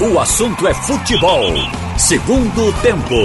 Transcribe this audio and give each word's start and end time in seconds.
O 0.00 0.16
assunto 0.20 0.68
é 0.68 0.72
futebol. 0.72 1.42
Segundo 1.96 2.72
tempo. 2.82 3.16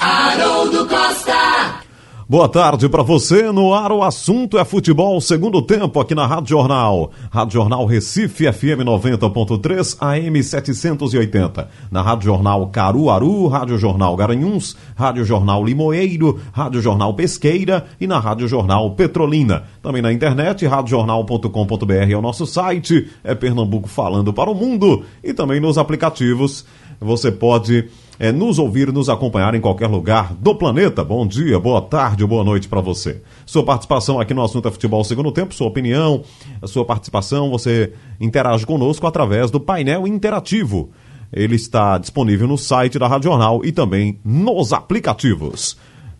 Haroldo 0.00 0.84
Costa. 0.88 1.83
Boa 2.26 2.48
tarde 2.48 2.88
para 2.88 3.02
você. 3.02 3.52
No 3.52 3.74
ar, 3.74 3.92
o 3.92 4.02
assunto 4.02 4.56
é 4.58 4.64
futebol, 4.64 5.20
segundo 5.20 5.60
tempo, 5.60 6.00
aqui 6.00 6.14
na 6.14 6.26
Rádio 6.26 6.48
Jornal. 6.48 7.10
Rádio 7.30 7.52
Jornal 7.52 7.84
Recife, 7.84 8.50
FM 8.50 8.80
90.3, 8.82 9.98
AM 10.00 10.42
780. 10.42 11.68
Na 11.90 12.00
Rádio 12.00 12.24
Jornal 12.24 12.66
Caruaru, 12.68 13.46
Rádio 13.48 13.76
Jornal 13.76 14.16
Garanhuns, 14.16 14.74
Rádio 14.96 15.22
Jornal 15.22 15.62
Limoeiro, 15.62 16.40
Rádio 16.50 16.80
Jornal 16.80 17.12
Pesqueira 17.12 17.84
e 18.00 18.06
na 18.06 18.18
Rádio 18.18 18.48
Jornal 18.48 18.92
Petrolina. 18.92 19.64
Também 19.82 20.00
na 20.00 20.10
internet, 20.10 20.66
radiojornal.com.br 20.66 21.92
é 22.10 22.16
o 22.16 22.22
nosso 22.22 22.46
site. 22.46 23.06
É 23.22 23.34
Pernambuco 23.34 23.86
falando 23.86 24.32
para 24.32 24.50
o 24.50 24.54
mundo. 24.54 25.04
E 25.22 25.34
também 25.34 25.60
nos 25.60 25.76
aplicativos. 25.76 26.64
Você 26.98 27.30
pode 27.30 27.90
é, 28.18 28.32
nos 28.32 28.58
ouvir, 28.58 28.92
nos 28.92 29.08
acompanhar 29.08 29.54
em 29.54 29.60
qualquer 29.60 29.88
lugar 29.88 30.34
do 30.34 30.54
planeta. 30.54 31.02
Bom 31.04 31.26
dia, 31.26 31.58
boa 31.58 31.80
tarde 31.82 32.24
boa 32.26 32.44
noite 32.44 32.68
para 32.68 32.80
você. 32.80 33.22
Sua 33.44 33.64
participação 33.64 34.20
aqui 34.20 34.32
no 34.32 34.42
assunto 34.42 34.68
é 34.68 34.70
futebol 34.70 35.02
segundo 35.04 35.32
tempo, 35.32 35.54
sua 35.54 35.66
opinião, 35.66 36.22
a 36.62 36.66
sua 36.66 36.84
participação, 36.84 37.50
você 37.50 37.92
interage 38.20 38.66
conosco 38.66 39.06
através 39.06 39.50
do 39.50 39.60
painel 39.60 40.06
interativo. 40.06 40.90
Ele 41.32 41.56
está 41.56 41.98
disponível 41.98 42.46
no 42.46 42.56
site 42.56 42.98
da 42.98 43.08
Rádio 43.08 43.30
Jornal 43.30 43.64
e 43.64 43.72
também 43.72 44.18
nos 44.24 44.72
aplicativos. 44.72 45.76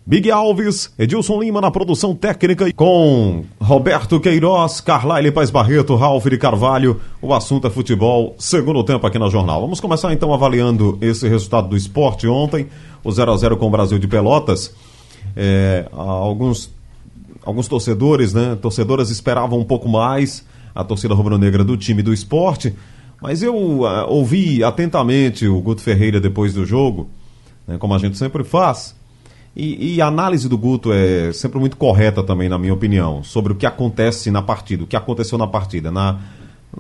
Big 0.07 0.31
Alves, 0.31 0.93
Edilson 0.99 1.41
Lima 1.41 1.63
na 1.63 1.71
produção 1.71 2.15
técnica 2.15 2.71
com 2.75 3.43
Roberto 3.59 4.21
Queiroz, 4.21 4.79
Carlyle 4.79 5.33
Paz 5.33 5.51
Barreto, 5.51 5.97
Ralf 5.97 6.27
de 6.27 6.37
Carvalho. 6.37 7.01
O 7.23 7.33
assunto 7.33 7.67
é 7.67 7.71
futebol, 7.71 8.37
segundo 8.39 8.85
tempo 8.85 9.07
aqui 9.07 9.19
na 9.19 9.31
jornal. 9.31 9.63
Vamos 9.63 9.81
começar 9.81 10.13
então 10.13 10.35
avaliando 10.35 10.99
esse 11.01 11.27
resultado 11.27 11.69
do 11.69 11.77
esporte 11.77 12.29
ontem, 12.29 12.67
o 13.03 13.11
0 13.11 13.33
a 13.33 13.37
0 13.39 13.57
com 13.57 13.67
o 13.67 13.71
Brasil 13.71 13.99
de 13.99 14.07
Pelotas. 14.07 14.75
É, 15.35 15.89
alguns, 15.91 16.71
alguns 17.43 17.67
torcedores, 17.67 18.35
né, 18.35 18.59
torcedoras 18.61 19.09
esperavam 19.09 19.59
um 19.59 19.65
pouco 19.65 19.89
mais 19.89 20.45
a 20.75 20.85
torcida 20.85 21.15
rubro-negra 21.15 21.65
do 21.65 21.79
time 21.79 22.03
do 22.03 22.13
esporte, 22.13 22.75
mas 23.23 23.43
eu 23.43 23.57
uh, 23.57 24.07
ouvi 24.07 24.63
atentamente 24.63 25.49
o 25.49 25.63
Guto 25.63 25.81
Ferreira 25.81 26.21
depois 26.21 26.53
do 26.53 26.67
jogo, 26.67 27.09
né, 27.67 27.79
como 27.79 27.95
a 27.95 27.99
gente 27.99 28.19
sempre 28.19 28.45
faz. 28.45 28.95
E, 29.57 29.95
e, 29.95 30.03
a 30.03 30.07
análise 30.09 30.49
do 30.49 30.59
Guto 30.59 30.93
é 30.93 31.33
sempre 31.33 31.61
muito 31.61 31.77
correta 31.77 32.25
também, 32.25 32.49
na 32.49 32.59
minha 32.59 32.75
opinião, 32.75 33.23
sobre 33.23 33.53
o 33.53 33.57
que 33.57 33.65
acontece 33.65 34.29
na 34.29 34.43
partida, 34.43 34.83
o 34.83 34.87
que 34.87 34.97
aconteceu 34.97 35.39
na 35.39 35.47
partida, 35.47 35.93
na, 35.93 36.19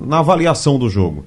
na 0.00 0.18
avaliação 0.18 0.76
do 0.76 0.90
jogo. 0.90 1.24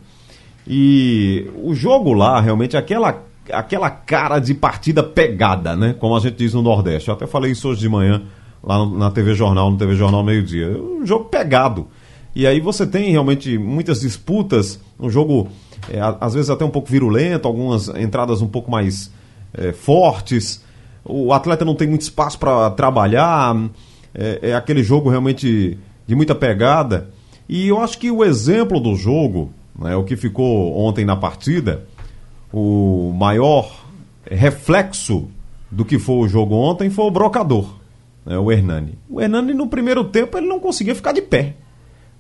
E 0.68 1.50
o 1.64 1.74
jogo 1.74 2.12
lá, 2.12 2.42
realmente, 2.42 2.76
é 2.76 2.80
aquela, 2.80 3.24
aquela 3.50 3.90
cara 3.90 4.40
de 4.40 4.54
partida 4.54 5.02
pegada, 5.02 5.74
né? 5.74 5.96
Como 5.98 6.18
a 6.18 6.20
gente 6.20 6.36
diz 6.36 6.54
no 6.54 6.62
Nordeste. 6.62 7.08
Eu 7.08 7.14
até 7.16 7.26
falei 7.26 7.54
isso 7.54 7.70
hoje 7.70 7.80
de 7.80 7.88
manhã, 7.88 8.24
lá 8.62 8.80
no, 8.80 8.98
na 8.98 9.10
TV 9.10 9.34
Jornal, 9.34 9.72
no 9.72 9.78
TV 9.78 9.96
Jornal 9.96 10.24
Meio-Dia. 10.24 10.78
Um 10.78 11.06
jogo 11.06 11.26
pegado. 11.26 11.88
E 12.36 12.46
aí 12.46 12.60
você 12.60 12.86
tem 12.86 13.10
realmente 13.10 13.58
muitas 13.58 14.02
disputas, 14.02 14.82
um 15.00 15.10
jogo, 15.10 15.48
é, 15.90 15.98
às 16.20 16.34
vezes 16.34 16.50
até 16.50 16.66
um 16.66 16.70
pouco 16.70 16.90
virulento, 16.90 17.48
algumas 17.48 17.88
entradas 17.88 18.42
um 18.42 18.48
pouco 18.50 18.70
mais 18.70 19.10
é, 19.54 19.72
fortes 19.72 20.67
o 21.08 21.34
atleta 21.34 21.64
não 21.64 21.76
tem 21.76 21.88
muito 21.88 22.02
espaço 22.02 22.38
para 22.38 22.70
trabalhar, 22.72 23.56
é, 24.14 24.40
é, 24.50 24.56
aquele 24.56 24.84
jogo 24.84 25.10
realmente 25.10 25.78
de 26.06 26.16
muita 26.16 26.36
pegada. 26.36 27.10
E 27.48 27.68
eu 27.68 27.82
acho 27.82 27.98
que 27.98 28.12
o 28.12 28.24
exemplo 28.24 28.80
do 28.80 28.96
jogo, 28.96 29.52
né, 29.78 29.96
o 29.96 30.04
que 30.04 30.16
ficou 30.16 30.78
ontem 30.78 31.06
na 31.06 31.16
partida, 31.16 31.86
o 32.52 33.14
maior 33.18 33.86
reflexo 34.30 35.28
do 35.72 35.86
que 35.86 35.98
foi 35.98 36.16
o 36.16 36.28
jogo 36.28 36.56
ontem 36.56 36.90
foi 36.90 37.06
o 37.06 37.12
brocador, 37.12 37.76
né, 38.26 38.38
o 38.38 38.52
Hernani. 38.52 38.98
O 39.10 39.22
Hernani 39.22 39.54
no 39.54 39.68
primeiro 39.68 40.04
tempo 40.04 40.38
ele 40.38 40.48
não 40.48 40.60
conseguia 40.60 40.96
ficar 40.96 41.14
de 41.14 41.22
pé. 41.22 41.56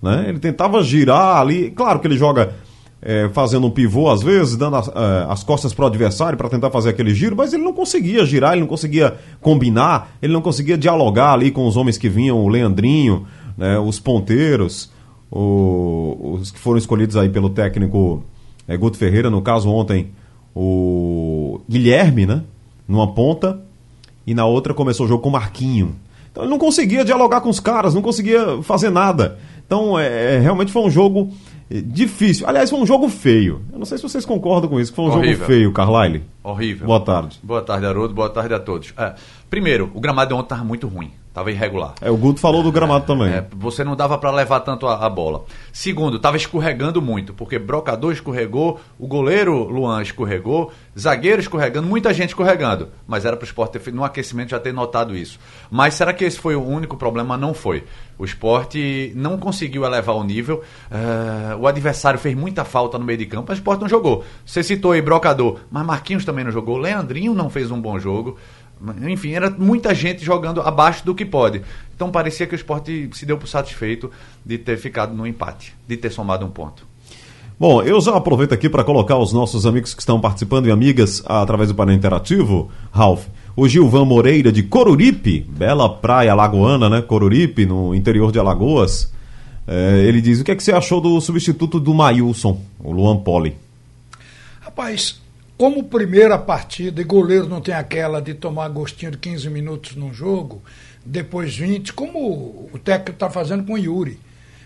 Né? 0.02 0.26
Ele 0.30 0.40
tentava 0.40 0.84
girar 0.84 1.38
ali, 1.38 1.72
claro 1.72 2.00
que 2.00 2.08
ele 2.08 2.18
joga 2.18 2.54
é, 3.02 3.30
fazendo 3.30 3.68
um 3.68 3.70
pivô 3.70 4.10
às 4.10 4.22
vezes, 4.22 4.56
dando 4.56 4.76
as, 4.76 4.88
é, 4.88 4.92
as 5.30 5.44
costas 5.44 5.74
para 5.74 5.86
o 5.86 5.88
adversário 5.88 6.38
para 6.38 6.50
tentar 6.50 6.70
fazer 6.70 6.90
aquele 6.90 7.14
giro, 7.14 7.36
mas 7.36 7.54
ele 7.54 7.64
não 7.64 7.74
conseguia 7.74 8.26
girar, 8.26 8.54
ele 8.54 8.62
não 8.62 8.68
conseguia 8.68 9.16
combinar, 9.42 10.18
ele 10.22 10.34
não 10.34 10.42
conseguia 10.42 10.78
dialogar 10.78 11.34
ali 11.34 11.52
com 11.52 11.68
os 11.68 11.78
homens 11.78 11.98
que 11.98 12.10
vinham, 12.10 12.38
o 12.38 12.48
Leandrinho, 12.48 13.28
né, 13.58 13.78
os 13.80 14.00
ponteiros, 14.00 14.92
o, 15.32 16.38
os 16.40 16.52
que 16.52 16.60
foram 16.60 16.78
escolhidos 16.78 17.16
aí 17.16 17.30
pelo 17.30 17.50
técnico 17.50 18.24
é, 18.68 18.76
Guto 18.76 18.98
Ferreira, 18.98 19.30
no 19.30 19.42
caso 19.42 19.70
ontem 19.70 20.12
o 20.56 21.62
Guilherme, 21.70 22.26
né, 22.26 22.44
numa 22.88 23.14
ponta, 23.14 23.62
e 24.26 24.34
na 24.34 24.46
outra 24.46 24.74
começou 24.74 25.06
o 25.06 25.10
jogo 25.10 25.22
com 25.22 25.30
o 25.30 25.32
Marquinho. 25.32 25.96
Então 26.32 26.44
ele 26.44 26.52
não 26.52 26.60
conseguia 26.60 27.06
dialogar 27.06 27.42
com 27.42 27.50
os 27.50 27.60
caras, 27.60 27.94
não 27.94 28.02
conseguia 28.02 28.62
fazer 28.64 28.90
nada. 28.90 29.38
Então 29.66 29.98
é, 29.98 30.36
é 30.36 30.40
realmente 30.40 30.72
foi 30.72 30.82
um 30.82 30.90
jogo 30.90 31.32
difícil. 31.70 32.48
Aliás, 32.48 32.70
foi 32.70 32.80
um 32.80 32.86
jogo 32.86 33.10
feio. 33.10 33.62
Eu 33.72 33.80
não 33.80 33.86
sei 33.86 33.98
se 33.98 34.04
vocês 34.04 34.26
concordam 34.26 34.70
com 34.70 34.80
isso, 34.80 34.92
que 34.92 34.96
foi 34.96 35.06
um 35.06 35.10
Horrível. 35.10 35.34
jogo 35.34 35.46
feio, 35.46 35.72
Carlyle. 35.74 36.24
Horrível. 36.44 36.88
Boa 36.88 37.00
tarde. 37.02 37.40
Boa 37.44 37.62
tarde, 37.62 37.86
Haroldo. 37.86 38.14
Boa 38.14 38.30
tarde 38.30 38.54
a 38.54 38.60
todos. 38.60 38.94
É, 38.98 39.14
primeiro, 39.50 39.92
o 39.94 40.00
gramado 40.00 40.30
de 40.30 40.34
ontem 40.34 40.46
estava 40.46 40.64
muito 40.64 40.88
ruim. 40.88 41.12
Estava 41.38 41.52
irregular. 41.52 41.94
É, 42.02 42.10
o 42.10 42.18
Guto 42.18 42.40
falou 42.40 42.64
do 42.64 42.72
gramado 42.72 43.04
é, 43.04 43.06
também. 43.06 43.32
É, 43.32 43.46
você 43.56 43.84
não 43.84 43.96
dava 43.96 44.18
para 44.18 44.32
levar 44.32 44.62
tanto 44.62 44.88
a, 44.88 45.06
a, 45.06 45.08
bola. 45.08 45.46
Segundo, 45.72 46.18
estava 46.18 46.36
escorregando 46.36 47.00
muito, 47.00 47.32
porque 47.32 47.60
Brocador 47.60 48.12
escorregou, 48.12 48.80
o 48.98 49.06
goleiro 49.06 49.66
Luan 49.66 50.02
escorregou, 50.02 50.72
zagueiro 50.98 51.40
escorregando, 51.40 51.88
muita 51.88 52.12
gente 52.12 52.30
escorregando. 52.30 52.90
Mas 53.06 53.24
era 53.24 53.38
para 53.38 53.44
o 53.44 53.48
esporte 53.48 53.74
ter 53.74 53.80
feito 53.80 53.96
no 53.96 54.04
aquecimento 54.04 54.50
já 54.50 54.60
ter 54.60 54.74
notado 54.74 55.16
isso. 55.16 55.40
Mas 55.70 55.94
será 55.94 56.12
que 56.12 56.26
esse 56.26 56.40
foi 56.40 56.56
o 56.56 56.66
único 56.66 56.98
problema? 56.98 57.38
Não 57.38 57.54
foi. 57.54 57.84
O 58.18 58.26
esporte 58.26 59.14
não 59.16 59.38
conseguiu 59.38 59.86
elevar 59.86 60.16
o 60.16 60.24
nível. 60.24 60.64
Uh, 60.90 61.56
o 61.60 61.68
adversário 61.68 62.20
fez 62.20 62.36
muita 62.36 62.66
falta 62.66 62.98
no 62.98 63.06
meio 63.06 63.20
de 63.20 63.28
campo, 63.28 63.46
mas 63.50 63.60
o 63.60 63.62
esporte 63.62 63.82
não 63.82 63.88
jogou. 63.88 64.24
Você 64.44 64.64
citou 64.64 64.92
aí 64.92 65.04
Brocador, 65.04 65.60
mas 65.70 65.86
Marquinhos 65.86 66.26
também 66.26 66.44
não 66.44 66.52
jogou. 66.52 66.80
Leandrinho 66.80 67.36
não 67.36 67.48
fez 67.48 67.70
um 67.70 67.80
bom 67.80 68.00
jogo. 68.00 68.40
Enfim, 69.08 69.32
era 69.32 69.50
muita 69.50 69.94
gente 69.94 70.24
jogando 70.24 70.62
abaixo 70.62 71.06
do 71.06 71.16
que 71.16 71.26
pode. 71.26 71.62
Então 71.96 72.12
parecia 72.12 72.46
que 72.46 72.54
o 72.54 72.56
esporte 72.56 73.10
se 73.14 73.26
deu 73.26 73.38
por 73.38 73.48
satisfeito 73.48 74.12
de 74.46 74.58
ter 74.58 74.78
ficado 74.78 75.14
no 75.14 75.26
empate, 75.26 75.76
de 75.88 75.98
ter 75.98 76.12
somado 76.12 76.46
um 76.46 76.50
ponto. 76.50 76.86
Bom, 77.60 77.82
eu 77.82 78.00
já 78.00 78.16
aproveito 78.16 78.54
aqui 78.54 78.70
para 78.70 78.84
colocar 78.84 79.18
os 79.18 79.34
nossos 79.34 79.66
amigos 79.66 79.96
que 79.96 80.02
estão 80.02 80.22
participando 80.22 80.68
e 80.68 80.72
amigas 80.72 81.24
através 81.26 81.70
do 81.70 81.76
painel 81.76 81.96
interativo, 81.96 82.70
Ralph. 82.92 83.26
O 83.56 83.68
Gilvan 83.68 84.06
Moreira 84.06 84.52
de 84.52 84.62
Coruripe, 84.62 85.40
bela 85.40 85.90
praia 85.90 86.36
lagoana, 86.36 86.88
né? 86.88 87.02
Coruripe, 87.02 87.66
no 87.66 87.96
interior 87.96 88.32
de 88.32 88.38
Alagoas. 88.38 89.12
É, 89.68 90.04
ele 90.06 90.22
diz: 90.22 90.40
o 90.40 90.44
que, 90.44 90.52
é 90.52 90.56
que 90.56 90.64
você 90.64 90.72
achou 90.72 91.02
do 91.02 91.20
substituto 91.20 91.80
do 91.80 91.96
Mailson, 91.96 92.62
o 92.80 92.92
Luan 92.92 93.18
Poli? 93.18 93.56
Rapaz, 94.62 95.20
como 95.58 95.84
primeira 95.84 96.38
partida, 96.38 97.02
e 97.02 97.04
goleiro 97.04 97.50
não 97.50 97.60
tem 97.60 97.74
aquela 97.74 98.22
de 98.22 98.36
tomar 98.36 98.70
gostinho 98.70 99.12
de 99.12 99.18
15 99.18 99.50
minutos 99.50 99.96
num 99.96 100.14
jogo, 100.14 100.62
depois 101.04 101.58
20, 101.58 101.94
como 101.94 102.70
o 102.72 102.78
técnico 102.78 103.12
está 103.12 103.30
fazendo 103.30 103.66
com 103.66 103.74
o 103.74 103.78
Yuri. 103.78 104.20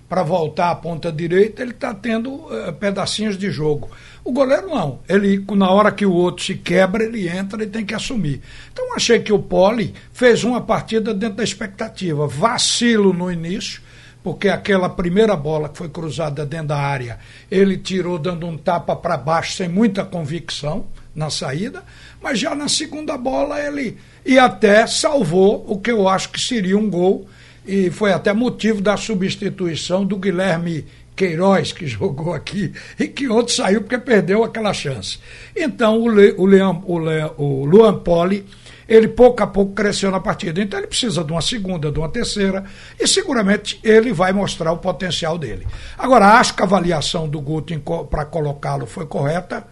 Para 0.10 0.24
voltar 0.24 0.72
à 0.72 0.76
ponta 0.76 1.10
direita, 1.10 1.62
ele 1.62 1.72
está 1.72 1.94
tendo 1.94 2.32
uh, 2.34 2.74
pedacinhos 2.78 3.38
de 3.38 3.50
jogo. 3.50 3.90
O 4.26 4.34
goleiro 4.34 4.68
não. 4.68 5.00
Ele, 5.08 5.42
na 5.56 5.72
hora 5.72 5.90
que 5.90 6.06
o 6.06 6.12
outro 6.12 6.44
se 6.44 6.56
quebra, 6.56 7.06
ele 7.06 7.30
entra 7.30 7.64
e 7.64 7.68
tem 7.68 7.86
que 7.86 7.94
assumir. 7.94 8.42
Então 8.74 8.94
achei 8.94 9.22
que 9.22 9.32
o 9.32 9.40
Poli 9.40 9.94
fez 10.12 10.44
uma 10.44 10.60
partida 10.60 11.14
dentro 11.14 11.38
da 11.38 11.44
expectativa. 11.46 12.28
Vacilo 12.28 13.14
no 13.14 13.32
início, 13.32 13.82
porque 14.24 14.48
aquela 14.50 14.90
primeira 14.90 15.36
bola 15.36 15.70
que 15.70 15.78
foi 15.78 15.90
cruzada 15.90 16.46
dentro 16.46 16.68
da 16.68 16.78
área, 16.78 17.20
ele 17.50 17.78
tirou 17.78 18.20
dando 18.20 18.46
um 18.46 18.58
tapa 18.58 18.96
para 18.96 19.18
baixo 19.18 19.54
sem 19.54 19.68
muita 19.68 20.06
convicção 20.06 20.86
na 21.16 21.30
saída, 21.30 21.84
mas 22.22 22.40
já 22.40 22.56
na 22.56 22.70
segunda 22.70 23.18
bola 23.18 23.60
ele 23.60 23.98
e 24.26 24.38
até 24.38 24.86
salvou 24.86 25.66
o 25.68 25.80
que 25.80 25.92
eu 25.92 26.08
acho 26.08 26.30
que 26.30 26.40
seria 26.40 26.78
um 26.78 26.90
gol 26.90 27.28
e 27.66 27.90
foi 27.90 28.12
até 28.14 28.34
motivo 28.34 28.82
da 28.82 28.96
substituição 28.98 30.06
do 30.06 30.18
Guilherme 30.18 30.86
Queiroz, 31.16 31.74
que 31.74 31.86
jogou 31.88 32.34
aqui, 32.34 32.74
e 33.00 33.08
que 33.08 33.28
outro 33.28 33.54
saiu 33.54 33.82
porque 33.82 33.98
perdeu 33.98 34.44
aquela 34.44 34.74
chance. 34.74 35.20
Então 35.56 36.00
o, 36.00 36.08
Le, 36.08 36.34
o, 36.38 36.46
Leão, 36.46 36.84
o, 36.86 36.98
Le, 36.98 37.32
o 37.38 37.66
Luan 37.66 38.00
Poli 38.00 38.46
ele 38.92 39.08
pouco 39.08 39.42
a 39.42 39.48
pouco 39.48 39.74
cresceu 39.74 40.12
na 40.12 40.20
partida. 40.20 40.62
Então 40.62 40.78
ele 40.78 40.88
precisa 40.88 41.24
de 41.24 41.32
uma 41.32 41.42
segunda, 41.42 41.90
de 41.90 41.98
uma 41.98 42.10
terceira, 42.10 42.66
e 43.00 43.08
seguramente 43.08 43.80
ele 43.82 44.12
vai 44.12 44.34
mostrar 44.34 44.74
o 44.74 44.80
potencial 44.80 45.38
dele. 45.38 45.66
Agora, 45.98 46.38
acho 46.38 46.54
que 46.54 46.62
a 46.62 46.66
avaliação 46.66 47.26
do 47.26 47.40
Guto 47.40 47.74
para 48.10 48.26
colocá-lo 48.26 48.86
foi 48.86 49.06
correta. 49.06 49.66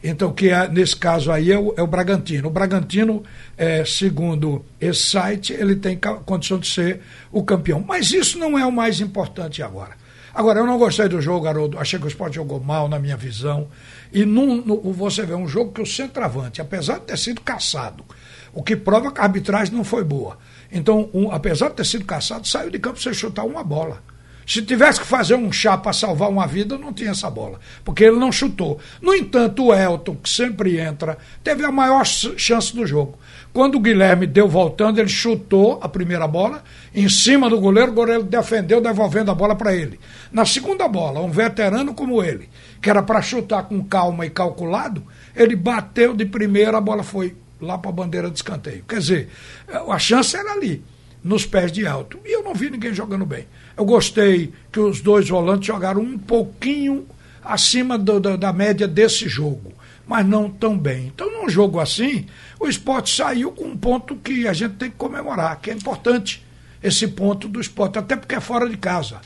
Então, 0.04 0.34
que 0.34 0.50
é, 0.50 0.68
nesse 0.68 0.98
caso 0.98 1.32
aí 1.32 1.50
é 1.50 1.58
o, 1.58 1.74
é 1.78 1.82
o 1.82 1.88
Bragantino. 1.88 2.50
O 2.50 2.52
Bragantino, 2.52 3.24
é, 3.58 3.86
segundo 3.86 4.66
esse 4.82 5.12
site, 5.12 5.54
ele 5.54 5.78
tem 5.78 5.98
condição 6.26 6.60
de 6.60 6.68
ser 6.68 7.00
o 7.32 7.42
campeão. 7.42 7.82
Mas 7.88 8.12
isso 8.12 8.38
não 8.38 8.60
é 8.60 8.66
o 8.66 8.72
mais 8.72 9.00
importante 9.00 9.64
agora. 9.64 9.92
Agora, 10.34 10.60
eu 10.60 10.66
não 10.66 10.78
gostei 10.78 11.08
do 11.08 11.22
jogo, 11.22 11.46
garoto. 11.46 11.80
Achei 11.80 11.98
que 11.98 12.06
o 12.06 12.10
esporte 12.10 12.36
jogou 12.36 12.60
mal, 12.60 12.90
na 12.90 13.00
minha 13.00 13.16
visão. 13.16 13.70
E 14.12 14.26
num, 14.26 14.58
no, 14.58 14.92
você 14.92 15.26
vê 15.26 15.36
um 15.36 15.48
jogo 15.48 15.72
que 15.72 15.82
o 15.82 15.86
centroavante, 15.86 16.60
apesar 16.60 17.00
de 17.00 17.06
ter 17.06 17.18
sido 17.18 17.40
caçado, 17.40 18.04
o 18.54 18.62
que 18.62 18.76
prova 18.76 19.10
que 19.10 19.22
a 19.22 19.24
arbitragem 19.24 19.74
não 19.74 19.86
foi 19.86 20.04
boa. 20.04 20.38
Então, 20.72 21.10
um, 21.14 21.32
apesar 21.32 21.70
de 21.70 21.76
ter 21.76 21.86
sido 21.86 22.06
caçado, 22.06 22.48
saiu 22.48 22.70
de 22.70 22.80
campo 22.80 23.02
sem 23.02 23.14
chutar 23.14 23.46
uma 23.46 23.64
bola. 23.64 24.02
Se 24.50 24.64
tivesse 24.64 25.00
que 25.00 25.06
fazer 25.06 25.36
um 25.36 25.52
chá 25.52 25.78
para 25.78 25.94
salvar 25.94 26.28
uma 26.28 26.48
vida, 26.48 26.76
não 26.76 26.92
tinha 26.92 27.12
essa 27.12 27.30
bola, 27.30 27.60
porque 27.86 28.04
ele 28.04 28.18
não 28.18 28.32
chutou. 28.32 28.80
No 29.00 29.14
entanto, 29.14 29.66
o 29.66 29.74
Elton, 29.76 30.16
que 30.16 30.28
sempre 30.28 30.80
entra, 30.80 31.20
teve 31.44 31.64
a 31.64 31.72
maior 31.72 32.04
chance 32.04 32.76
do 32.76 32.84
jogo. 32.84 33.20
Quando 33.54 33.76
o 33.76 33.80
Guilherme 33.80 34.26
deu 34.26 34.48
voltando, 34.48 35.00
ele 35.00 35.08
chutou 35.08 35.78
a 35.84 35.88
primeira 35.88 36.28
bola 36.28 36.64
em 36.96 37.08
cima 37.08 37.48
do 37.48 37.60
goleiro, 37.60 37.92
o 37.92 37.94
goleiro 37.94 38.24
defendeu, 38.24 38.82
devolvendo 38.82 39.30
a 39.30 39.36
bola 39.36 39.56
para 39.56 39.76
ele. 39.76 40.00
Na 40.32 40.46
segunda 40.46 40.88
bola, 40.88 41.20
um 41.20 41.30
veterano 41.30 41.94
como 41.94 42.24
ele, 42.24 42.50
que 42.82 42.90
era 42.90 43.04
para 43.04 43.22
chutar 43.22 43.66
com 43.66 43.84
calma 43.84 44.26
e 44.26 44.32
calculado, 44.32 45.04
ele 45.36 45.56
bateu 45.56 46.16
de 46.16 46.26
primeira, 46.26 46.80
a 46.80 46.82
bola 46.82 47.04
foi 47.04 47.36
lá 47.62 47.78
para 47.78 47.90
a 47.90 47.94
bandeira 47.94 48.30
de 48.30 48.38
escanteio. 48.38 48.84
Quer 48.88 49.00
dizer, 49.00 49.30
a 49.68 50.00
chance 50.00 50.36
era 50.36 50.52
ali, 50.54 50.84
nos 51.24 51.46
pés 51.46 51.72
de 51.72 51.86
alto. 51.86 52.20
E 52.26 52.34
eu 52.34 52.44
não 52.44 52.54
vi 52.54 52.70
ninguém 52.70 52.94
jogando 52.94 53.26
bem. 53.26 53.48
Eu 53.78 53.86
gostei 53.86 54.54
que 54.72 54.80
os 54.80 55.02
dois 55.02 55.28
volantes 55.30 55.68
jogaram 55.68 56.02
um 56.02 56.18
pouquinho 56.18 57.06
acima 57.44 57.98
do, 57.98 58.20
do, 58.20 58.38
da 58.38 58.54
média 58.54 58.88
desse 58.88 59.28
jogo, 59.28 59.74
mas 60.06 60.26
não 60.26 60.50
tão 60.50 60.78
bem. 60.78 61.08
Então, 61.08 61.32
num 61.32 61.50
jogo 61.50 61.80
assim, 61.80 62.26
o 62.60 62.68
esporte 62.68 63.16
saiu 63.16 63.52
com 63.52 63.66
um 63.66 63.78
ponto 63.78 64.16
que 64.16 64.48
a 64.48 64.54
gente 64.54 64.76
tem 64.76 64.90
que 64.90 64.98
comemorar, 64.98 65.60
que 65.60 65.72
é 65.72 65.74
importante 65.74 66.46
esse 66.82 67.08
ponto 67.08 67.48
do 67.48 67.60
esporte, 67.60 68.00
até 68.00 68.16
porque 68.16 68.36
é 68.36 68.40
fora 68.40 68.70
de 68.70 68.78
casa 68.78 69.20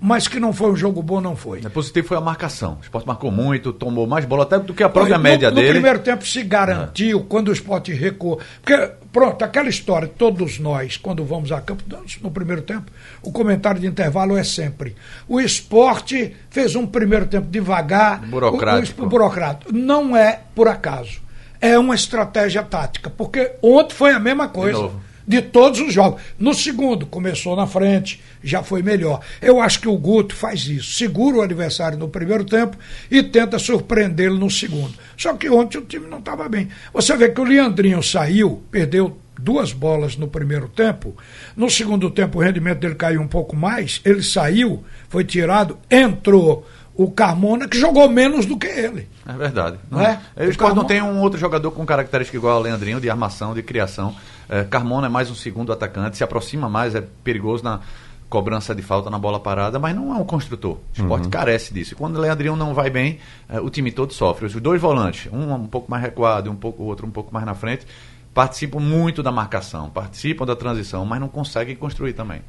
mas 0.00 0.26
que 0.26 0.40
não 0.40 0.50
foi 0.52 0.72
um 0.72 0.76
jogo 0.76 1.02
bom, 1.02 1.20
não 1.20 1.36
foi. 1.36 1.60
É 1.62 1.68
positivo 1.68 2.08
foi 2.08 2.16
a 2.16 2.20
marcação. 2.20 2.78
O 2.80 2.82
esporte 2.82 3.06
marcou 3.06 3.30
muito, 3.30 3.70
tomou 3.70 4.06
mais 4.06 4.24
bola 4.24 4.44
até 4.44 4.58
do 4.58 4.72
que 4.72 4.82
a 4.82 4.88
própria 4.88 5.18
no, 5.18 5.22
média 5.22 5.50
no 5.50 5.56
dele. 5.56 5.68
No 5.68 5.74
primeiro 5.74 5.98
tempo 5.98 6.26
se 6.26 6.42
garantiu, 6.42 7.20
é. 7.20 7.22
quando 7.28 7.48
o 7.48 7.52
esporte 7.52 7.92
recuou. 7.92 8.40
Porque, 8.62 8.92
pronto, 9.12 9.44
aquela 9.44 9.68
história, 9.68 10.08
todos 10.08 10.58
nós, 10.58 10.96
quando 10.96 11.22
vamos 11.22 11.52
a 11.52 11.60
campo, 11.60 11.84
no 12.22 12.30
primeiro 12.30 12.62
tempo, 12.62 12.90
o 13.22 13.30
comentário 13.30 13.78
de 13.78 13.86
intervalo 13.86 14.38
é 14.38 14.42
sempre: 14.42 14.96
o 15.28 15.38
esporte 15.38 16.34
fez 16.48 16.74
um 16.74 16.86
primeiro 16.86 17.26
tempo 17.26 17.48
devagar. 17.48 18.20
Burocrático. 18.26 19.02
O, 19.02 19.04
o, 19.04 19.06
o 19.06 19.10
burocrático. 19.10 19.70
Não 19.70 20.16
é 20.16 20.40
por 20.54 20.66
acaso. 20.66 21.20
É 21.60 21.78
uma 21.78 21.94
estratégia 21.94 22.62
tática. 22.62 23.10
Porque 23.10 23.52
ontem 23.62 23.94
foi 23.94 24.12
a 24.12 24.18
mesma 24.18 24.48
coisa. 24.48 24.78
De 24.78 24.82
novo 24.82 25.09
de 25.30 25.40
todos 25.40 25.78
os 25.78 25.94
jogos. 25.94 26.20
No 26.36 26.52
segundo, 26.52 27.06
começou 27.06 27.54
na 27.54 27.64
frente, 27.64 28.20
já 28.42 28.64
foi 28.64 28.82
melhor. 28.82 29.20
Eu 29.40 29.60
acho 29.60 29.80
que 29.80 29.86
o 29.86 29.96
Guto 29.96 30.34
faz 30.34 30.66
isso. 30.66 30.94
Segura 30.94 31.36
o 31.36 31.42
adversário 31.42 31.96
no 31.96 32.08
primeiro 32.08 32.44
tempo 32.44 32.76
e 33.08 33.22
tenta 33.22 33.56
surpreendê-lo 33.56 34.36
no 34.36 34.50
segundo. 34.50 34.92
Só 35.16 35.34
que 35.34 35.48
ontem 35.48 35.78
o 35.78 35.82
time 35.82 36.08
não 36.08 36.18
estava 36.18 36.48
bem. 36.48 36.68
Você 36.92 37.16
vê 37.16 37.28
que 37.28 37.40
o 37.40 37.44
Leandrinho 37.44 38.02
saiu, 38.02 38.60
perdeu 38.72 39.16
duas 39.38 39.72
bolas 39.72 40.16
no 40.16 40.26
primeiro 40.26 40.68
tempo. 40.68 41.16
No 41.56 41.70
segundo 41.70 42.10
tempo, 42.10 42.38
o 42.38 42.42
rendimento 42.42 42.80
dele 42.80 42.96
caiu 42.96 43.22
um 43.22 43.28
pouco 43.28 43.54
mais. 43.54 44.00
Ele 44.04 44.24
saiu, 44.24 44.84
foi 45.08 45.22
tirado, 45.22 45.78
entrou 45.88 46.66
o 47.02 47.10
Carmona, 47.10 47.66
que 47.66 47.78
jogou 47.78 48.10
menos 48.10 48.44
do 48.44 48.58
que 48.58 48.66
ele. 48.66 49.08
É 49.26 49.32
verdade. 49.32 49.78
Não, 49.90 50.02
é? 50.02 50.20
O 50.36 50.42
esporte 50.42 50.58
Carmona... 50.58 50.74
não 50.74 50.84
tem 50.84 51.00
um 51.00 51.18
outro 51.22 51.40
jogador 51.40 51.70
com 51.70 51.86
característica 51.86 52.36
igual 52.36 52.56
ao 52.56 52.62
Leandrinho, 52.62 53.00
de 53.00 53.08
armação, 53.08 53.54
de 53.54 53.62
criação. 53.62 54.14
É, 54.46 54.64
Carmona 54.64 55.06
é 55.06 55.08
mais 55.08 55.30
um 55.30 55.34
segundo 55.34 55.72
atacante, 55.72 56.18
se 56.18 56.22
aproxima 56.22 56.68
mais, 56.68 56.94
é 56.94 57.02
perigoso 57.24 57.64
na 57.64 57.80
cobrança 58.28 58.74
de 58.74 58.82
falta 58.82 59.08
na 59.08 59.18
bola 59.18 59.40
parada, 59.40 59.78
mas 59.78 59.96
não 59.96 60.14
é 60.14 60.18
um 60.18 60.26
construtor. 60.26 60.72
O 60.72 60.80
esporte 60.92 61.24
uhum. 61.24 61.30
carece 61.30 61.72
disso. 61.72 61.94
E 61.94 61.96
quando 61.96 62.16
o 62.16 62.20
Leandrinho 62.20 62.54
não 62.54 62.74
vai 62.74 62.90
bem, 62.90 63.18
é, 63.48 63.58
o 63.58 63.70
time 63.70 63.90
todo 63.90 64.12
sofre. 64.12 64.44
Os 64.44 64.52
dois 64.56 64.78
volantes, 64.78 65.32
um 65.32 65.54
um 65.54 65.66
pouco 65.66 65.90
mais 65.90 66.02
recuado 66.02 66.48
e 66.48 66.52
um 66.52 66.56
pouco, 66.56 66.82
o 66.82 66.86
outro 66.86 67.06
um 67.06 67.10
pouco 67.10 67.32
mais 67.32 67.46
na 67.46 67.54
frente, 67.54 67.86
participam 68.34 68.78
muito 68.78 69.22
da 69.22 69.32
marcação, 69.32 69.88
participam 69.88 70.44
da 70.44 70.54
transição, 70.54 71.06
mas 71.06 71.18
não 71.18 71.28
conseguem 71.28 71.74
construir 71.74 72.12
também. 72.12 72.42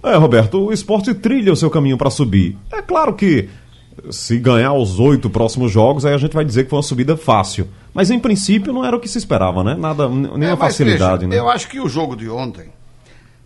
É, 0.00 0.14
Roberto, 0.14 0.64
o 0.64 0.72
esporte 0.72 1.12
trilha 1.12 1.52
o 1.52 1.56
seu 1.56 1.70
caminho 1.70 1.98
para 1.98 2.08
subir. 2.08 2.56
É 2.70 2.80
claro 2.80 3.12
que 3.12 3.48
se 4.10 4.38
ganhar 4.38 4.72
os 4.72 4.98
oito 4.98 5.28
próximos 5.30 5.72
jogos, 5.72 6.04
aí 6.04 6.14
a 6.14 6.18
gente 6.18 6.34
vai 6.34 6.44
dizer 6.44 6.64
que 6.64 6.70
foi 6.70 6.78
uma 6.78 6.82
subida 6.82 7.16
fácil. 7.16 7.68
Mas 7.92 8.10
em 8.10 8.18
princípio 8.18 8.72
não 8.72 8.84
era 8.84 8.96
o 8.96 9.00
que 9.00 9.08
se 9.08 9.18
esperava, 9.18 9.64
né? 9.64 9.74
Nada, 9.74 10.08
nenhuma 10.08 10.44
é, 10.44 10.56
facilidade, 10.56 11.26
veja, 11.26 11.28
né? 11.28 11.38
Eu 11.38 11.48
acho 11.48 11.68
que 11.68 11.80
o 11.80 11.88
jogo 11.88 12.14
de 12.14 12.28
ontem, 12.28 12.70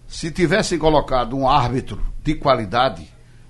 se 0.08 0.30
tivessem 0.30 0.78
colocado 0.78 1.36
um 1.36 1.48
árbitro 1.48 2.00
de 2.22 2.34
qualidade, 2.34 3.08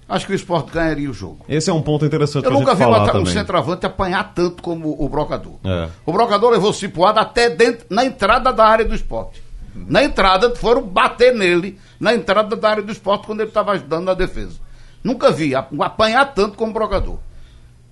acho 0.09 0.27
que 0.27 0.33
o 0.33 0.35
esporte 0.35 0.73
ganharia 0.73 1.11
o 1.11 1.15
jogo. 1.15 1.45
Esse 1.49 1.71
é 1.71 1.73
um 1.73 1.83
ponto 1.83 2.05
interessante 2.05 2.45
Eu 2.45 2.53
nunca 2.53 2.75
vi 2.75 2.85
um 2.85 3.27
centroavante 3.27 3.87
apanhar 3.87 4.35
tanto 4.35 4.63
como 4.63 4.95
o 5.03 5.09
brocador. 5.09 5.55
É. 5.65 5.89
O 6.05 6.13
brocador 6.13 6.51
levou 6.51 6.73
cipuada 6.73 7.21
até 7.21 7.49
dentro, 7.49 7.87
na 7.89 8.05
entrada 8.05 8.53
da 8.53 8.65
área 8.67 8.85
do 8.85 8.95
esporte. 8.95 9.43
Na 9.75 10.03
entrada, 10.03 10.55
foram 10.57 10.83
bater 10.83 11.35
nele, 11.35 11.79
na 11.99 12.15
entrada 12.15 12.57
da 12.57 12.71
área 12.71 12.83
do 12.83 12.93
esporte, 12.93 13.27
quando 13.27 13.41
ele 13.41 13.49
estava 13.49 13.73
ajudando 13.73 14.05
na 14.05 14.15
defesa. 14.15 14.59
Nunca 15.03 15.31
vi 15.31 15.55
apanhar 15.55 16.35
tanto 16.35 16.57
como 16.57 16.73
brocador. 16.73 17.19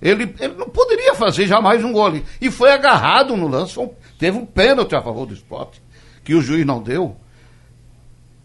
Ele, 0.01 0.33
ele 0.39 0.55
não 0.55 0.69
poderia 0.69 1.15
fazer 1.15 1.47
jamais 1.47 1.83
um 1.83 1.93
gol 1.93 2.13
E 2.41 2.51
foi 2.51 2.71
agarrado 2.71 3.37
no 3.37 3.49
lance. 3.49 3.77
Teve 4.19 4.39
um 4.39 4.47
pênalti 4.47 4.95
a 4.95 5.03
favor 5.03 5.27
do 5.27 5.35
esporte, 5.35 5.83
que 6.23 6.35
o 6.35 6.41
juiz 6.41 6.65
não 6.65 6.83
deu. 6.83 7.17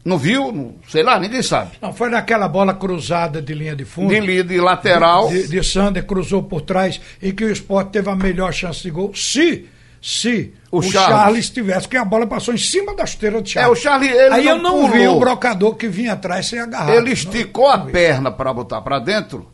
Não 0.03 0.17
viu? 0.17 0.51
Não, 0.51 0.75
sei 0.89 1.01
lá, 1.01 1.17
ninguém 1.17 1.41
sabe. 1.41 1.77
Não, 1.82 1.93
foi 1.93 2.10
naquela 2.10 2.48
bola 2.50 2.74
cruzada 2.74 3.41
de 3.41 3.53
linha 3.53 3.75
de 3.75 3.86
fundo. 3.86 4.10
De 4.10 4.20
linha 4.20 4.43
de 4.43 4.60
lateral. 4.60 5.29
De, 5.29 5.43
de, 5.43 5.50
de 5.50 5.63
Sander 5.63 6.05
cruzou 6.05 6.43
por 6.43 6.62
trás 6.62 7.00
e 7.22 7.32
que 7.32 7.46
o 7.46 7.51
esporte 7.51 7.91
teve 7.91 8.10
a 8.10 8.15
melhor 8.15 8.51
chance 8.51 8.84
de 8.84 8.89
gol. 8.89 9.15
Se, 9.15 9.70
se 10.03 10.53
o, 10.69 10.79
o 10.79 10.83
Charles. 10.83 11.17
Charles 11.17 11.50
tivesse, 11.50 11.88
que 11.88 11.95
a 11.95 12.03
bola 12.03 12.27
passou 12.27 12.53
em 12.53 12.57
cima 12.57 12.93
da 12.93 13.05
esteira 13.05 13.41
de 13.41 13.51
Charles. 13.51 13.69
É, 13.69 13.72
o 13.72 13.81
Charles, 13.81 14.12
ele 14.12 14.33
Aí 14.33 14.43
não 14.43 14.51
eu 14.51 14.57
não 14.62 14.72
pulou. 14.72 14.91
vi 14.91 15.07
o 15.07 15.19
brocador 15.19 15.75
que 15.75 15.88
vinha 15.88 16.13
atrás 16.13 16.48
sem 16.48 16.60
agarrar. 16.60 16.93
Ele 16.93 17.12
esticou 17.12 17.69
não, 17.69 17.77
não 17.77 17.88
a 17.88 17.91
perna 17.91 18.31
para 18.31 18.53
botar 18.53 18.81
para 18.81 19.00
dentro 19.00 19.53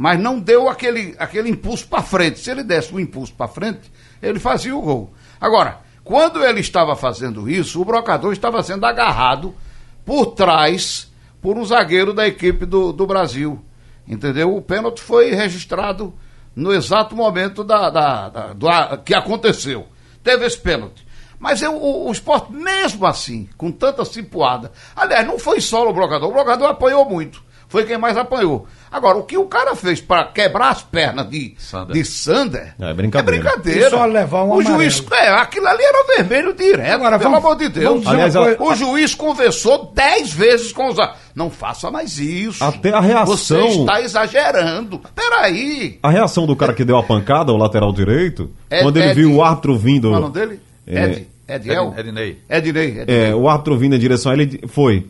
mas 0.00 0.16
não 0.20 0.38
deu 0.38 0.68
aquele, 0.68 1.16
aquele 1.18 1.50
impulso 1.50 1.88
para 1.88 2.04
frente. 2.04 2.38
Se 2.38 2.52
ele 2.52 2.62
desse 2.62 2.94
um 2.94 3.00
impulso 3.00 3.34
para 3.34 3.48
frente, 3.48 3.90
ele 4.22 4.38
fazia 4.38 4.72
o 4.76 4.80
gol. 4.80 5.12
Agora, 5.40 5.80
quando 6.04 6.40
ele 6.44 6.60
estava 6.60 6.94
fazendo 6.94 7.50
isso, 7.50 7.82
o 7.82 7.84
brocador 7.84 8.32
estava 8.32 8.62
sendo 8.62 8.86
agarrado 8.86 9.56
por 10.04 10.26
trás 10.26 11.12
por 11.42 11.58
um 11.58 11.64
zagueiro 11.64 12.14
da 12.14 12.28
equipe 12.28 12.64
do, 12.64 12.92
do 12.92 13.08
Brasil. 13.08 13.60
Entendeu? 14.06 14.54
O 14.54 14.62
pênalti 14.62 15.02
foi 15.02 15.32
registrado 15.34 16.14
no 16.58 16.72
exato 16.72 17.14
momento 17.14 17.62
da, 17.62 17.88
da, 17.88 18.28
da- 18.54 18.96
que 19.04 19.14
aconteceu. 19.14 19.86
Teve 20.22 20.44
esse 20.46 20.58
pênalti. 20.58 21.06
Mas 21.38 21.62
eu, 21.62 21.76
o, 21.76 22.08
o 22.08 22.12
esporte, 22.12 22.52
mesmo 22.52 23.06
assim, 23.06 23.48
com 23.56 23.70
tanta 23.70 24.04
cipuada. 24.04 24.72
Aliás, 24.96 25.24
não 25.26 25.38
foi 25.38 25.60
só 25.60 25.88
o 25.88 25.92
blocador, 25.92 26.28
o 26.28 26.32
blocador 26.32 26.68
apanhou 26.68 27.04
muito. 27.08 27.42
Foi 27.68 27.84
quem 27.84 27.96
mais 27.98 28.16
apanhou. 28.16 28.66
Agora, 28.90 29.18
o 29.18 29.22
que 29.22 29.36
o 29.36 29.44
cara 29.46 29.74
fez 29.76 30.00
para 30.00 30.24
quebrar 30.24 30.70
as 30.70 30.82
pernas 30.82 31.28
de 31.28 31.54
Sander. 31.58 31.94
de 31.94 32.04
Sander 32.04 32.74
É 32.80 32.92
brincadeira. 32.94 33.36
É 33.36 33.40
brincadeira. 33.52 33.86
E 33.86 33.90
só 33.90 34.04
levar 34.06 34.44
um 34.44 34.52
o 34.54 34.62
juiz, 34.62 35.04
é, 35.12 35.28
aquilo 35.30 35.66
ali 35.68 35.82
era 35.82 36.16
vermelho 36.16 36.54
direto, 36.54 36.94
Agora, 36.94 37.18
pelo 37.18 37.30
vamos- 37.30 37.44
amor 37.46 37.56
de 37.58 37.68
Deus. 37.68 38.06
Aliás, 38.06 38.34
coisa- 38.34 38.62
O 38.62 38.74
juiz 38.74 39.14
conversou 39.14 39.92
dez 39.94 40.32
vezes 40.32 40.72
com 40.72 40.88
os. 40.88 40.98
a- 40.98 41.14
Não 41.34 41.50
faça 41.50 41.90
mais 41.90 42.18
isso. 42.18 42.64
Até 42.64 42.90
a 42.90 43.00
reação- 43.00 43.36
Você 43.36 43.58
está 43.58 44.00
exagerando. 44.00 45.00
Peraí. 45.14 45.98
A 46.02 46.10
reação 46.10 46.46
do 46.46 46.56
cara 46.56 46.72
que 46.74 46.84
deu 46.84 46.96
a 46.96 47.02
pancada, 47.02 47.52
o 47.52 47.56
lateral 47.56 47.92
direito, 47.92 48.50
Ed- 48.70 48.82
quando 48.82 48.96
ele 48.96 49.10
Ed- 49.10 49.14
viu 49.14 49.34
o 49.34 49.42
árbitro 49.44 49.76
vindo. 49.76 50.12
É 50.12 50.16
o 50.16 50.20
nome 50.20 50.32
dele? 50.34 50.60
É. 50.86 51.04
Ed. 51.04 51.28
Ediel? 51.48 51.94
Ed- 51.96 52.08
Ednei. 52.08 52.38
Ednei. 52.50 53.00
Ednei. 53.00 53.28
É, 53.30 53.34
o 53.34 53.48
árbitro 53.48 53.76
vindo 53.78 53.94
em 53.94 53.98
direção 53.98 54.32
a 54.32 54.34
ele 54.34 54.60
foi. 54.68 55.06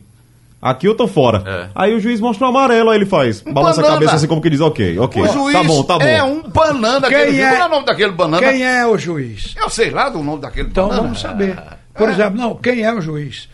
Aqui 0.61 0.87
eu 0.89 0.95
tô 0.95 1.07
fora. 1.07 1.43
É. 1.47 1.69
Aí 1.75 1.95
o 1.95 2.01
juiz 2.01 2.21
mostra 2.21 2.47
o 2.47 2.49
amarelo, 2.51 2.91
aí 2.91 2.99
ele 2.99 3.07
faz. 3.07 3.45
Um 3.47 3.53
balança 3.53 3.81
a 3.81 3.83
banana. 3.83 3.99
cabeça 4.01 4.17
assim 4.17 4.27
como 4.27 4.41
que 4.43 4.51
diz, 4.51 4.61
ok, 4.61 4.99
ok. 4.99 5.23
O 5.23 5.27
juiz 5.29 5.53
tá 5.53 5.63
bom, 5.63 5.83
tá 5.85 5.99
bom. 5.99 6.05
é 6.05 6.23
um 6.23 6.43
banana. 6.43 7.07
Quem 7.09 7.17
aquele, 7.17 7.41
é- 7.41 7.49
Qual 7.51 7.63
é 7.63 7.67
o 7.67 7.69
nome 7.69 7.87
daquele 7.87 8.13
banana? 8.13 8.47
Quem 8.51 8.65
é 8.67 8.85
o 8.87 8.99
juiz? 8.99 9.55
Eu 9.57 9.71
sei 9.71 9.91
lá 9.91 10.09
do 10.09 10.21
nome 10.23 10.41
daquele 10.43 10.69
Então 10.69 10.89
banana. 10.89 11.03
vamos 11.03 11.21
saber. 11.21 11.57
Por 11.95 12.09
exemplo, 12.11 12.37
não, 12.39 12.57
quem 12.57 12.83
é 12.83 12.93
o 12.93 13.01
juiz? 13.01 13.49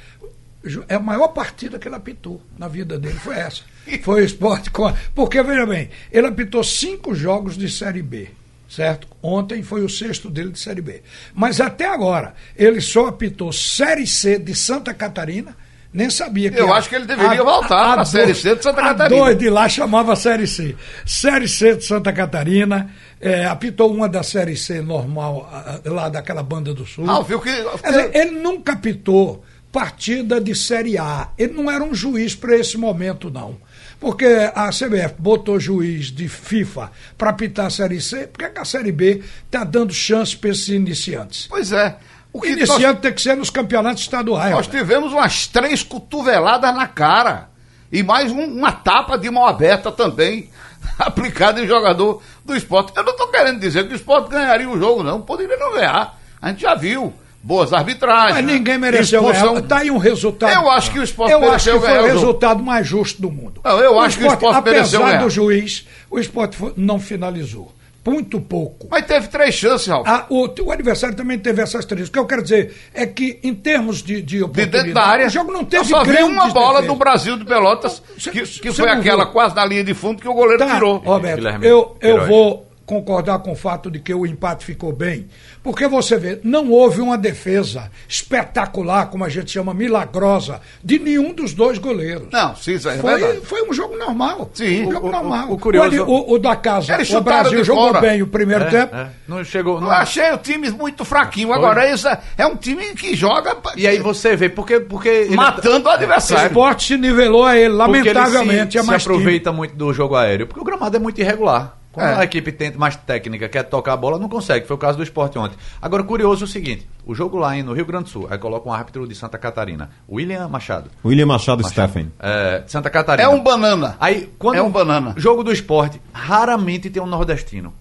Ju- 0.64 0.84
É 0.88 0.94
a 0.94 1.00
maior 1.00 1.28
partida 1.28 1.78
que 1.78 1.86
ele 1.86 1.94
apitou 1.94 2.40
na 2.58 2.68
vida 2.68 2.98
dele, 2.98 3.18
foi 3.18 3.34
essa. 3.36 3.60
Foi 4.02 4.22
o 4.22 4.24
esporte 4.24 4.70
com. 4.70 4.86
a- 4.86 4.94
Porque, 5.14 5.42
veja 5.42 5.66
bem, 5.66 5.90
ele 6.10 6.26
apitou 6.26 6.64
cinco 6.64 7.14
jogos 7.14 7.54
de 7.58 7.68
Série 7.70 8.00
B, 8.00 8.28
certo? 8.66 9.06
Ontem 9.22 9.62
foi 9.62 9.82
o 9.82 9.90
sexto 9.90 10.30
dele 10.30 10.52
de 10.52 10.58
Série 10.58 10.80
B. 10.80 11.02
Mas 11.34 11.60
até 11.60 11.86
agora, 11.86 12.32
ele 12.56 12.80
só 12.80 13.08
apitou 13.08 13.52
Série 13.52 14.06
C 14.06 14.38
de 14.38 14.54
Santa 14.54 14.94
Catarina. 14.94 15.54
Nem 15.94 16.10
sabia 16.10 16.50
que 16.50 16.58
Eu 16.60 16.72
a- 16.74 16.78
acho 16.78 16.88
que 16.88 16.96
ele 16.96 17.06
deveria 17.06 17.44
voltar 17.44 17.94
pra 17.94 18.02
do- 18.02 18.08
Série 18.08 18.34
C 18.34 18.56
de 18.56 18.62
Santa 18.64 18.80
a 18.80 18.84
Catarina. 18.84 19.20
dois 19.20 19.38
de 19.38 19.48
lá 19.48 19.68
chamava 19.68 20.16
Série 20.16 20.46
C. 20.48 20.74
Série 21.06 21.46
C 21.46 21.76
de 21.76 21.84
Santa 21.84 22.12
Catarina, 22.12 22.90
é, 23.20 23.44
apitou 23.46 23.94
uma 23.94 24.08
da 24.08 24.24
Série 24.24 24.56
C 24.56 24.82
normal, 24.82 25.48
lá 25.84 26.08
daquela 26.08 26.42
banda 26.42 26.74
do 26.74 26.84
Sul. 26.84 27.08
Ah, 27.08 27.22
viu 27.22 27.40
que. 27.40 27.48
Dizer, 27.86 28.10
ele 28.12 28.32
nunca 28.32 28.72
apitou 28.72 29.44
partida 29.70 30.40
de 30.40 30.52
Série 30.54 30.98
A. 30.98 31.28
Ele 31.38 31.52
não 31.52 31.70
era 31.70 31.82
um 31.84 31.94
juiz 31.94 32.34
para 32.34 32.56
esse 32.56 32.76
momento, 32.76 33.30
não. 33.30 33.56
Porque 34.00 34.26
a 34.54 34.70
CBF 34.70 35.14
botou 35.18 35.58
juiz 35.60 36.06
de 36.12 36.28
FIFA 36.28 36.90
para 37.16 37.30
apitar 37.30 37.66
a 37.66 37.70
Série 37.70 38.00
C, 38.00 38.26
por 38.26 38.38
que 38.40 38.50
que 38.50 38.58
a 38.60 38.64
Série 38.64 38.92
B 38.92 39.22
está 39.46 39.64
dando 39.64 39.92
chance 39.94 40.36
para 40.36 40.50
esses 40.50 40.68
iniciantes? 40.68 41.46
Pois 41.48 41.72
é. 41.72 41.96
O 42.34 42.38
O 42.38 42.40
que 42.42 42.50
nós, 42.56 42.68
iniciante 42.68 43.00
tem 43.00 43.12
que 43.12 43.22
ser 43.22 43.36
nos 43.36 43.48
campeonatos 43.48 44.02
estaduais. 44.02 44.50
nós 44.50 44.66
Roberto. 44.66 44.70
tivemos 44.84 45.12
umas 45.12 45.46
três 45.46 45.82
cotoveladas 45.84 46.74
na 46.74 46.86
cara. 46.88 47.48
E 47.92 48.02
mais 48.02 48.32
um- 48.32 48.44
uma 48.58 48.72
tapa 48.72 49.16
de 49.16 49.30
mão 49.30 49.46
aberta 49.46 49.92
também 49.92 50.50
aplicada 50.98 51.60
em 51.62 51.66
jogador 51.66 52.20
do 52.44 52.56
esporte. 52.56 52.92
Eu 52.96 53.04
não 53.04 53.12
estou 53.12 53.28
querendo 53.28 53.60
dizer 53.60 53.86
que 53.86 53.92
o 53.94 53.96
esporte 53.96 54.30
ganharia 54.30 54.68
o 54.68 54.76
jogo, 54.78 55.02
não. 55.04 55.20
Poderia 55.22 55.56
não 55.56 55.72
ganhar. 55.74 56.18
A 56.42 56.48
gente 56.50 56.62
já 56.62 56.74
viu. 56.74 57.12
Boas 57.40 57.74
arbitragens. 57.74 58.36
Mas 58.36 58.44
ninguém 58.46 58.78
mereceu 58.78 59.20
expulsão- 59.20 59.48
ganhar. 59.50 59.60
Está 59.64 59.78
aí 59.78 59.90
um 59.90 59.98
resultado. 59.98 60.50
Eu 60.52 60.70
acho 60.70 60.90
que 60.90 60.98
o 60.98 61.02
esporte 61.02 61.30
Eu 61.30 61.38
acho 61.40 61.46
mereceu 61.46 61.80
que 61.80 61.86
foi 61.86 61.98
o 61.98 62.02
o 62.02 62.06
resultado 62.06 62.62
mais 62.62 62.86
justo 62.86 63.20
do 63.20 63.30
mundo. 63.30 63.60
Não, 63.62 63.78
eu 63.80 64.00
acho 64.00 64.16
que 64.16 64.24
o 64.24 64.26
esporte 64.28 64.64
mereceu 64.64 64.98
Apesar 65.00 65.10
ganhar. 65.12 65.22
do 65.24 65.30
juiz, 65.30 65.86
o 66.10 66.18
esporte 66.18 66.56
não 66.74 66.98
finalizou. 66.98 67.70
Muito 68.06 68.40
pouco. 68.40 68.86
Mas 68.90 69.06
teve 69.06 69.28
três 69.28 69.54
chances, 69.54 69.86
Ralf. 69.86 70.06
Ah, 70.06 70.26
o, 70.28 70.46
o 70.62 70.70
adversário 70.70 71.16
também 71.16 71.38
teve 71.38 71.62
essas 71.62 71.84
três. 71.84 72.08
O 72.08 72.12
que 72.12 72.18
eu 72.18 72.26
quero 72.26 72.42
dizer 72.42 72.74
é 72.92 73.06
que, 73.06 73.38
em 73.42 73.54
termos 73.54 74.02
de, 74.02 74.16
de 74.20 74.36
De 74.38 74.42
oportunidade, 74.42 74.84
dentro 74.84 74.94
da 74.94 75.06
área. 75.06 75.26
o 75.26 75.30
jogo 75.30 75.50
não 75.52 75.64
teve 75.64 75.82
Eu 75.84 75.86
só 75.88 76.04
vi 76.04 76.22
uma 76.22 76.48
bola 76.48 76.80
defesas. 76.80 76.86
do 76.86 76.94
Brasil 76.96 77.38
de 77.38 77.44
Pelotas, 77.44 78.02
Você- 78.18 78.30
que, 78.30 78.42
que 78.42 78.72
foi 78.72 78.86
não 78.86 78.94
aquela 79.00 79.24
viu? 79.24 79.32
quase 79.32 79.54
na 79.56 79.64
linha 79.64 79.82
de 79.84 79.94
fundo 79.94 80.20
que 80.20 80.28
o 80.28 80.34
goleiro 80.34 80.58
Tá, 80.58 80.74
tirou. 80.74 80.98
Roberto, 80.98 81.36
Guilherme 81.36 81.66
eu, 81.66 81.96
eu 82.00 82.26
vou 82.26 82.66
concordar 82.86 83.38
com 83.38 83.52
o 83.52 83.56
fato 83.56 83.90
de 83.90 83.98
que 83.98 84.12
o 84.12 84.26
empate 84.26 84.64
ficou 84.64 84.92
bem, 84.92 85.26
porque 85.62 85.88
você 85.88 86.16
vê, 86.18 86.40
não 86.44 86.70
houve 86.70 87.00
uma 87.00 87.16
defesa 87.16 87.90
espetacular, 88.06 89.06
como 89.06 89.24
a 89.24 89.28
gente 89.28 89.50
chama, 89.50 89.72
milagrosa, 89.72 90.60
de 90.82 90.98
nenhum 90.98 91.32
dos 91.32 91.54
dois 91.54 91.78
goleiros. 91.78 92.28
Não, 92.32 92.54
sim, 92.56 92.74
isso 92.74 92.88
é 92.88 92.96
Foi, 92.98 93.18
verdade. 93.18 93.40
foi 93.46 93.68
um 93.68 93.72
jogo 93.72 93.96
normal. 93.96 94.50
Sim. 94.54 94.86
Um 94.86 94.92
jogo 94.92 95.06
O- 95.06 95.08
o- 95.08 95.12
normal. 95.12 95.52
o 95.52 95.58
curioso- 95.58 96.04
o, 96.04 96.32
o 96.34 96.38
da 96.38 96.56
casa, 96.56 96.96
o 97.16 97.20
Brasil 97.20 97.64
jogou 97.64 97.88
fora. 97.88 98.00
bem 98.00 98.22
o 98.22 98.26
primeiro 98.26 98.64
É, 98.64 98.70
tempo. 98.70 98.94
é. 98.96 99.08
Não 99.26 99.42
chegou. 99.44 99.76
Eu 99.76 99.80
Não... 99.82 99.90
achei 99.90 100.30
o 100.32 100.38
time 100.38 100.70
muito 100.70 101.04
fraquinho. 101.04 101.52
Agora, 101.52 101.88
esse 101.90 102.06
é- 102.06 102.18
é 102.38 102.46
um 102.46 102.56
time 102.56 102.94
que 102.94 103.14
joga 103.16 103.56
E 103.76 103.86
aí 103.86 103.98
você 103.98 104.36
vê, 104.36 104.48
porque. 104.48 104.80
porque 104.80 105.08
ele- 105.08 105.36
matando 105.36 105.86
o 105.88 105.90
O 105.90 105.92
adversário. 105.94 106.46
esporte 106.48 106.86
se 106.86 106.96
nivelou 106.96 107.44
a 107.44 107.56
ele, 107.56 107.70
porque 107.76 107.96
ele 107.98 108.12
lamentavelmente, 108.12 108.72
se, 108.72 108.78
é 108.78 108.82
mais 108.82 109.02
se 109.02 109.08
aproveita 109.08 109.52
muito 109.52 109.74
do 109.74 109.92
jogo 109.92 110.14
aéreo. 110.16 110.46
Porque 110.46 110.60
o 110.60 110.64
gramado 110.64 110.96
é 110.96 111.00
muito 111.00 111.20
irregular. 111.20 111.78
Quando 111.94 112.06
É. 112.08 112.14
a 112.16 112.24
equipe 112.24 112.50
tenta 112.50 112.76
mais 112.76 112.96
técnica, 112.96 113.48
quer 113.48 113.62
tocar 113.62 113.92
a 113.92 113.96
bola, 113.96 114.18
não 114.18 114.28
consegue. 114.28 114.66
Foi 114.66 114.74
o 114.74 114.78
caso 114.78 114.98
do 114.98 115.04
esporte 115.04 115.38
ontem. 115.38 115.56
Agora, 115.80 116.02
curioso 116.02 116.42
é 116.42 116.46
o 116.46 116.48
seguinte: 116.48 116.86
o 117.06 117.14
jogo 117.14 117.38
lá 117.38 117.56
em- 117.56 117.62
no 117.62 117.72
Rio 117.72 117.86
Grande 117.86 118.04
do 118.04 118.10
Sul, 118.10 118.26
aí 118.28 118.36
coloca 118.36 118.68
um 118.68 118.72
árbitro 118.72 119.06
de 119.06 119.14
Santa 119.14 119.38
Catarina, 119.38 119.90
William 120.10 120.48
Machado. 120.48 120.90
William 121.04 121.26
Machado, 121.26 121.62
Stephen. 121.66 122.10
É, 122.18 122.58
de 122.58 122.70
Santa 122.72 122.90
Catarina. 122.90 123.28
É 123.28 123.32
um 123.32 123.42
banana. 123.42 123.96
Aí, 124.00 124.28
quando 124.38 124.56
É 124.56 124.62
um 124.62 124.70
banana. 124.70 125.14
Jogo 125.16 125.44
do 125.44 125.52
esporte, 125.52 126.00
raramente 126.12 126.90
tem 126.90 127.00
um 127.02 127.06
nordestino. 127.06 127.72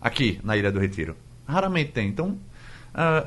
Aqui, 0.00 0.40
na 0.42 0.56
Ilha 0.56 0.70
do 0.72 0.78
Retiro. 0.78 1.16
Raramente 1.46 1.92
tem. 1.92 2.08
Então, 2.08 2.36
ah, 2.94 3.24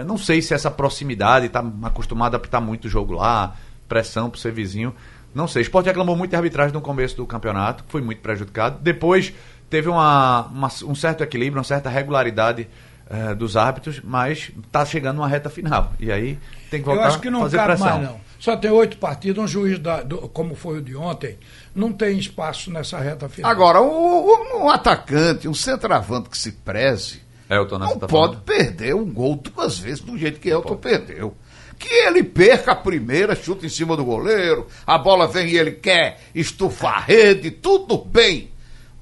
ah, 0.00 0.04
não 0.04 0.18
sei 0.18 0.42
se 0.42 0.52
essa 0.54 0.70
proximidade, 0.70 1.48
tá 1.48 1.64
acostumado 1.84 2.34
a 2.34 2.36
apitar 2.36 2.60
muito 2.60 2.88
jogo 2.88 3.14
lá, 3.14 3.54
pressão 3.88 4.28
por 4.28 4.38
ser 4.38 4.52
vizinho. 4.52 4.94
Não 5.34 5.46
sei. 5.46 5.62
O 5.62 5.64
esporte 5.64 5.86
reclamou 5.86 6.16
muito 6.16 6.30
de 6.30 6.36
arbitragem 6.36 6.72
no 6.72 6.80
começo 6.80 7.16
do 7.16 7.26
campeonato, 7.26 7.84
foi 7.88 8.00
muito 8.02 8.20
prejudicado. 8.20 8.78
Depois 8.80 9.32
teve 9.68 9.88
uma, 9.88 10.46
uma- 10.46 10.70
um 10.84 10.94
certo 10.94 11.22
equilíbrio, 11.22 11.58
uma 11.58 11.64
certa 11.64 11.88
regularidade 11.88 12.68
eh, 13.08 13.34
dos 13.34 13.56
árbitros, 13.56 14.00
mas 14.04 14.50
está 14.64 14.84
chegando 14.84 15.18
uma 15.18 15.26
reta 15.28 15.50
final. 15.50 15.92
E 15.98 16.12
aí 16.12 16.38
tem 16.70 16.80
que 16.80 16.86
voltar 16.86 17.02
Eu 17.02 17.06
acho 17.08 17.20
que 17.20 17.28
não 17.30 17.40
a 17.40 17.42
fazer 17.42 17.56
cabe 17.56 17.66
pressão. 17.76 17.88
mais, 17.98 18.02
não. 18.08 18.20
Só 18.38 18.56
tem 18.56 18.70
oito 18.70 18.96
partidas, 18.98 19.42
um 19.44 19.46
juiz, 19.48 19.78
da- 19.78 20.02
do- 20.02 20.28
como 20.28 20.54
foi 20.54 20.78
o 20.78 20.82
de 20.82 20.96
ontem, 20.96 21.36
não 21.74 21.92
tem 21.92 22.16
espaço 22.18 22.70
nessa 22.70 22.98
reta 22.98 23.28
final. 23.28 23.50
Agora, 23.50 23.80
o- 23.80 24.28
o- 24.28 24.64
um 24.64 24.70
atacante, 24.70 25.46
um 25.48 25.54
centroavante 25.54 26.30
que 26.30 26.38
se 26.38 26.52
preze, 26.52 27.20
Elton, 27.50 27.78
né, 27.78 27.86
não 27.86 27.98
tá 27.98 28.06
pode 28.06 28.32
falando? 28.36 28.44
perder 28.44 28.94
um 28.94 29.04
gol 29.12 29.34
duas 29.36 29.76
vezes 29.78 30.00
do 30.00 30.16
jeito 30.16 30.38
que 30.40 30.48
Elton 30.48 30.76
perdeu. 30.76 31.34
Que 31.80 31.88
ele 32.06 32.22
perca 32.22 32.72
a 32.72 32.76
primeira, 32.76 33.34
chuta 33.34 33.64
em 33.64 33.70
cima 33.70 33.96
do 33.96 34.04
goleiro, 34.04 34.66
a 34.86 34.98
bola 34.98 35.26
vem 35.26 35.48
e 35.48 35.56
ele 35.56 35.70
quer 35.72 36.20
estufar 36.34 36.98
a 36.98 37.00
rede, 37.00 37.50
tudo 37.50 37.96
bem. 37.96 38.50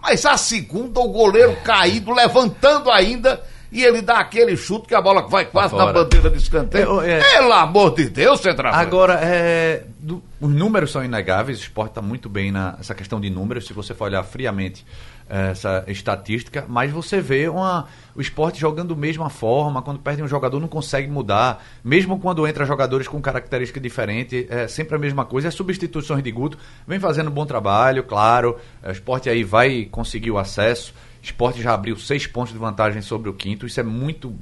Mas 0.01 0.25
a 0.25 0.37
segunda, 0.37 1.01
o 1.01 1.09
goleiro 1.09 1.57
caído, 1.65 2.13
levantando 2.15 2.89
ainda, 2.89 3.43
e 3.73 3.83
ele 3.83 4.01
dá 4.01 4.21
aquele 4.21 4.57
chute 4.57 4.87
que 4.87 4.95
a 4.95 5.01
bola 5.03 5.27
vai 5.27 5.45
quase 5.47 5.75
na 5.75 5.87
bandeira 5.93 6.31
de 6.31 6.39
escanteio. 6.39 7.01
É, 7.01 7.19
é. 7.19 7.21
Pelo 7.21 7.53
amor 7.53 7.95
de 7.97 8.09
Deus, 8.09 8.41
centroavante. 8.41 8.81
Agora, 8.87 9.19
é, 9.21 9.83
do- 9.99 10.23
os 10.41 10.49
números 10.49 10.93
são 10.93 11.05
inegáveis, 11.05 11.59
o 11.59 11.63
esporte 11.63 11.91
está 11.91 12.01
muito 12.01 12.29
bem 12.29 12.53
nessa 12.53 12.95
questão 12.95 13.21
de 13.21 13.29
números, 13.29 13.67
se 13.67 13.73
você 13.73 13.93
for 13.93 14.05
olhar 14.05 14.23
friamente 14.23 14.87
essa 15.29 15.85
estatística, 15.87 16.65
mas 16.69 16.91
você 16.91 17.21
vê 17.21 17.49
uma, 17.49 17.87
o 18.15 18.21
esporte 18.21 18.59
jogando 18.59 18.95
da 18.95 19.01
mesma 19.01 19.29
forma, 19.29 19.83
quando 19.83 20.01
perde 20.01 20.23
um 20.23 20.29
jogador 20.29 20.59
não 20.59 20.69
consegue 20.69 21.11
mudar, 21.11 21.63
mesmo 21.85 22.19
quando 22.19 22.47
entra 22.47 22.65
jogadores 22.65 23.07
com 23.07 23.21
característica 23.21 23.81
diferente, 23.81 24.47
é 24.49 24.67
sempre 24.67 24.97
a 24.97 24.99
mesma 24.99 25.25
coisa, 25.25 25.49
as 25.49 25.55
substituições 25.55 26.23
de 26.23 26.31
Guto. 26.31 26.59
Vem 26.87 26.99
fazendo 26.99 27.29
um 27.29 27.33
bom 27.33 27.45
trabalho, 27.45 28.03
claro, 28.05 28.57
é, 28.83 28.89
o 28.89 28.93
esporte 28.93 29.29
aí 29.29 29.45
vai 29.45 29.87
conseguir 29.91 30.31
o 30.31 30.39
acesso, 30.39 30.95
o 31.23 31.25
esporte 31.25 31.61
já 31.61 31.75
abriu 31.75 31.97
seis 31.97 32.27
pontos 32.27 32.53
de 32.53 32.59
vantagem 32.59 33.03
sobre 33.03 33.29
o 33.29 33.35
quinto, 33.35 33.67
isso 33.67 33.81
é 33.81 33.83
muito 33.83 34.35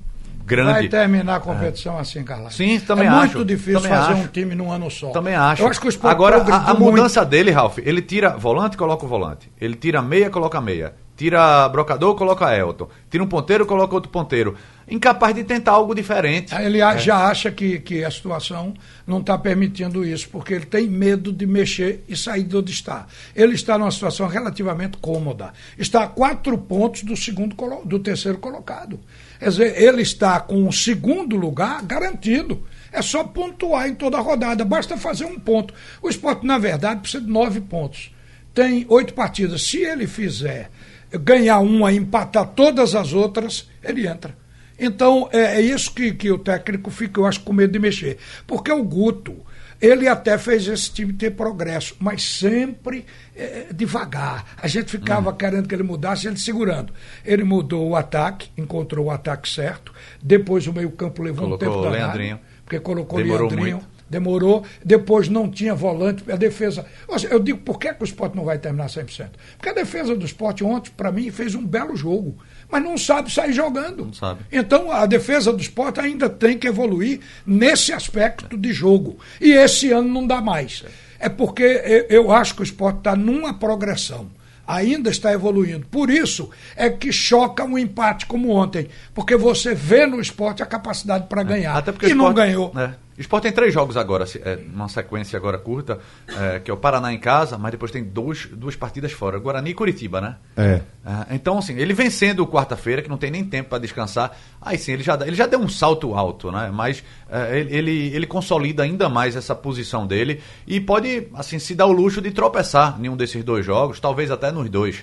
grande. 0.47 0.73
Vai 0.73 0.89
terminar 0.89 1.37
a 1.37 1.41
competição 1.41 1.99
assim, 1.99 2.23
Carla. 2.25 2.51
Sim, 2.51 2.79
também 2.81 3.07
é 3.07 3.09
acho. 3.09 3.19
muito 3.37 3.45
difícil 3.45 3.81
Também 3.81 3.91
fazer 3.99 4.13
acho. 4.13 4.23
um 4.23 4.27
time 4.29 4.55
num 4.55 4.71
ano 4.73 4.91
só. 4.91 5.11
Também 5.11 5.35
acho. 5.35 5.63
Eu 5.63 5.69
acho 5.69 5.81
que 5.81 5.87
o 5.87 5.91
esporte 5.91 6.13
Agora, 6.15 6.37
a, 6.37 6.41
a 6.41 6.45
progrediu 6.45 6.75
muito. 6.81 6.91
mudança 6.97 7.25
dele, 7.25 7.51
Ralf, 7.51 7.79
ele 7.79 8.01
tira 8.01 8.31
volante, 8.37 8.77
coloca 8.77 9.05
o 9.05 9.09
volante. 9.09 9.51
Ele 9.61 9.75
tira 9.75 10.01
meia, 10.01 10.31
coloca 10.31 10.61
meia. 10.61 10.95
Tira 11.17 11.67
brocador, 11.71 12.15
coloca 12.15 12.55
Elton. 12.55 12.89
Tira 13.11 13.25
um 13.25 13.27
ponteiro, 13.27 13.65
coloca 13.65 13.95
outro 13.95 14.11
ponteiro. 14.11 14.55
Incapaz 14.87 15.35
de 15.35 15.43
tentar 15.45 15.73
algo 15.73 15.95
diferente. 15.95 16.55
Ele 16.55 16.83
a- 16.83 16.95
já 16.99 17.27
acha 17.29 17.51
que, 17.51 17.79
que 17.81 18.05
a 18.05 18.11
situação 18.11 18.75
não 19.07 19.21
está 19.21 19.37
permitindo 19.39 20.05
isso, 20.05 20.29
porque 20.29 20.53
ele 20.53 20.67
tem 20.67 20.87
medo 20.87 21.33
de 21.33 21.47
mexer 21.47 22.05
e 22.07 22.15
sair 22.15 22.43
de 22.45 22.55
onde 22.55 22.71
está. 22.71 23.07
Ele 23.35 23.55
está 23.55 23.79
numa 23.79 23.91
situação 23.91 24.29
relativamente 24.29 24.99
cômoda. 24.99 25.55
Está 25.79 26.03
a 26.05 26.07
quatro 26.07 26.57
pontos 26.59 27.03
do, 27.03 27.17
segundo, 27.17 27.57
do 27.87 27.99
terceiro 27.99 28.37
colocado. 28.37 29.01
Quer 29.39 29.49
dizer, 29.49 29.83
ele 29.83 30.03
está 30.03 30.41
com 30.41 30.67
o 30.67 30.73
segundo 30.73 31.37
lugar 31.37 31.83
garantido. 31.83 32.67
É 32.93 33.03
só 33.03 33.25
pontuar 33.25 33.89
em 33.89 33.95
toda 33.95 34.17
a 34.17 34.21
rodada, 34.21 34.65
basta 34.65 34.97
fazer 34.97 35.25
um 35.25 35.39
ponto. 35.39 35.75
O 36.01 36.09
esporte, 36.09 36.47
na 36.47 36.57
verdade, 36.59 37.01
precisa 37.01 37.23
de 37.23 37.31
nove 37.31 37.61
pontos 37.61 38.11
tem 38.57 38.87
oito 38.89 39.13
partidas. 39.13 39.63
Se 39.63 39.85
ele 39.85 40.07
fizer 40.07 40.71
ganhar 41.13 41.59
uma, 41.59 41.93
empatar 41.93 42.47
todas 42.47 42.95
as 42.95 43.13
outras, 43.13 43.69
ele 43.85 44.09
entra. 44.09 44.35
Então, 44.79 45.29
é, 45.31 45.57
é 45.57 45.61
isso 45.61 45.93
que, 45.93 46.13
que 46.13 46.31
o 46.33 46.39
técnico 46.39 46.91
fica, 46.91 47.21
eu 47.21 47.27
acho, 47.27 47.41
com 47.41 47.53
medo 47.53 47.75
de 47.75 47.79
mexer. 47.79 48.17
Porque 48.47 48.73
o 48.73 48.83
Guto, 48.83 49.37
ele 49.81 50.09
até 50.09 50.39
fez 50.39 50.67
esse 50.67 50.91
time 50.91 51.13
ter 51.13 51.33
progresso, 51.33 51.97
mas 51.99 52.23
sempre 52.23 53.05
é, 53.37 53.67
devagar. 53.73 54.45
A 54.57 54.67
gente 54.67 54.91
ficava 54.91 55.31
uhum. 55.31 55.37
querendo 55.37 55.69
que 55.69 55.75
ele 55.75 55.83
mudasse, 55.83 56.27
ele 56.27 56.39
segurando. 56.39 56.93
Ele 57.25 57.45
mudou 57.45 57.89
o 57.89 57.97
ataque, 57.97 58.51
encontrou 58.57 59.07
o 59.07 59.11
ataque 59.11 59.49
certo, 59.49 59.93
depois 60.23 60.67
o 60.67 60.73
meio-campo 60.73 61.23
levou 61.23 61.47
colocou 61.47 61.69
um 61.69 61.73
tempo 61.73 61.83
danado, 61.83 62.19
Leandrinho. 62.19 62.41
porque 62.65 62.81
colocou 62.81 63.19
Demorou 63.19 63.49
Leandrinho. 63.49 63.77
muito. 63.77 63.97
Demorou, 64.09 64.65
depois 64.85 65.29
não 65.29 65.51
tinha 65.51 65.75
volante, 65.75 66.31
a 66.31 66.37
defesa. 66.37 66.87
Eu 67.29 67.41
digo, 67.41 67.59
por 67.59 67.77
que, 67.77 67.93
que 67.93 68.03
o 68.03 68.05
esporte 68.05 68.37
não 68.37 68.45
vai 68.45 68.57
terminar 68.57 68.87
100%? 68.87 69.31
Porque 69.57 69.69
a 69.69 69.73
defesa 69.73 70.15
do 70.15 70.25
esporte 70.25 70.63
ontem, 70.63 70.93
para 70.97 71.11
mim, 71.11 71.29
fez 71.33 71.57
um 71.57 71.67
belo 71.67 71.97
jogo 71.97 72.39
mas 72.71 72.83
não 72.83 72.99
sabe 72.99 73.33
sair 73.33 73.53
jogando. 73.53 74.15
Sabe. 74.15 74.41
Então 74.51 74.91
a 74.91 75.07
defesa 75.07 75.53
do 75.53 75.61
esporte 75.61 76.01
ainda 76.01 76.29
tem 76.29 76.59
que 76.59 76.67
evoluir 76.67 77.21
nesse 77.47 77.93
aspecto 77.93 78.57
de 78.57 78.73
jogo. 78.73 79.19
E 79.41 79.53
esse 79.53 79.93
ano 79.93 80.09
não 80.09 80.27
dá 80.27 80.41
mais. 80.41 80.85
É 81.19 81.29
porque 81.29 82.07
eu 82.09 82.31
acho 82.31 82.55
que 82.55 82.61
o 82.61 82.65
esporte 82.65 82.99
está 82.99 83.17
numa 83.17 83.55
progressão 83.55 84.29
ainda 84.67 85.11
está 85.11 85.33
evoluindo. 85.33 85.87
Por 85.87 86.11
isso 86.11 86.51
é 86.75 86.91
que 86.91 87.13
choca 87.13 87.65
um 87.65 87.79
empate 87.79 88.27
como 88.27 88.51
ontem, 88.51 88.89
porque 89.15 89.37
você 89.37 89.75
vê 89.75 90.07
no 90.07 90.21
esporte 90.21 90.63
a 90.63 90.67
capacidade 90.67 91.29
para 91.29 91.43
ganhar. 91.43 91.77
Até 91.77 91.93
porque 91.93 92.07
e 92.07 92.09
esporte, 92.09 92.27
não 92.27 92.35
ganhou. 92.35 92.73
É. 92.77 92.95
O 93.17 93.21
Sport 93.21 93.45
tem 93.45 93.53
três 93.53 93.73
jogos 93.73 93.97
agora, 93.97 94.27
é, 94.45 94.59
uma 94.75 94.89
sequência 94.91 95.39
agora 95.39 95.57
curta, 95.57 95.99
é, 96.29 96.59
que 96.61 96.71
é 96.71 96.75
o 96.75 96.77
Paraná 96.77 97.13
em 97.15 97.19
casa, 97.19 97.57
mas 97.57 97.71
depois 97.71 97.91
tem 97.91 98.05
dois, 98.05 98.47
duas 98.53 98.77
partidas 98.77 99.11
fora, 99.13 99.39
Guarani 99.39 99.71
e 99.71 99.75
Curitiba, 99.75 100.21
né? 100.21 100.37
É. 100.55 100.83
é 101.05 101.35
então, 101.35 101.57
assim, 101.57 101.79
ele 101.79 101.95
vencendo 101.95 102.47
quarta-feira, 102.47 103.01
que 103.01 103.09
não 103.09 103.17
tem 103.17 103.31
nem 103.31 103.43
tempo 103.43 103.71
para 103.71 103.79
descansar, 103.79 104.37
aí 104.61 104.77
sim, 104.77 104.93
ele 104.93 105.03
já, 105.03 105.19
ele 105.27 105.35
já 105.35 105.47
deu 105.47 105.59
um 105.59 105.69
salto 105.69 106.15
alto, 106.15 106.53
né? 106.53 106.71
Mas 106.71 107.03
é, 107.31 107.59
ele, 107.59 108.15
ele 108.15 108.27
consolida 108.27 108.83
ainda 108.83 109.09
mais 109.09 109.35
essa 109.35 109.55
posição 109.55 110.07
dele 110.07 110.43
e 110.67 110.79
pode, 110.79 111.29
assim, 111.33 111.59
se 111.59 111.75
dar 111.75 111.87
o 111.87 111.93
luxo 111.93 112.21
de 112.21 112.31
tropeçar 112.33 112.99
em 113.03 113.09
um 113.09 113.17
desses 113.17 113.43
dois 113.43 113.65
jogos, 113.65 113.99
talvez 113.99 114.31
até 114.31 114.53
nos 114.53 114.69
dois. 114.69 115.03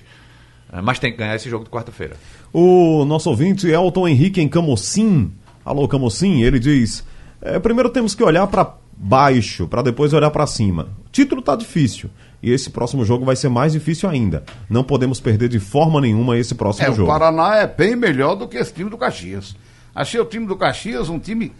É, 0.72 0.80
mas 0.80 1.00
tem 1.00 1.10
que 1.10 1.18
ganhar 1.18 1.34
esse 1.34 1.50
jogo 1.50 1.64
de 1.64 1.70
quarta-feira. 1.70 2.16
O 2.52 3.04
nosso 3.04 3.28
ouvinte, 3.28 3.66
Elton 3.66 4.06
Henrique 4.06 4.40
em 4.40 4.48
Camocim. 4.48 5.32
Alô, 5.64 5.88
Camocim, 5.88 6.42
ele 6.42 6.60
diz... 6.60 7.04
É, 7.44 7.58
primeiro 7.58 7.90
temos 7.90 8.14
que 8.14 8.24
olhar 8.24 8.46
para 8.46 8.74
baixo, 8.96 9.68
para 9.68 9.82
depois 9.82 10.14
olhar 10.14 10.30
para 10.30 10.46
cima. 10.46 10.88
O 11.06 11.10
título 11.10 11.40
está 11.40 11.54
difícil. 11.54 12.08
E 12.42 12.50
esse 12.50 12.70
próximo 12.70 13.04
jogo 13.04 13.24
vai 13.24 13.36
ser 13.36 13.48
mais 13.48 13.72
difícil 13.72 14.08
ainda. 14.08 14.44
Não 14.68 14.82
podemos 14.82 15.20
perder 15.20 15.48
de 15.48 15.58
forma 15.58 16.00
nenhuma 16.00 16.38
esse 16.38 16.54
próximo 16.54 16.88
é, 16.88 16.92
jogo. 16.92 17.04
O 17.04 17.06
Paraná 17.06 17.56
é 17.56 17.66
bem 17.66 17.94
melhor 17.96 18.34
do 18.34 18.48
que 18.48 18.56
esse 18.56 18.72
time 18.72 18.90
do 18.90 18.98
Caxias. 18.98 19.54
Achei 19.94 20.18
o 20.20 20.24
time 20.24 20.46
do 20.46 20.56
Caxias 20.56 21.08
um 21.08 21.18
time. 21.18 21.52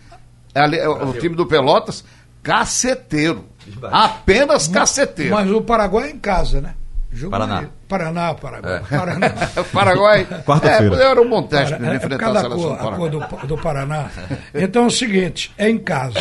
É, 0.54 0.88
o 0.88 1.12
time 1.14 1.34
do 1.34 1.46
Pelotas, 1.46 2.04
caceteiro. 2.42 3.44
Apenas 3.82 4.68
caceteiro. 4.68 5.34
Mas 5.34 5.50
o 5.50 5.62
Paraguai 5.62 6.08
é 6.08 6.12
em 6.12 6.18
casa, 6.18 6.60
né? 6.60 6.74
Jogo 7.14 7.30
Paraná. 7.30 7.64
Paraná, 7.88 8.34
Paraguai. 8.34 8.74
É. 8.74 8.80
Paraná. 8.98 9.30
Paraguai. 9.72 10.26
Quarta-feira. 10.44 10.96
É, 10.96 11.10
era 11.10 11.22
um 11.22 11.30
bom 11.30 11.44
teste 11.44 11.76
para 11.76 11.92
é, 11.92 11.96
enfrentar 11.96 12.36
a 12.36 12.40
seleção 12.40 12.76
cor, 12.76 12.92
a 12.92 12.96
cor 12.96 13.10
do, 13.10 13.20
do, 13.46 13.56
Paraná. 13.56 14.10
Então 14.52 14.82
é 14.84 14.86
o 14.86 14.90
seguinte, 14.90 15.52
é 15.56 15.70
em 15.70 15.78
casa. 15.78 16.18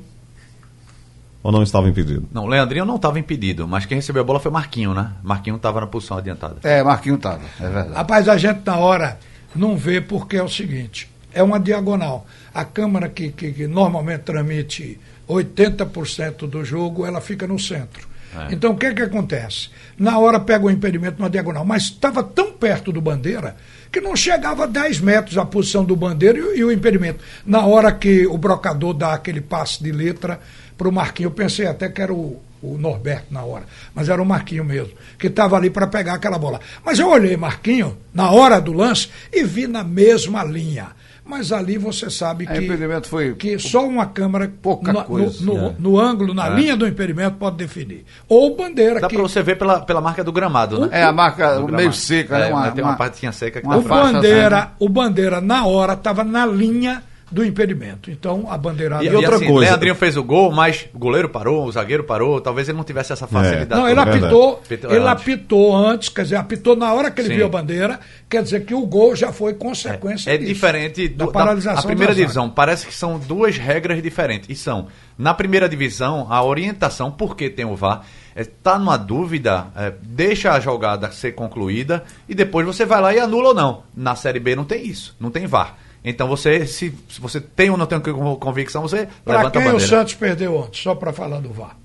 ou 1.41 1.51
não 1.51 1.63
estava 1.63 1.87
impedido? 1.87 2.27
Não, 2.31 2.45
o 2.45 2.47
Leandrinho 2.47 2.85
não 2.85 2.97
estava 2.97 3.19
impedido, 3.19 3.67
mas 3.67 3.85
quem 3.85 3.97
recebeu 3.97 4.21
a 4.21 4.25
bola 4.25 4.39
foi 4.39 4.51
Marquinho, 4.51 4.93
né? 4.93 5.13
Marquinho 5.23 5.55
estava 5.55 5.81
na 5.81 5.87
posição 5.87 6.17
adiantada. 6.17 6.57
É, 6.63 6.83
Marquinho 6.83 7.15
estava, 7.15 7.41
é 7.59 7.69
verdade. 7.69 7.93
Rapaz, 7.93 8.27
a 8.27 8.37
gente 8.37 8.61
na 8.65 8.77
hora 8.77 9.19
não 9.55 9.77
vê 9.77 10.01
porque 10.01 10.37
é 10.37 10.43
o 10.43 10.49
seguinte: 10.49 11.09
é 11.33 11.41
uma 11.41 11.59
diagonal. 11.59 12.25
A 12.53 12.65
câmera 12.65 13.07
que, 13.07 13.29
que, 13.29 13.51
que 13.51 13.67
normalmente 13.67 14.21
transmite 14.21 14.99
80% 15.27 16.47
do 16.47 16.65
jogo, 16.65 17.05
ela 17.05 17.21
fica 17.21 17.47
no 17.47 17.59
centro. 17.59 18.07
É. 18.35 18.53
Então 18.53 18.71
o 18.71 18.77
que 18.77 18.85
é 18.85 18.93
que 18.93 19.01
acontece? 19.01 19.69
Na 19.97 20.19
hora 20.19 20.39
pega 20.39 20.65
o 20.65 20.69
impedimento 20.69 21.21
na 21.21 21.27
diagonal, 21.27 21.65
mas 21.65 21.83
estava 21.83 22.23
tão 22.23 22.51
perto 22.51 22.91
do 22.91 23.01
bandeira 23.01 23.55
que 23.91 23.99
não 23.99 24.15
chegava 24.15 24.65
a 24.65 24.67
10 24.67 24.99
metros 24.99 25.37
a 25.37 25.45
posição 25.45 25.83
do 25.83 25.95
bandeira 25.95 26.37
e, 26.37 26.59
e 26.59 26.63
o 26.63 26.71
impedimento. 26.71 27.23
Na 27.45 27.65
hora 27.65 27.91
que 27.91 28.27
o 28.27 28.37
brocador 28.37 28.93
dá 28.93 29.13
aquele 29.13 29.41
passe 29.41 29.83
de 29.83 29.91
letra, 29.91 30.39
para 30.79 30.87
o 30.87 30.91
Marquinho. 30.93 31.27
Eu 31.27 31.31
pensei 31.31 31.67
até 31.67 31.89
que 31.89 32.01
era 32.01 32.13
o, 32.13 32.41
o 32.63 32.77
Norberto 32.77 33.27
na 33.31 33.43
hora, 33.43 33.65
mas 33.93 34.07
era 34.07 34.21
o 34.21 34.25
Marquinho 34.25 34.63
mesmo, 34.63 34.93
que 35.19 35.27
estava 35.27 35.57
ali 35.57 35.69
para 35.69 35.85
pegar 35.85 36.13
aquela 36.13 36.39
bola. 36.39 36.61
Mas 36.85 36.97
eu 36.97 37.09
olhei 37.09 37.35
Marquinho 37.35 37.97
na 38.13 38.31
hora 38.31 38.61
do 38.61 38.71
lance 38.71 39.09
e 39.31 39.43
vi 39.43 39.67
na 39.67 39.83
mesma 39.83 40.41
linha. 40.45 40.97
Mas 41.25 41.51
ali 41.51 41.77
você 41.77 42.09
sabe 42.09 42.47
que, 42.47 42.57
impedimento 42.57 43.07
foi 43.07 43.35
que 43.35 43.59
só 43.59 43.85
uma 43.85 44.07
câmera 44.07 44.51
pouca 44.63 44.91
no, 44.91 45.03
coisa, 45.03 45.45
no, 45.45 45.53
no, 45.53 45.67
é. 45.67 45.75
no 45.77 45.99
ângulo, 45.99 46.33
na 46.33 46.47
é. 46.47 46.55
linha 46.55 46.75
do 46.75 46.87
impedimento, 46.87 47.37
pode 47.37 47.55
definir. 47.55 48.03
Ou 48.27 48.55
bandeira. 48.55 48.99
Dá 48.99 49.07
que... 49.07 49.13
para 49.13 49.21
você 49.21 49.43
ver 49.43 49.55
pela, 49.55 49.79
pela 49.81 50.01
marca 50.01 50.23
do 50.23 50.31
gramado, 50.31 50.79
né? 50.79 50.89
É 50.91 51.03
a 51.03 51.11
marca 51.11 51.59
meio 51.59 51.93
seca, 51.93 52.35
é, 52.35 52.39
né? 52.39 52.47
Uma, 52.47 52.71
tem 52.71 52.83
uma, 52.83 52.91
uma 52.91 52.97
partezinha 52.97 53.31
seca. 53.31 53.61
Que 53.61 53.67
o, 53.67 53.81
bandeira, 53.81 54.71
o 54.79 54.89
bandeira, 54.89 55.39
na 55.39 55.67
hora, 55.67 55.93
estava 55.93 56.23
na 56.23 56.47
linha 56.47 57.03
do 57.31 57.45
impedimento. 57.45 58.09
Então, 58.09 58.47
a 58.49 58.57
bandeirada... 58.57 59.03
E, 59.03 59.07
e 59.07 59.15
outra 59.15 59.35
assim, 59.35 59.47
coisa... 59.47 59.71
Leandrinho 59.71 59.95
fez 59.95 60.17
o 60.17 60.23
gol, 60.23 60.51
mas 60.51 60.87
o 60.93 60.97
goleiro 60.97 61.29
parou, 61.29 61.65
o 61.65 61.71
zagueiro 61.71 62.03
parou, 62.03 62.41
talvez 62.41 62.67
ele 62.67 62.77
não 62.77 62.83
tivesse 62.83 63.13
essa 63.13 63.27
facilidade. 63.27 63.73
É. 63.73 63.75
Não, 63.75 63.89
ele 63.89 63.99
apitou, 63.99 64.61
ele 64.69 64.97
antes. 64.97 65.07
apitou 65.07 65.75
antes, 65.75 66.09
quer 66.09 66.23
dizer, 66.23 66.35
apitou 66.37 66.75
na 66.75 66.93
hora 66.93 67.11
que 67.11 67.21
ele 67.21 67.29
Sim. 67.29 67.35
viu 67.35 67.45
a 67.45 67.49
bandeira, 67.49 67.99
quer 68.29 68.43
dizer 68.43 68.65
que 68.65 68.73
o 68.73 68.85
gol 68.85 69.15
já 69.15 69.31
foi 69.31 69.53
consequência 69.53 70.31
É, 70.31 70.35
é 70.35 70.37
diferente 70.37 71.07
do, 71.07 71.25
da 71.25 71.31
paralisação 71.31 71.75
da, 71.75 71.81
a 71.81 71.85
primeira 71.87 72.15
divisão, 72.15 72.49
parece 72.49 72.85
que 72.87 72.93
são 72.93 73.19
duas 73.19 73.57
regras 73.57 74.01
diferentes, 74.01 74.49
e 74.49 74.55
são, 74.55 74.87
na 75.17 75.33
primeira 75.33 75.69
divisão, 75.69 76.27
a 76.29 76.43
orientação, 76.43 77.11
porque 77.11 77.49
tem 77.49 77.65
o 77.65 77.75
VAR, 77.75 78.03
está 78.35 78.75
é, 78.75 78.77
numa 78.77 78.97
dúvida, 78.97 79.67
é, 79.75 79.93
deixa 80.01 80.51
a 80.51 80.59
jogada 80.59 81.11
ser 81.11 81.33
concluída 81.33 82.03
e 82.27 82.33
depois 82.33 82.65
você 82.65 82.85
vai 82.85 83.01
lá 83.01 83.13
e 83.13 83.19
anula 83.19 83.49
ou 83.49 83.53
não. 83.53 83.83
Na 83.95 84.15
Série 84.15 84.39
B 84.39 84.55
não 84.55 84.65
tem 84.65 84.85
isso, 84.85 85.15
não 85.19 85.29
tem 85.29 85.45
VAR. 85.45 85.77
Então 86.03 86.27
você, 86.27 86.65
se, 86.65 86.93
se 87.09 87.19
você 87.19 87.41
tem 87.41 87.69
ou 87.69 87.77
não 87.77 87.85
tem 87.85 87.99
convicção, 88.39 88.81
você 88.81 89.07
pra 89.23 89.37
levanta 89.37 89.59
quem 89.59 89.61
a 89.67 89.71
bandeira. 89.71 89.77
o 89.77 89.87
Santos 89.87 90.13
perdeu 90.13 90.55
ontem, 90.55 90.81
só 90.81 90.95
para 90.95 91.11
falar 91.11 91.39
do 91.41 91.51
VAR? 91.51 91.77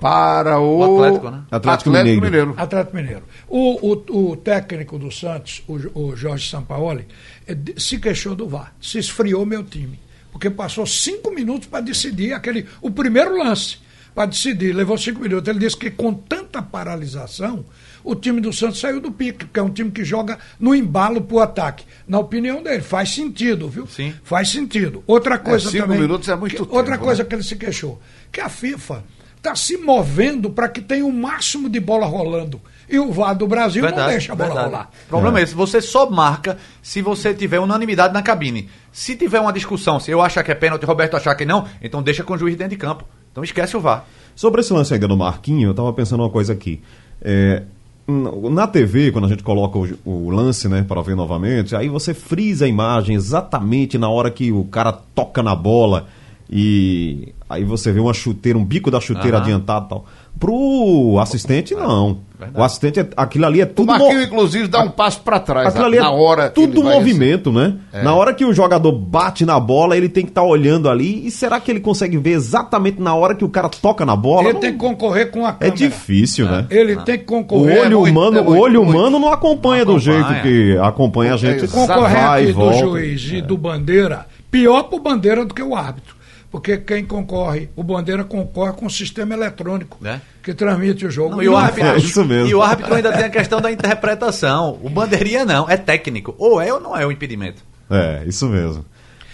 Para 0.00 0.58
o, 0.58 0.78
o 0.78 1.02
Atlético, 1.04 1.30
né? 1.30 1.42
Atlético, 1.50 1.90
Atlético 1.90 1.90
Mineiro. 1.90 2.20
Mineiro. 2.20 2.54
Atlético 2.56 2.96
Mineiro. 2.96 3.22
O, 3.48 3.92
o, 3.92 4.30
o 4.32 4.36
técnico 4.36 4.98
do 4.98 5.10
Santos, 5.10 5.62
o, 5.68 5.98
o 5.98 6.16
Jorge 6.16 6.50
Sampaoli, 6.50 7.06
eh, 7.46 7.56
se 7.76 7.98
queixou 7.98 8.34
do 8.34 8.48
VAR, 8.48 8.74
se 8.80 8.98
esfriou 8.98 9.46
meu 9.46 9.62
time, 9.62 9.98
porque 10.32 10.50
passou 10.50 10.84
cinco 10.84 11.30
minutos 11.30 11.68
para 11.68 11.80
decidir 11.80 12.32
aquele, 12.32 12.66
o 12.82 12.90
primeiro 12.90 13.38
lance, 13.38 13.78
para 14.14 14.26
decidir, 14.26 14.72
levou 14.72 14.96
cinco 14.96 15.20
minutos. 15.20 15.48
Ele 15.48 15.58
disse 15.58 15.76
que 15.76 15.90
com 15.90 16.14
tanta 16.14 16.62
paralisação, 16.62 17.64
o 18.04 18.14
time 18.14 18.40
do 18.40 18.52
Santos 18.52 18.78
saiu 18.78 19.00
do 19.00 19.10
pique, 19.10 19.46
que 19.46 19.58
é 19.58 19.62
um 19.62 19.70
time 19.70 19.90
que 19.90 20.04
joga 20.04 20.38
no 20.60 20.74
embalo 20.74 21.22
pro 21.22 21.40
ataque. 21.40 21.84
Na 22.06 22.18
opinião 22.18 22.62
dele, 22.62 22.82
faz 22.82 23.10
sentido, 23.10 23.68
viu? 23.68 23.86
Sim. 23.86 24.14
Faz 24.22 24.50
sentido. 24.50 25.02
Outra 25.06 25.38
coisa 25.38 25.68
é, 25.68 25.70
cinco 25.72 25.84
também. 25.84 26.00
minutos 26.00 26.28
é 26.28 26.36
muito 26.36 26.52
que, 26.52 26.62
tempo, 26.62 26.76
Outra 26.76 26.96
coisa 26.98 27.22
né? 27.22 27.28
que 27.28 27.34
ele 27.34 27.42
se 27.42 27.56
queixou, 27.56 28.00
que 28.30 28.40
a 28.40 28.48
FIFA 28.48 29.02
está 29.36 29.54
se 29.54 29.76
movendo 29.76 30.48
para 30.48 30.68
que 30.68 30.80
tenha 30.80 31.04
o 31.04 31.12
máximo 31.12 31.68
de 31.68 31.80
bola 31.80 32.06
rolando. 32.06 32.60
E 32.88 32.98
o 32.98 33.12
VAR 33.12 33.34
do 33.34 33.46
Brasil 33.46 33.82
verdade, 33.82 34.02
não 34.02 34.10
deixa 34.10 34.32
a 34.32 34.36
bola 34.36 34.48
verdade. 34.48 34.70
rolar. 34.70 34.90
O 35.06 35.08
problema 35.08 35.38
é. 35.38 35.40
é 35.40 35.44
esse, 35.44 35.54
você 35.54 35.80
só 35.80 36.08
marca 36.08 36.56
se 36.82 37.02
você 37.02 37.34
tiver 37.34 37.58
unanimidade 37.58 38.14
na 38.14 38.22
cabine. 38.22 38.70
Se 38.92 39.16
tiver 39.16 39.40
uma 39.40 39.52
discussão, 39.52 39.98
se 39.98 40.10
eu 40.10 40.22
achar 40.22 40.42
que 40.42 40.52
é 40.52 40.54
pênalti, 40.54 40.84
Roberto 40.84 41.16
achar 41.16 41.34
que 41.34 41.44
não, 41.44 41.66
então 41.82 42.02
deixa 42.02 42.22
com 42.22 42.34
o 42.34 42.38
juiz 42.38 42.56
dentro 42.56 42.70
de 42.70 42.76
campo. 42.76 43.04
Então 43.34 43.42
esquece 43.42 43.76
o 43.76 43.80
VAR. 43.80 44.06
Sobre 44.36 44.60
esse 44.60 44.72
lance 44.72 44.94
ainda 44.94 45.08
do 45.08 45.16
Marquinho, 45.16 45.66
eu 45.66 45.70
estava 45.72 45.92
pensando 45.92 46.20
uma 46.20 46.30
coisa 46.30 46.52
aqui. 46.52 46.80
É, 47.20 47.64
na 48.06 48.68
TV, 48.68 49.10
quando 49.10 49.24
a 49.24 49.28
gente 49.28 49.42
coloca 49.42 49.76
o, 49.76 49.88
o 50.04 50.30
lance, 50.30 50.68
né, 50.68 50.84
para 50.86 51.02
ver 51.02 51.16
novamente, 51.16 51.74
aí 51.74 51.88
você 51.88 52.14
frisa 52.14 52.64
a 52.64 52.68
imagem 52.68 53.16
exatamente 53.16 53.98
na 53.98 54.08
hora 54.08 54.30
que 54.30 54.52
o 54.52 54.62
cara 54.66 54.92
toca 54.92 55.42
na 55.42 55.56
bola 55.56 56.06
e 56.48 57.34
aí 57.50 57.64
você 57.64 57.90
vê 57.90 57.98
uma 57.98 58.14
chuteira, 58.14 58.56
um 58.56 58.64
bico 58.64 58.88
da 58.88 59.00
chuteira 59.00 59.38
Aham. 59.38 59.46
adiantado 59.46 59.86
e 59.86 59.88
tal. 59.88 60.06
Pro 60.38 61.18
assistente, 61.20 61.74
não. 61.74 62.18
O 62.54 62.62
assistente, 62.62 63.00
é, 63.00 63.08
aquilo 63.16 63.46
ali 63.46 63.60
é 63.62 63.64
O 63.64 63.68
tudo... 63.68 63.86
Marquinhos, 63.86 64.14
mo- 64.16 64.22
inclusive, 64.22 64.68
dá 64.68 64.82
um 64.82 64.90
passo 64.90 65.20
pra 65.22 65.40
trás 65.40 65.68
Aquilo 65.68 65.82
na, 65.82 65.86
ali 65.88 65.96
é 65.96 66.00
na 66.00 66.10
hora. 66.10 66.48
que 66.50 66.54
tudo 66.56 66.80
ele 66.80 66.82
vai 66.82 66.94
movimento, 66.96 67.50
né? 67.50 67.76
É. 67.90 68.02
Na 68.02 68.12
hora 68.14 68.34
que 68.34 68.44
o 68.44 68.52
jogador 68.52 68.92
bate 68.92 69.46
na 69.46 69.58
bola, 69.58 69.96
ele 69.96 70.08
tem 70.10 70.24
que 70.24 70.30
estar 70.30 70.42
olhando 70.42 70.90
ali. 70.90 71.26
E 71.26 71.30
será 71.30 71.58
que 71.58 71.70
ele 71.70 71.80
consegue 71.80 72.18
ver 72.18 72.32
exatamente 72.32 73.00
na 73.00 73.14
hora 73.14 73.34
que 73.34 73.44
o 73.44 73.48
cara 73.48 73.70
toca 73.70 74.04
na 74.04 74.14
bola? 74.14 74.42
Ele 74.44 74.52
Não- 74.54 74.60
tem 74.60 74.72
que 74.72 74.78
concorrer 74.78 75.30
com 75.30 75.46
a 75.46 75.50
É 75.50 75.52
câmera. 75.52 75.76
difícil, 75.76 76.46
né? 76.46 76.66
Ele 76.68 76.96
tem 76.96 77.16
que 77.16 77.24
O 77.24 77.26
concorrer. 77.28 77.80
olho 77.80 78.00
muito, 78.00 78.10
humano, 78.18 78.36
é 78.38 78.40
o 78.40 78.44
muito, 78.44 78.60
olho 78.62 78.84
muito. 78.84 78.98
humano 78.98 79.18
não 79.18 79.32
acompanha 79.32 79.84
Não 79.86 79.94
do 79.94 79.98
jeito 80.00 80.20
acompanha. 80.20 80.42
que 80.42 80.78
acompanha 80.78 81.34
a 81.34 81.36
gente. 81.38 81.66
Vai 81.66 81.86
concorrente 81.86 82.42
e 82.42 82.46
do 82.48 82.52
volta. 82.54 82.78
juiz 82.78 83.30
e 83.32 83.40
do 83.40 83.56
Bandeira, 83.56 84.26
pior 84.50 84.82
para 84.82 84.96
o 84.98 85.00
Bandeira 85.00 85.44
do 85.46 85.54
que 85.54 85.62
o 85.62 85.74
árbitro. 85.74 86.13
Porque 86.54 86.76
quem 86.78 87.04
concorre, 87.04 87.68
o 87.74 87.82
Bandeira 87.82 88.22
concorre 88.22 88.74
com 88.74 88.86
o 88.86 88.90
sistema 88.90 89.34
eletrônico 89.34 89.98
Né? 90.00 90.20
que 90.40 90.54
transmite 90.54 91.04
o 91.04 91.10
jogo. 91.10 91.30
Não, 91.30 91.42
e, 91.42 91.48
o 91.48 91.58
é 91.58 91.62
árbitro, 91.64 91.90
É 91.90 91.96
isso 91.96 92.24
mesmo. 92.24 92.46
e 92.46 92.54
o 92.54 92.62
árbitro 92.62 92.94
ainda 92.94 93.12
tem 93.12 93.24
a 93.24 93.28
questão 93.28 93.60
da 93.60 93.72
interpretação. 93.72 94.78
O 94.80 94.88
bandeirinha 94.88 95.44
não, 95.44 95.68
é 95.68 95.76
técnico. 95.76 96.32
Ou 96.38 96.60
é 96.60 96.72
ou 96.72 96.78
não 96.78 96.96
é 96.96 97.04
o 97.04 97.10
impedimento. 97.10 97.60
É, 97.90 98.22
isso 98.24 98.48
mesmo. 98.48 98.84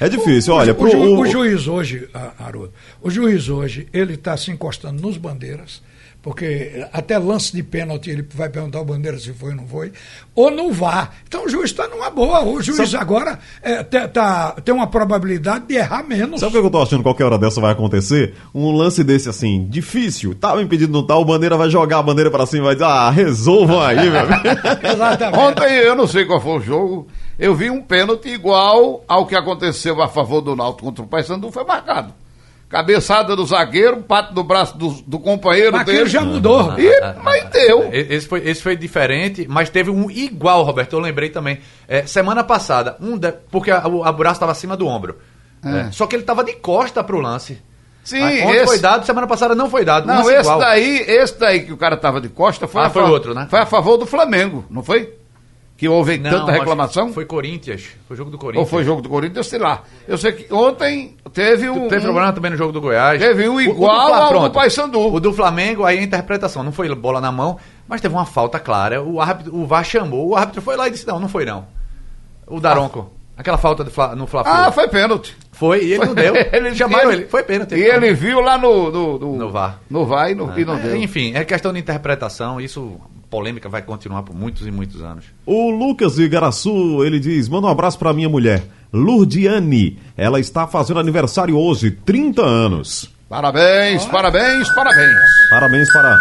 É 0.00 0.08
difícil, 0.08 0.54
O- 0.54 0.56
olha. 0.56 0.72
o, 0.72 0.74
pro- 0.74 0.90
ju- 0.90 0.96
o- 0.96 1.20
o 1.20 1.26
juiz 1.26 1.68
hoje, 1.68 2.08
Haroldo, 2.38 2.72
o 3.02 3.10
juiz 3.10 3.50
hoje, 3.50 3.86
ele 3.92 4.14
está 4.14 4.34
se 4.34 4.50
encostando 4.50 5.02
nos 5.02 5.18
bandeiras, 5.18 5.82
porque 6.22 6.86
até 6.92 7.18
lance 7.18 7.52
de 7.52 7.62
pênalti 7.62 8.10
ele 8.10 8.26
vai 8.34 8.48
perguntar 8.48 8.78
ao 8.78 8.84
bandeira 8.84 9.18
se 9.18 9.32
foi 9.32 9.50
ou 9.50 9.56
não 9.56 9.66
foi, 9.66 9.92
ou 10.34 10.50
no 10.50 10.72
VAR. 10.72 11.10
Então 11.26 11.44
o 11.44 11.48
juiz 11.48 11.70
está 11.70 11.88
numa 11.88 12.10
boa. 12.10 12.42
O 12.44 12.60
juiz 12.62 12.94
agora 12.94 13.38
é, 13.62 13.82
tá- 13.82 14.52
tem 14.64 14.74
uma 14.74 14.86
probabilidade 14.86 15.66
de 15.66 15.74
errar 15.76 16.02
menos. 16.02 16.40
Sabe 16.40 16.56
o 16.58 16.60
que 16.60 16.66
eu 16.66 16.70
tô 16.70 16.82
achando 16.82 16.98
que 16.98 17.04
qualquer 17.04 17.24
hora 17.24 17.38
dessa 17.38 17.60
vai 17.60 17.72
acontecer? 17.72 18.34
Um 18.54 18.70
lance 18.70 19.02
desse 19.02 19.28
assim, 19.28 19.66
difícil, 19.68 20.34
tava 20.34 20.62
impedido, 20.62 20.92
não 20.92 21.06
tá, 21.06 21.16
o 21.16 21.24
bandeira 21.24 21.56
vai 21.56 21.70
jogar 21.70 21.98
a 21.98 22.02
bandeira 22.02 22.30
pra 22.30 22.46
cima 22.46 22.62
e 22.62 22.66
vai 22.66 22.74
dizer, 22.74 22.86
ah, 22.86 23.10
resolvam 23.10 23.80
aí, 23.80 24.10
meu 24.10 24.20
amigo. 24.20 24.38
Exatamente. 24.84 25.38
Ontem, 25.38 25.74
eu 25.78 25.94
não 25.94 26.06
sei 26.06 26.24
qual 26.24 26.40
foi 26.40 26.58
o 26.58 26.60
jogo, 26.60 27.06
eu 27.38 27.54
vi 27.54 27.70
um 27.70 27.80
pênalti 27.80 28.28
igual 28.28 29.04
ao 29.08 29.26
que 29.26 29.34
aconteceu 29.34 30.00
a 30.02 30.08
favor 30.08 30.40
do 30.40 30.54
Náutico 30.54 30.84
contra 30.84 31.04
o 31.04 31.06
Paysandu, 31.08 31.50
foi 31.50 31.64
marcado. 31.64 32.12
Cabeçada 32.70 33.34
do 33.34 33.44
zagueiro, 33.44 33.96
pato 34.00 34.32
do 34.32 34.44
braço 34.44 34.78
do, 34.78 34.90
do 35.04 35.18
companheiro 35.18 35.72
Mas 35.72 35.84
dele. 35.84 36.08
já 36.08 36.20
mudou. 36.20 36.72
E, 36.78 36.88
mas 37.20 37.44
deu. 37.50 37.90
Esse 37.92 38.28
foi, 38.28 38.48
esse 38.48 38.62
foi 38.62 38.76
diferente, 38.76 39.44
mas 39.50 39.68
teve 39.68 39.90
um 39.90 40.08
igual, 40.08 40.62
Roberto. 40.62 40.92
Eu 40.92 41.00
lembrei 41.00 41.30
também. 41.30 41.58
É, 41.88 42.06
semana 42.06 42.44
passada, 42.44 42.96
um 43.00 43.18
de- 43.18 43.32
porque 43.50 43.72
a, 43.72 43.88
o 43.88 44.04
a 44.04 44.12
braço 44.12 44.34
estava 44.36 44.52
acima 44.52 44.76
do 44.76 44.86
ombro. 44.86 45.18
É. 45.64 45.80
É, 45.88 45.90
só 45.90 46.06
que 46.06 46.14
ele 46.14 46.22
estava 46.22 46.44
de 46.44 46.52
costa 46.54 47.02
pro 47.02 47.18
lance. 47.20 47.60
Sim, 48.04 48.22
Aí, 48.22 48.40
esse- 48.56 48.66
foi 48.66 48.78
dado, 48.78 49.04
semana 49.04 49.26
passada 49.26 49.52
não 49.56 49.68
foi 49.68 49.84
dado. 49.84 50.06
Não, 50.06 50.20
esse 50.30 50.40
igual. 50.40 50.60
daí, 50.60 50.98
esse 51.08 51.38
daí 51.40 51.60
que 51.64 51.72
o 51.72 51.76
cara 51.76 51.96
tava 51.96 52.20
de 52.20 52.28
costa 52.28 52.68
foi, 52.68 52.82
Ah, 52.82 52.86
a 52.86 52.90
foi 52.90 53.02
outro, 53.02 53.34
né? 53.34 53.48
Foi 53.50 53.58
a 53.58 53.66
favor 53.66 53.96
do 53.98 54.06
Flamengo, 54.06 54.64
não 54.70 54.82
foi? 54.82 55.12
Que 55.80 55.88
houve 55.88 56.18
Não, 56.18 56.30
tanta 56.30 56.52
reclamação? 56.52 57.10
Foi 57.10 57.24
Corinthians. 57.24 57.84
Foi 58.06 58.14
jogo 58.14 58.30
do 58.30 58.34
Ou 58.34 58.38
Corinthians. 58.38 58.68
foi 58.68 58.84
jogo 58.84 59.00
do 59.00 59.08
Corinthians, 59.08 59.46
sei 59.46 59.58
lá. 59.58 59.82
Eu 60.06 60.18
sei 60.18 60.32
que 60.32 60.52
ontem 60.52 61.16
teve 61.32 61.70
um. 61.70 61.88
Teve 61.88 62.02
problema 62.02 62.30
também 62.34 62.50
no 62.50 62.56
jogo 62.58 62.70
do 62.70 62.82
Goiás. 62.82 63.18
Teve 63.18 63.48
um 63.48 63.52
O- 63.52 63.54
o 63.54 63.64
do 63.64 63.70
igual 63.70 64.12
ao 64.12 64.48
do. 64.50 64.50
Paysandu. 64.52 65.00
O 65.14 65.18
do 65.18 65.32
Flamengo, 65.32 65.86
aí 65.86 65.98
a 65.98 66.02
interpretação. 66.02 66.62
Não 66.62 66.70
foi 66.70 66.94
bola 66.94 67.18
na 67.18 67.32
mão, 67.32 67.56
mas 67.88 68.02
teve 68.02 68.14
uma 68.14 68.26
falta 68.26 68.58
clara. 68.60 69.02
O 69.02 69.22
árbitro, 69.22 69.56
o 69.56 69.66
VAR 69.66 69.82
chamou. 69.82 70.28
O 70.28 70.36
árbitro 70.36 70.60
foi 70.60 70.76
lá 70.76 70.86
e 70.86 70.90
disse: 70.90 71.06
Não, 71.06 71.18
não 71.18 71.28
foi 71.28 71.46
não. 71.46 71.64
O 72.46 72.60
Daronco. 72.60 73.10
Aquela 73.34 73.56
falta 73.56 73.82
Fla- 73.86 74.14
no 74.14 74.26
Fla 74.26 74.42
Ah, 74.44 74.70
foi 74.70 74.86
pênalti. 74.86 75.34
Foi, 75.52 75.82
e 75.82 75.94
ele 75.94 76.04
não 76.04 76.14
deu. 76.14 76.34
Ele- 76.52 76.74
Chamaram 76.74 77.10
ele- 77.10 77.22
ele. 77.22 77.28
Foi 77.30 77.42
pênalti. 77.42 77.74
E 77.74 77.80
ele 77.82 78.12
viu 78.12 78.40
lá 78.42 78.58
no. 78.58 78.90
No, 78.90 79.18
no, 79.18 79.36
No 79.38 79.50
VAR. 79.50 79.80
No 79.88 80.04
VAR 80.04 80.30
e, 80.30 80.34
no, 80.34 80.58
e 80.58 80.64
não 80.66 80.76
É, 80.76 80.80
deu. 80.80 80.96
Enfim, 80.96 81.32
é 81.34 81.42
questão 81.42 81.72
de 81.72 81.78
interpretação. 81.80 82.60
Isso, 82.60 83.00
polêmica, 83.30 83.68
vai 83.68 83.80
continuar 83.80 84.22
por 84.24 84.34
muitos 84.34 84.66
e 84.66 84.70
muitos 84.70 85.00
anos. 85.00 85.24
O 85.46 85.70
Lucas 85.70 86.16
de 86.16 86.22
Igaraçu, 86.22 87.04
ele 87.04 87.20
diz: 87.20 87.48
manda 87.48 87.68
um 87.68 87.70
abraço 87.70 87.98
pra 87.98 88.12
minha 88.12 88.28
mulher, 88.28 88.64
Lurdiane. 88.92 89.98
Ela 90.16 90.40
está 90.40 90.66
fazendo 90.66 91.00
aniversário 91.00 91.56
hoje, 91.56 91.90
30 91.90 92.42
anos. 92.42 93.10
Parabéns, 93.28 94.04
parabéns, 94.06 94.68
parabéns. 94.74 95.20
Parabéns 95.50 95.92
para 95.92 96.18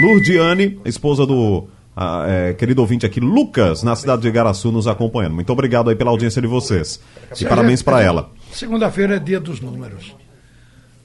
Lurdiane, 0.00 0.78
esposa 0.84 1.26
do 1.26 1.68
ah, 1.96 2.24
é, 2.28 2.52
querido 2.52 2.82
ouvinte 2.82 3.06
aqui, 3.06 3.20
Lucas, 3.20 3.82
na 3.82 3.96
cidade 3.96 4.22
de 4.22 4.28
Igaraçu, 4.28 4.70
nos 4.70 4.86
acompanhando. 4.86 5.34
Muito 5.34 5.50
obrigado 5.50 5.88
aí 5.88 5.96
pela 5.96 6.10
audiência 6.10 6.42
de 6.42 6.46
vocês. 6.46 7.00
E 7.40 7.44
parabéns 7.46 7.82
para 7.82 8.02
ela. 8.02 8.30
Segunda-feira 8.52 9.16
é 9.16 9.18
dia 9.18 9.40
dos 9.40 9.60
números. 9.60 10.14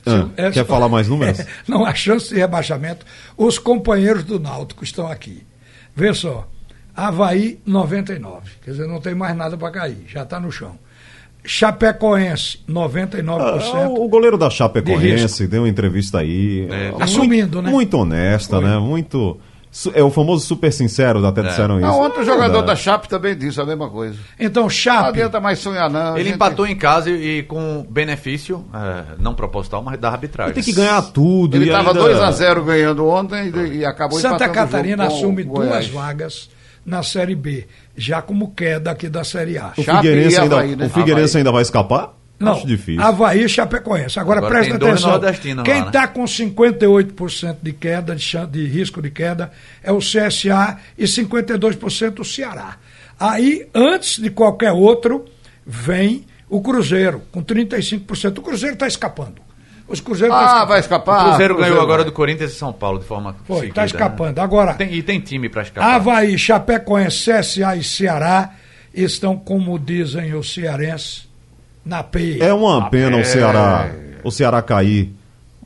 Ah, 0.06 0.28
É 0.36 0.52
quer 0.52 0.66
só- 0.66 0.66
falar 0.66 0.90
mais 0.90 1.08
números? 1.08 1.40
É, 1.42 1.46
não 1.68 1.86
há 1.86 1.94
chance 1.94 2.30
de 2.30 2.36
rebaixamento. 2.40 3.06
Os 3.38 3.58
companheiros 3.60 4.24
do 4.24 4.40
Náutico 4.40 4.84
estão 4.84 5.08
aqui. 5.08 5.44
Vê 5.96 6.14
só. 6.14 6.48
Havaí 6.96 7.60
99. 7.66 8.52
Quer 8.64 8.72
dizer, 8.72 8.88
não 8.88 9.00
tem 9.00 9.16
mais 9.16 9.36
nada 9.36 9.58
para 9.58 9.72
cair. 9.72 10.04
Já 10.08 10.24
está 10.24 10.40
no 10.40 10.52
chão. 10.52 10.78
Chapecoense 11.44 12.60
99%. 12.70 13.74
Ah, 13.74 13.88
o 13.90 14.08
goleiro 14.08 14.38
da 14.38 14.48
De 14.48 14.56
Chapecoense 14.56 15.48
deu 15.48 15.64
uma 15.64 15.70
entrevista 15.70 16.20
aí. 16.20 16.68
É. 16.70 16.90
muito- 16.92 17.04
Assumindo, 17.04 17.62
né? 17.62 17.70
Muito 17.70 17.98
honesta, 17.98 18.58
Foi. 18.58 18.66
né? 18.66 18.78
Muito. 18.78 19.40
É 19.94 20.04
o 20.04 20.12
famoso 20.12 20.46
super 20.46 20.72
sincero, 20.72 21.26
até 21.26 21.42
disseram 21.42 21.78
isso. 21.80 21.88
Não, 21.88 22.02
ontem 22.02 22.20
o 22.20 22.22
É 22.24 22.26
jogador 22.26 22.52
da 22.52 22.58
verdade. 22.60 22.80
Chape 22.82 23.08
também 23.08 23.38
disse 23.38 23.62
a 23.62 23.66
mesma 23.66 23.90
coisa. 23.90 24.18
Então, 24.38 24.64
Não 24.64 24.70
Chape. 24.70 25.08
adianta 25.08 25.40
mais 25.40 25.60
sonhar, 25.60 25.90
não. 25.90 26.16
Ele 26.16 26.26
gente. 26.26 26.36
empatou 26.36 26.68
em 26.68 26.76
casa 26.76 27.10
e, 27.10 27.40
e 27.40 27.44
com 27.44 27.86
benefício, 27.90 28.66
é, 28.74 29.16
não 29.18 29.34
proposital, 29.34 29.82
mas 29.82 29.98
da 29.98 30.10
arbitragem. 30.10 30.54
Tem 30.56 30.64
que 30.64 30.74
ganhar 30.74 31.02
tudo. 31.04 31.56
Ele 31.56 31.66
estava 31.66 31.92
ainda... 31.92 32.32
2x0 32.32 32.64
ganhando 32.66 33.08
ontem 33.08 33.50
e, 33.56 33.78
e 33.78 33.86
acabou 33.86 34.20
Santa 34.20 34.36
empatando 34.36 34.52
o 34.52 34.56
jogo 34.56 34.72
Catarina 34.72 35.08
com 35.08 35.16
assume 35.16 35.44
duas 35.46 35.68
Goiás. 35.68 35.88
vagas 35.88 36.50
na 36.86 37.02
Série 37.04 37.36
B, 37.36 37.68
já 37.96 38.22
como 38.22 38.52
queda 38.54 38.92
aqui 38.92 39.08
da 39.08 39.24
Série 39.24 39.58
A. 39.58 39.72
O 39.78 39.84
Chape 39.84 39.98
Figueirense, 40.00 40.36
e 40.36 40.40
ainda, 40.40 40.56
Havaí, 40.58 40.76
né? 40.76 40.86
o 40.86 40.90
Figueirense 40.90 41.30
Havaí. 41.32 41.40
ainda 41.40 41.52
vai 41.52 41.62
escapar? 41.62 42.14
Não, 42.42 42.54
Acho 42.54 42.66
difícil. 42.68 43.02
Havaí 43.02 43.44
e 43.44 43.50
Chapecoense. 43.50 44.20
Agora, 44.20 44.40
Agora 44.40 44.54
presta 44.56 44.76
atenção. 44.76 45.20
Quem 45.64 45.74
lá, 45.76 45.82
né? 45.82 45.88
está 45.88 46.08
com 46.08 46.24
58% 46.24 47.58
de 47.62 47.74
queda, 47.74 48.16
de, 48.16 48.46
de 48.48 48.66
risco 48.68 49.02
de 49.02 49.10
queda, 49.12 49.52
é 49.84 49.92
o 49.92 50.00
CSA 50.00 50.78
e 50.98 51.04
52% 51.06 52.20
o 52.20 52.26
Ceará. 52.26 52.78
Aí, 53.20 53.68
antes 53.74 54.20
de 54.20 54.30
qualquer 54.30 54.72
outro, 54.72 55.26
vem 55.66 56.26
o 56.50 56.62
Cruzeiro, 56.62 57.22
com 57.32 57.44
35%. 57.44 58.38
O 58.40 58.42
Cruzeiro 58.42 58.74
está 58.74 58.88
escapando. 58.88 59.36
Os 59.88 60.00
Cruzeiros 60.00 60.36
tá 60.36 60.42
Ah, 60.42 60.46
escapando. 60.46 60.68
vai 60.70 60.78
O 60.78 60.82
escapar. 60.82 61.26
Cruzeiro 61.28 61.56
ganhou 61.58 61.76
vai. 61.76 61.84
agora 61.84 62.04
do 62.04 62.12
Corinthians 62.12 62.52
e 62.54 62.56
São 62.56 62.72
Paulo 62.74 63.00
de 63.00 63.06
forma 63.06 63.36
Foi, 63.46 63.56
seguida, 63.58 63.70
está 63.72 63.82
né? 63.82 63.86
escapando. 63.88 64.40
Agora, 64.40 64.74
Tem- 64.74 64.94
e 64.94 65.04
tem 65.04 65.20
time 65.20 65.50
pra 65.50 65.62
escapar. 65.64 65.96
Havaí, 65.96 66.38
Chapecoense, 66.38 67.32
CSA 67.32 67.76
e 67.76 67.84
Ceará 67.84 68.52
estão, 68.94 69.38
como 69.38 69.78
dizem 69.78 70.34
os 70.34 70.54
cearenses, 70.54 71.28
na 71.86 72.04
P. 72.04 72.38
É 72.40 72.54
uma 72.54 72.90
pena 72.90 73.18
o 73.18 73.26
Ceará, 73.26 73.90
o 74.24 74.32
Ceará 74.32 74.62
cair. 74.62 75.14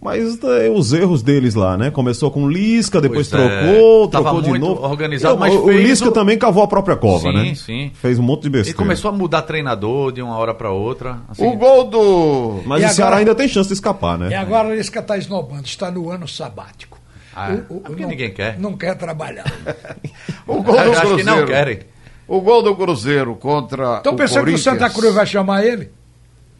Mas 0.01 0.37
é, 0.43 0.69
os 0.69 0.93
erros 0.93 1.23
deles 1.23 1.55
lá, 1.55 1.75
né? 1.75 1.89
Começou 1.89 2.29
com 2.29 2.47
Lisca, 2.47 3.01
depois 3.01 3.27
Pois 3.27 3.41
é. 3.41 3.47
trocou, 3.71 4.07
Tava 4.07 4.23
trocou 4.29 4.41
de 4.53 4.59
novo. 4.59 4.83
organizado, 4.85 5.33
E 5.33 5.37
o- 5.37 5.39
mas 5.39 5.53
o, 5.55 5.65
fez 5.65 5.81
Lisca 5.89 6.09
o- 6.09 6.11
também 6.11 6.37
cavou 6.37 6.61
a 6.61 6.67
própria 6.67 6.95
cova, 6.95 7.31
Sim, 7.31 7.33
né? 7.33 7.55
sim. 7.55 7.91
Fez 7.95 8.19
um 8.19 8.21
monte 8.21 8.41
de 8.43 8.47
E 8.47 8.51
besteira. 8.51 8.77
começou 8.77 9.09
a 9.09 9.13
mudar 9.13 9.41
treinador 9.41 10.11
de 10.11 10.21
uma 10.21 10.37
hora 10.37 10.53
pra 10.53 10.69
outra. 10.69 11.17
assim. 11.27 11.43
O 11.47 11.55
gol 11.57 11.85
do. 11.85 12.61
Mas 12.67 12.83
E 12.83 12.85
o 12.85 12.89
Ceará 12.89 13.07
agora- 13.15 13.19
ainda 13.21 13.33
tem 13.33 13.47
chance 13.47 13.67
de 13.67 13.73
escapar, 13.73 14.15
né? 14.19 14.29
E 14.29 14.35
agora 14.35 14.67
o 14.67 14.75
Lisca 14.75 14.99
está 14.99 15.17
esnobando, 15.17 15.63
está 15.65 15.89
no 15.89 16.11
ano 16.11 16.27
sabático. 16.27 16.99
Ah, 17.35 17.53
é 17.53 17.57
porque 17.57 18.03
não, 18.03 18.09
ninguém 18.09 18.29
quer. 18.31 18.59
Não 18.59 18.77
quer 18.77 18.95
trabalhar. 18.95 19.45
O 20.47 20.61
gol 20.61 20.75
do 20.75 20.79
Acho 20.81 20.91
Cruzeiro. 21.01 21.17
que 21.17 21.23
não 21.23 21.45
querem. 21.47 21.79
O 22.27 22.41
gol 22.41 22.61
do 22.61 22.75
Cruzeiro 22.75 23.35
contra. 23.35 23.97
Estão 23.97 24.13
o 24.13 24.15
pensando 24.15 24.45
que 24.45 24.53
o. 24.53 24.57
Santa 24.59 24.87
Cruz 24.91 25.15
vai 25.15 25.25
chamar 25.25 25.65
ele? 25.65 25.89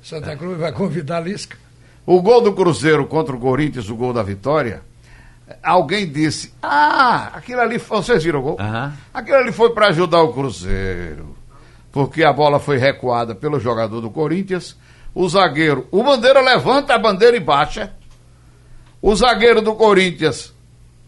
Santa 0.06 0.36
Cruz 0.36 0.60
vai 0.60 0.72
convidar 0.72 1.20
Lisca? 1.20 1.58
O 2.06 2.22
gol 2.22 2.40
do 2.42 2.54
Cruzeiro 2.54 3.08
contra 3.08 3.36
o 3.36 3.40
Corinthians, 3.40 3.90
o 3.90 3.96
gol 3.96 4.14
da 4.14 4.22
vitória. 4.22 4.84
Alguém 5.64 6.08
disse: 6.08 6.54
Ah, 6.62 7.32
aquilo 7.34 7.60
ali. 7.62 7.80
foi- 7.80 7.98
Vocês 7.98 8.24
viram 8.24 8.40
o 8.40 8.44
gol? 8.44 8.58
Aham. 8.60 8.94
Aquilo 9.12 9.38
ali 9.38 9.52
foi 9.52 9.72
para 9.74 9.88
ajudar 9.88 10.22
o 10.22 10.32
Cruzeiro. 10.32 11.36
Porque 11.92 12.24
a 12.24 12.32
bola 12.32 12.60
foi 12.60 12.78
recuada 12.78 13.34
pelo 13.34 13.60
jogador 13.60 14.00
do 14.02 14.12
Corinthians. 14.12 14.76
O 15.14 15.28
zagueiro. 15.28 15.88
O 15.92 16.04
bandeira 16.04 16.42
levanta 16.42 16.94
a 16.94 17.00
bandeira 17.00 17.36
e 17.36 17.40
baixa. 17.40 17.94
O 19.02 19.16
zagueiro 19.16 19.62
do 19.62 19.74
Corinthians 19.74 20.54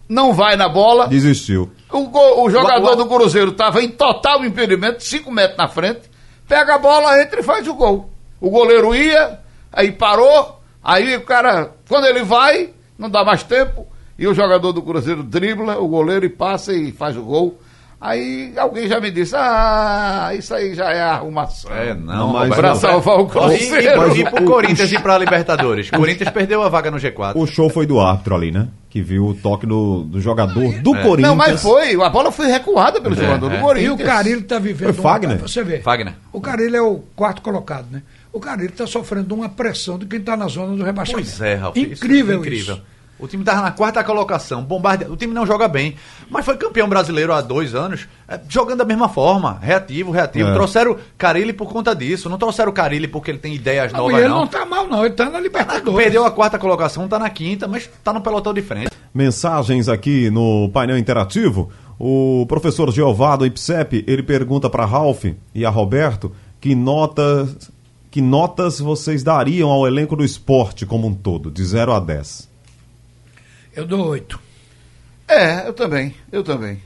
não 0.09 0.33
vai 0.33 0.55
na 0.55 0.69
bola. 0.69 1.07
Desistiu. 1.07 1.69
O, 1.91 2.07
go- 2.07 2.43
o 2.45 2.49
jogador 2.49 2.91
O- 2.91 2.93
o- 2.93 2.95
do 2.95 3.05
Cruzeiro 3.05 3.51
estava 3.51 3.81
em 3.83 3.89
total 3.89 4.43
impedimento, 4.45 5.03
5 5.03 5.29
metros 5.31 5.57
na 5.57 5.67
frente, 5.67 6.01
pega 6.47 6.75
a 6.75 6.79
bola, 6.79 7.21
entra 7.21 7.39
e 7.41 7.43
faz 7.43 7.67
o 7.67 7.73
gol. 7.75 8.09
O 8.39 8.49
goleiro 8.49 8.93
ia, 8.93 9.39
aí 9.71 9.91
parou, 9.91 10.59
aí 10.83 11.15
o 11.15 11.21
cara, 11.21 11.71
quando 11.89 12.05
ele 12.05 12.23
vai, 12.23 12.69
não 12.97 13.09
dá 13.09 13.23
mais 13.23 13.43
tempo, 13.43 13.87
e 14.17 14.27
o 14.27 14.33
jogador 14.33 14.71
do 14.73 14.81
Cruzeiro 14.81 15.23
dribla 15.23 15.77
o 15.79 15.87
goleiro 15.87 16.25
e 16.25 16.29
passa 16.29 16.73
e 16.73 16.91
faz 16.91 17.15
o 17.17 17.21
gol. 17.23 17.59
Aí 17.99 18.53
alguém 18.57 18.87
já 18.87 18.99
me 18.99 19.09
disse, 19.09 19.35
ah, 19.35 20.29
isso 20.37 20.53
aí 20.53 20.75
já 20.75 20.91
é 20.91 21.01
arrumação. 21.01 21.71
É, 21.73 21.95
não, 21.95 22.31
mas 22.31 22.53
Pra 22.53 22.69
não. 22.69 22.75
salvar 22.75 23.17
o 23.19 23.25
E, 23.25 23.27
Cruzeiro. 23.27 24.15
e, 24.15 24.19
e 24.21 24.29
pro 24.29 24.45
Corinthians 24.45 24.91
ir 24.91 25.01
pra 25.01 25.17
Libertadores. 25.17 25.89
Corinthians 25.91 26.29
perdeu 26.29 26.61
a 26.61 26.69
vaga 26.69 26.91
no 26.91 26.97
G4. 26.97 27.31
O 27.35 27.47
show 27.47 27.71
foi 27.71 27.87
do 27.87 27.99
árbitro 27.99 28.35
ali, 28.35 28.51
né? 28.51 28.67
Que 28.87 29.01
viu 29.01 29.25
o 29.25 29.33
toque 29.33 29.65
do, 29.65 30.03
do 30.03 30.21
jogador 30.21 30.73
do 30.79 30.95
É. 30.95 31.01
Corinthians. 31.01 31.21
Não, 31.21 31.35
mas 31.35 31.59
foi, 31.59 31.99
a 31.99 32.09
bola 32.09 32.31
foi 32.31 32.45
recuada 32.47 33.01
pelo 33.01 33.15
jogador 33.15 33.49
do 33.49 33.55
E 33.55 33.59
Corinthians. 33.59 33.99
o 33.99 34.03
Carilho 34.03 34.39
está 34.41 34.59
vivendo. 34.59 34.93
Foi 34.93 35.03
Fagner? 35.03 35.37
Uma, 35.39 35.47
você 35.47 35.63
vê. 35.63 35.79
Fagner. 35.79 36.13
O 36.31 36.39
Carilho 36.39 36.75
é 36.77 36.81
o 36.81 36.99
quarto 37.15 37.41
colocado, 37.41 37.87
né? 37.91 38.03
O 38.31 38.39
Carilho 38.39 38.69
está 38.69 38.85
sofrendo 38.85 39.33
uma 39.33 39.49
pressão 39.49 39.97
de 39.97 40.05
quem 40.05 40.19
está 40.19 40.35
na 40.37 40.47
zona 40.47 40.75
do 40.75 40.83
rebaixamento. 40.83 41.27
Pois 41.29 41.41
é, 41.41 41.55
Ralf. 41.55 41.75
isso 41.77 41.93
Incrível 42.05 42.35
é 42.37 42.39
incrível. 42.39 42.75
isso. 42.75 42.83
O 43.19 43.27
time 43.27 43.43
tava 43.43 43.61
na 43.63 43.71
quarta 43.71 44.03
colocação, 44.03 44.63
bombardeado. 44.63 45.11
O 45.11 45.17
time 45.17 45.33
não 45.33 45.43
joga 45.43 45.67
bem, 45.67 45.95
mas 46.29 46.45
foi 46.45 46.55
campeão 46.55 46.87
brasileiro 46.87 47.33
há 47.33 47.41
dois 47.41 47.73
anos, 47.73 48.07
é, 48.27 48.39
jogando 48.47 48.77
da 48.77 48.85
mesma 48.85 49.09
forma, 49.09 49.57
reativo, 49.59 50.11
reativo. 50.11 50.49
É. 50.49 50.53
Trouxeram 50.53 50.97
Carilli 51.17 51.51
por 51.51 51.67
conta 51.67 51.95
disso, 51.95 52.29
não 52.29 52.37
trouxeram 52.37 52.71
Carilli 52.71 53.07
porque 53.07 53.31
ele 53.31 53.39
tem 53.39 53.55
ideias 53.55 53.91
Não, 53.91 54.01
novas, 54.01 54.17
e 54.17 54.19
ele 54.19 54.27
não. 54.29 54.37
não 54.37 54.43
está 54.45 54.63
mal, 54.67 54.85
não. 54.87 54.99
Ele 55.03 55.13
está 55.13 55.31
na 55.31 55.39
Libertadores. 55.39 55.97
Perdeu 55.99 56.25
a 56.25 56.29
quarta 56.29 56.59
colocação, 56.59 57.07
tá 57.07 57.17
na 57.17 57.29
quinta, 57.31 57.67
mas 57.67 57.89
tá 58.03 58.13
no 58.13 58.21
pelotão 58.21 58.53
de 58.53 58.61
frente. 58.61 58.91
Mensagens 59.11 59.89
aqui 59.89 60.29
no 60.29 60.69
painel 60.69 60.95
interativo. 60.95 61.71
O 61.97 62.45
professor 62.47 62.91
Geovado 62.91 63.47
Ipsep, 63.47 64.05
ele 64.07 64.21
pergunta 64.21 64.69
para 64.69 64.85
Ralph 64.85 65.25
e 65.55 65.65
a 65.65 65.71
Roberto 65.71 66.31
que 66.61 66.75
notas, 66.75 67.71
que 68.17 68.21
notas 68.23 68.79
vocês 68.79 69.21
dariam 69.21 69.69
ao 69.69 69.85
elenco 69.85 70.15
do 70.15 70.25
esporte 70.25 70.87
como 70.87 71.05
um 71.07 71.13
todo, 71.13 71.51
de 71.51 71.63
0 71.63 71.93
a 71.93 71.99
10. 71.99 72.49
Eu 73.75 73.85
dou 73.85 74.07
oito. 74.07 74.39
É, 75.27 75.67
eu 75.67 75.73
também, 75.73 76.15
eu 76.31 76.43
também. 76.43 76.81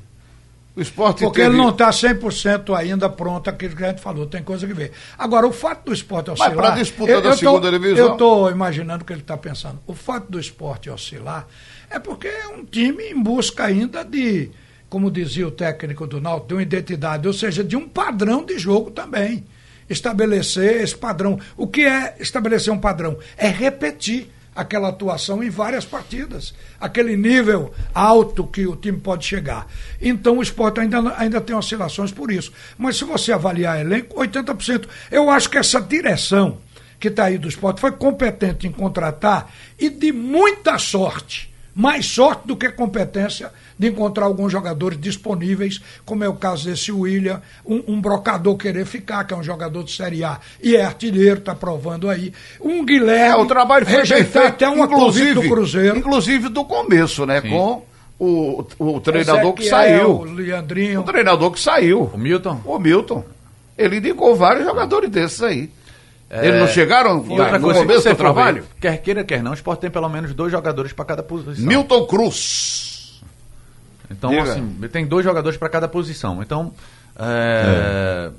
O 0.75 0.81
esporte 0.81 1.23
Porque 1.23 1.39
teve... 1.39 1.53
ele 1.55 1.57
não 1.57 1.69
está 1.69 1.89
100% 1.89 2.75
ainda 2.77 3.07
pronto 3.09 3.49
aquilo 3.49 3.77
que 3.77 3.83
a 3.85 3.87
gente 3.91 4.01
falou, 4.01 4.25
tem 4.25 4.43
coisa 4.43 4.67
que 4.67 4.73
ver. 4.73 4.91
Agora, 5.17 5.47
o 5.47 5.53
fato 5.53 5.85
do 5.85 5.93
esporte 5.93 6.29
oscilar... 6.31 6.51
pra 6.53 6.69
disputa 6.71 7.11
eu- 7.13 7.21
da 7.21 7.29
eu 7.29 7.33
tô- 7.33 7.37
segunda 7.39 7.71
divisão- 7.71 8.05
Eu 8.07 8.11
estou 8.11 8.51
imaginando 8.51 9.03
o 9.03 9.07
que 9.07 9.13
ele 9.13 9.21
está 9.21 9.37
pensando. 9.37 9.79
O 9.87 9.93
fato 9.93 10.29
do 10.29 10.37
esporte 10.37 10.89
oscilar 10.89 11.47
é 11.89 11.97
porque 11.97 12.27
é 12.27 12.47
um 12.49 12.65
time 12.65 13.05
em 13.05 13.23
busca 13.23 13.63
ainda 13.63 14.03
de, 14.03 14.51
como 14.89 15.09
dizia 15.09 15.47
o 15.47 15.51
técnico 15.51 16.05
do 16.05 16.19
Náutico, 16.19 16.49
de 16.49 16.53
uma 16.55 16.61
identidade, 16.63 17.25
ou 17.25 17.33
seja, 17.33 17.63
de 17.63 17.77
um 17.77 17.87
padrão 17.87 18.43
de 18.45 18.59
jogo 18.59 18.91
também. 18.91 19.45
Estabelecer 19.91 20.82
esse 20.82 20.95
padrão. 20.95 21.39
O 21.58 21.67
que 21.67 21.86
é 21.86 22.15
estabelecer 22.19 22.71
um 22.71 22.80
padrão? 22.80 23.17
É 23.38 23.47
repetir 23.47 24.30
aquela 24.56 24.89
atuação 24.89 25.43
em 25.43 25.49
várias 25.49 25.86
partidas, 25.86 26.54
aquele 26.80 27.15
nível 27.15 27.73
alto 27.93 28.45
que 28.45 28.67
o 28.67 28.75
time 28.75 28.99
pode 28.99 29.25
chegar. 29.25 29.67
Então 30.01 30.38
o 30.38 30.41
esporte 30.41 30.80
ainda, 30.80 31.15
ainda 31.17 31.41
tem 31.41 31.56
oscilações 31.56 32.12
por 32.12 32.32
isso. 32.32 32.51
Mas 32.77 32.97
se 32.97 33.04
você 33.04 33.32
avaliar 33.32 33.80
elenco, 33.80 34.15
80%. 34.15 34.88
Eu 35.10 35.30
acho 35.30 35.49
que 35.49 35.58
essa 35.58 35.82
direção 35.82 36.58
que 36.99 37.08
está 37.08 37.25
aí 37.25 37.38
do 37.38 37.49
esporte 37.49 37.82
foi 37.82 37.91
competente 37.91 38.67
em 38.67 38.71
contratar 38.71 39.51
e 39.80 39.89
de 39.89 40.12
muita 40.12 40.77
sorte. 40.77 41.50
Mais 41.73 42.05
sorte 42.05 42.47
do 42.47 42.55
que 42.55 42.69
competência 42.69 43.51
de 43.79 43.88
encontrar 43.88 44.25
alguns 44.25 44.51
jogadores 44.51 44.99
disponíveis, 44.99 45.81
como 46.05 46.23
é 46.23 46.29
o 46.29 46.34
caso 46.34 46.69
desse 46.69 46.91
William, 46.91 47.41
um, 47.65 47.84
um 47.88 48.01
brocador 48.01 48.55
querer 48.57 48.86
ficar, 48.86 49.23
que 49.23 49.34
é 49.34 49.38
um 49.38 49.43
jogador 49.43 49.84
de 49.84 49.91
Série 49.91 50.23
A 50.23 50.39
e 50.62 50.75
é 50.75 50.84
artilheiro, 50.84 51.39
está 51.39 51.55
provando 51.55 52.10
aí. 52.10 52.34
Um 52.60 52.86
Guilherme, 52.86 53.34
É, 53.34 53.36
o 53.36 53.45
trabalho 53.45 53.86
foi 53.86 53.95
rejeitar 53.95 54.27
feito, 54.27 54.47
até 54.47 54.67
uma 54.67 54.88
convite 54.88 55.34
do 55.34 55.41
Cruzeiro. 55.43 55.97
Inclusive 55.97 56.49
do 56.49 56.65
começo, 56.65 57.25
né? 57.25 57.41
Com 57.41 57.84
o, 58.19 58.63
o 58.77 58.99
treinador 58.99 59.53
que 59.53 59.67
saiu. 59.67 60.23
Leandrinho. 60.25 60.99
O 60.99 61.03
treinador 61.03 61.51
que 61.51 61.60
saiu. 61.60 62.12
O 62.13 62.17
Milton. 62.17 62.62
O 62.65 62.77
Milton. 62.77 63.25
Ele 63.75 63.97
indicou 63.97 64.36
vários 64.36 64.63
jogadores 64.63 65.10
desses 65.10 65.41
aí. 65.41 65.71
Eles 66.31 66.59
não 66.61 66.67
chegaram 66.67 67.25
E 67.25 67.29
outra 67.31 67.59
no 67.59 67.65
coisa, 67.65 67.81
começo 67.81 68.09
do 68.09 68.15
trabalho? 68.15 68.61
ver, 68.63 68.69
quer 68.79 68.97
queira, 69.01 69.23
quer 69.23 69.43
não, 69.43 69.51
o 69.51 69.53
esporte 69.53 69.81
tem 69.81 69.91
pelo 69.91 70.07
menos 70.07 70.33
dois 70.33 70.49
jogadores 70.51 70.93
para 70.93 71.03
cada 71.03 71.21
posição. 71.23 71.67
Milton 71.67 72.05
Cruz. 72.05 73.21
Então, 74.09 74.29
Diga. 74.29 74.43
assim, 74.43 74.75
tem 74.91 75.05
dois 75.05 75.25
jogadores 75.25 75.57
para 75.57 75.67
cada 75.67 75.87
posição. 75.87 76.41
Então, 76.41 76.73
é, 77.17 78.29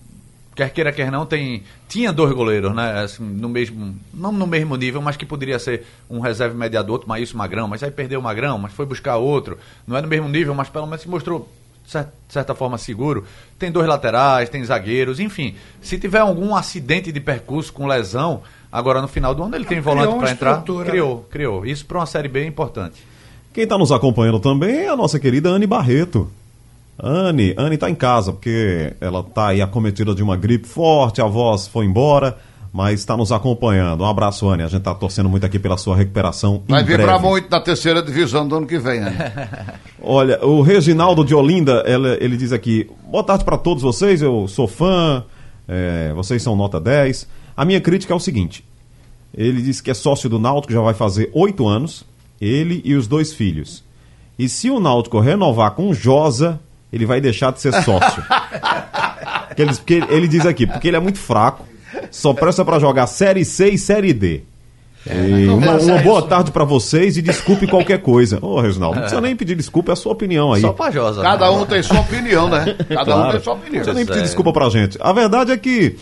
quer 0.55 0.70
queira, 0.70 0.92
quer 0.92 1.11
não, 1.11 1.26
tem 1.26 1.62
tinha 1.88 2.12
dois 2.12 2.33
goleiros, 2.33 2.74
né? 2.74 3.02
Assim, 3.02 3.22
no 3.22 3.48
mesmo, 3.48 3.94
não 4.14 4.33
no 4.33 4.46
mesmo 4.46 4.74
nível, 4.76 5.02
mas 5.02 5.16
que 5.16 5.26
poderia 5.26 5.59
ser 5.59 5.85
um 6.09 6.20
reserva 6.20 6.55
imediato 6.55 6.90
outro, 6.90 7.14
isso 7.18 7.37
Magrão, 7.37 7.68
mas 7.68 7.83
aí 7.83 7.90
perdeu 7.90 8.20
o 8.20 8.22
Magrão, 8.22 8.59
mas 8.59 8.72
foi 8.72 8.87
buscar 8.87 9.16
outro. 9.16 9.59
Não 9.87 9.96
é 9.96 10.00
no 10.00 10.09
mesmo 10.09 10.28
nível, 10.28 10.55
mas 10.55 10.70
pelo 10.70 10.87
menos 10.87 11.02
se 11.02 11.09
mostrou 11.09 11.46
de 11.85 12.33
certa 12.33 12.55
forma 12.55 12.79
seguro. 12.79 13.25
Tem 13.59 13.71
dois 13.71 13.87
laterais, 13.87 14.49
tem 14.49 14.64
zagueiros, 14.64 15.21
enfim. 15.21 15.55
Se 15.81 15.99
tiver 15.99 16.21
algum 16.21 16.55
acidente 16.55 17.12
de 17.12 17.21
percurso 17.21 17.73
com 17.73 17.87
lesão, 17.87 18.42
agora 18.71 19.01
no 19.03 19.09
final 19.09 19.35
do 19.35 19.42
ano 19.42 19.57
ele 19.57 19.64
tem 19.64 19.83
Criou 19.83 19.97
volante 19.97 20.18
para 20.18 20.31
entrar. 20.31 20.62
Criou, 20.85 21.27
criou. 21.31 21.66
Isso 21.66 21.85
para 21.85 21.99
uma 21.99 22.07
série 22.07 22.29
B 22.29 22.40
é 22.40 22.47
importante. 22.47 23.05
Quem 23.53 23.64
está 23.64 23.77
nos 23.77 23.92
acompanhando 23.92 24.40
também 24.40 24.85
é 24.85 24.88
a 24.88 24.97
nossa 24.97 25.21
querida 25.21 25.51
Anne 25.51 25.66
Barreto. 25.66 26.31
Anne, 26.99 27.55
Anne 27.59 27.75
está 27.75 27.90
em 27.90 27.95
casa 27.95 28.33
porque 28.33 28.95
ela 29.01 29.21
está 29.21 29.49
aí 29.49 29.61
acometida 29.61 30.14
de 30.14 30.23
uma 30.23 30.37
gripe 30.37 30.68
forte, 30.68 31.21
a 31.21 31.27
voz 31.27 31.66
foi 31.66 31.85
embora, 31.85 32.38
mas 32.73 33.01
está 33.01 33.17
nos 33.17 33.31
acompanhando. 33.31 34.03
Um 34.03 34.07
abraço, 34.07 34.49
Anne. 34.49 34.63
A 34.63 34.67
gente 34.67 34.79
está 34.79 34.95
torcendo 34.95 35.29
muito 35.29 35.45
aqui 35.45 35.59
pela 35.59 35.77
sua 35.77 35.95
recuperação. 35.95 36.63
Vai 36.67 36.83
vibrar 36.83 37.21
muito 37.21 37.51
na 37.51 37.61
terceira 37.61 38.03
divisão 38.03 38.49
do 38.49 38.57
ano 38.57 38.67
que 38.67 38.79
vem, 38.79 39.01
né? 39.01 39.33
Olha, 40.03 40.43
o 40.45 40.63
Reginaldo 40.63 41.25
de 41.25 41.35
Olinda, 41.35 41.83
ela- 41.87 42.17
ele 42.21 42.37
diz 42.37 42.53
aqui: 42.53 42.89
boa 43.07 43.23
tarde 43.23 43.45
para 43.45 43.59
todos 43.59 43.83
vocês, 43.83 44.23
eu 44.23 44.49
sou 44.49 44.67
fã, 44.67 45.23
é, 45.69 46.13
vocês 46.15 46.43
são 46.43 46.57
nota 46.57 46.81
10. 46.81 47.29
A 47.57 47.65
minha 47.65 47.81
crítica 47.81 48.13
é 48.15 48.17
o 48.17 48.21
seguinte: 48.21 48.65
ele 49.37 49.61
diz 49.61 49.81
que 49.81 49.91
é 49.91 49.95
sócio 49.95 50.29
do 50.31 50.39
Náutico, 50.39 50.73
já 50.73 50.81
vai 50.81 50.95
fazer 50.95 51.31
oito 51.35 51.69
anos, 51.69 52.05
ele 52.41 52.81
e 52.85 52.95
os 52.95 53.07
dois 53.07 53.33
filhos. 53.35 53.85
E 54.39 54.49
se 54.49 54.71
o 54.71 54.81
Náutico 54.81 55.21
renovar 55.21 55.73
com 55.73 55.93
Josa, 55.93 56.59
ele 56.91 57.05
vai 57.05 57.21
deixar 57.21 57.53
de 57.53 57.61
ser 57.61 57.73
sócio. 57.83 58.23
Porque 59.53 59.61
ele, 59.63 59.75
porque 59.75 59.95
ele 60.09 60.29
diz 60.29 60.47
aqui, 60.47 60.67
porque 60.67 60.89
ele 60.89 60.97
é 60.97 61.01
muito 61.01 61.19
fraco, 61.19 61.63
só 62.11 62.33
presta 62.33 62.65
para 62.65 62.79
jogar 62.79 63.07
Série 63.07 63.45
C 63.45 63.71
e 63.71 63.79
Série 63.79 64.12
D. 64.12 64.43
E 65.05 65.49
uma, 65.49 65.73
uma 65.81 65.99
boa 65.99 66.23
tarde 66.23 66.53
para 66.53 66.62
vocês 66.65 67.17
e 67.17 67.23
desculpe 67.23 67.67
qualquer 67.67 68.01
coisa. 68.03 68.38
Ô, 68.41 68.61
Reginaldo, 68.61 68.95
não 68.97 69.03
precisa 69.03 69.21
nem 69.21 69.35
pedir 69.35 69.57
desculpa, 69.57 69.91
é 69.91 69.95
a 69.95 69.97
sua 69.97 70.12
opinião 70.12 70.53
aí. 70.53 70.61
Só 70.61 70.73
pra 70.73 70.91
Josa. 70.93 71.23
Cada 71.23 71.51
né? 71.51 71.57
um 71.57 71.67
tem 71.67 71.83
sua 71.83 72.01
opinião, 72.01 72.49
né? 72.49 72.77
Cada 72.88 73.01
um 73.01 73.05
Claro. 73.19 73.33
tem 73.33 73.41
sua 73.43 73.55
Não 73.55 73.61
opinião. 73.61 73.83
precisa 73.83 73.95
nem 73.95 74.07
pedir 74.07 74.21
é. 74.21 74.23
desculpa 74.23 74.53
pra 74.53 74.69
gente. 74.69 74.97
A 75.01 75.12
verdade 75.12 75.51
é 75.51 75.57
que 75.57 75.97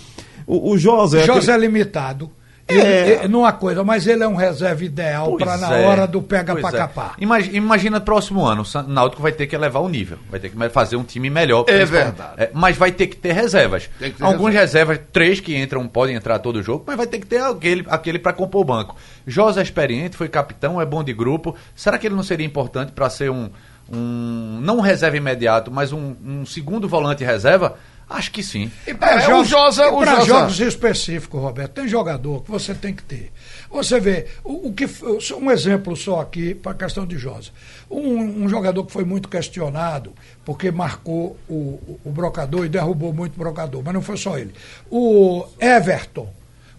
o, 0.46 0.72
o 0.72 0.76
José. 0.78 1.22
é 1.22 1.26
José 1.26 1.52
aquele- 1.52 1.52
é 1.52 1.58
limitado. 1.68 2.30
Ele, 2.70 2.80
É. 2.80 3.08
ele- 3.20 3.28
numa 3.28 3.52
coisa, 3.52 3.82
mas 3.84 4.06
ele 4.06 4.22
é 4.22 4.28
um 4.28 4.34
reserva 4.34 4.84
ideal 4.84 5.36
para 5.36 5.56
na 5.56 5.76
é, 5.76 5.86
hora 5.86 6.06
do 6.06 6.22
pega 6.22 6.52
pois 6.52 6.62
para 6.62 6.76
é. 6.76 6.80
capar. 6.80 7.14
Imagina, 7.18 7.56
imagina 7.56 8.00
próximo 8.00 8.44
ano, 8.44 8.62
o 8.62 8.82
Náutico 8.82 9.22
vai 9.22 9.32
ter 9.32 9.46
que 9.46 9.54
elevar 9.54 9.82
o 9.82 9.88
nível, 9.88 10.18
vai 10.30 10.40
ter 10.40 10.50
que 10.50 10.68
fazer 10.70 10.96
um 10.96 11.02
time 11.04 11.28
melhor. 11.30 11.64
É 11.68 11.84
verdade. 11.84 12.34
É, 12.36 12.50
mas 12.54 12.76
vai 12.76 12.92
ter 12.92 13.06
que 13.06 13.16
ter 13.16 13.32
reservas. 13.32 13.88
Que 13.98 14.10
ter 14.10 14.24
Alguns 14.24 14.52
reservas, 14.52 15.00
três 15.12 15.40
que 15.40 15.56
entram, 15.56 15.86
podem 15.88 16.16
entrar 16.16 16.38
todo 16.38 16.62
jogo, 16.62 16.84
mas 16.86 16.96
vai 16.96 17.06
ter 17.06 17.18
que 17.18 17.26
ter 17.26 17.42
aquele, 17.42 17.84
aquele 17.88 18.18
para 18.18 18.32
compor 18.32 18.62
o 18.62 18.64
banco. 18.64 18.96
José 19.26 19.60
é 19.60 19.62
experiente, 19.62 20.16
foi 20.16 20.28
capitão, 20.28 20.80
é 20.80 20.86
bom 20.86 21.02
de 21.02 21.12
grupo. 21.12 21.54
Será 21.74 21.98
que 21.98 22.06
ele 22.06 22.14
não 22.14 22.22
seria 22.22 22.46
importante 22.46 22.92
para 22.92 23.08
ser 23.10 23.30
um, 23.30 23.50
um. 23.92 24.60
não 24.62 24.78
um 24.78 24.80
reserva 24.80 25.16
imediato, 25.16 25.70
mas 25.70 25.92
um, 25.92 26.14
um 26.24 26.46
segundo 26.46 26.88
volante 26.88 27.24
reserva? 27.24 27.76
Acho 28.10 28.32
que 28.32 28.42
sim. 28.42 28.68
E 28.88 28.92
para 28.92 29.14
É, 29.14 29.20
jogos, 29.20 29.46
Josa- 29.48 29.86
e 29.86 30.04
Josa- 30.04 30.24
jogos 30.24 30.58
específicos, 30.60 31.40
Roberto, 31.40 31.70
tem 31.74 31.86
jogador 31.86 32.42
que 32.42 32.50
você 32.50 32.74
tem 32.74 32.92
que 32.92 33.04
ter. 33.04 33.30
Você 33.70 34.00
vê, 34.00 34.26
o, 34.42 34.66
o 34.68 34.72
que, 34.74 34.84
um 35.36 35.48
exemplo 35.48 35.96
só 35.96 36.18
aqui 36.20 36.52
para 36.52 36.72
a 36.72 36.74
questão 36.74 37.06
de 37.06 37.16
Josa. 37.16 37.50
Um, 37.88 38.44
um 38.44 38.48
jogador 38.48 38.84
que 38.84 38.92
foi 38.92 39.04
muito 39.04 39.28
questionado, 39.28 40.12
porque 40.44 40.72
marcou 40.72 41.36
o, 41.48 41.54
o, 41.54 42.00
o 42.06 42.10
brocador 42.10 42.66
e 42.66 42.68
derrubou 42.68 43.12
muito 43.12 43.36
o 43.36 43.38
brocador, 43.38 43.80
mas 43.84 43.94
não 43.94 44.02
foi 44.02 44.16
só 44.16 44.36
ele. 44.36 44.52
O 44.90 45.46
Everton. 45.60 46.28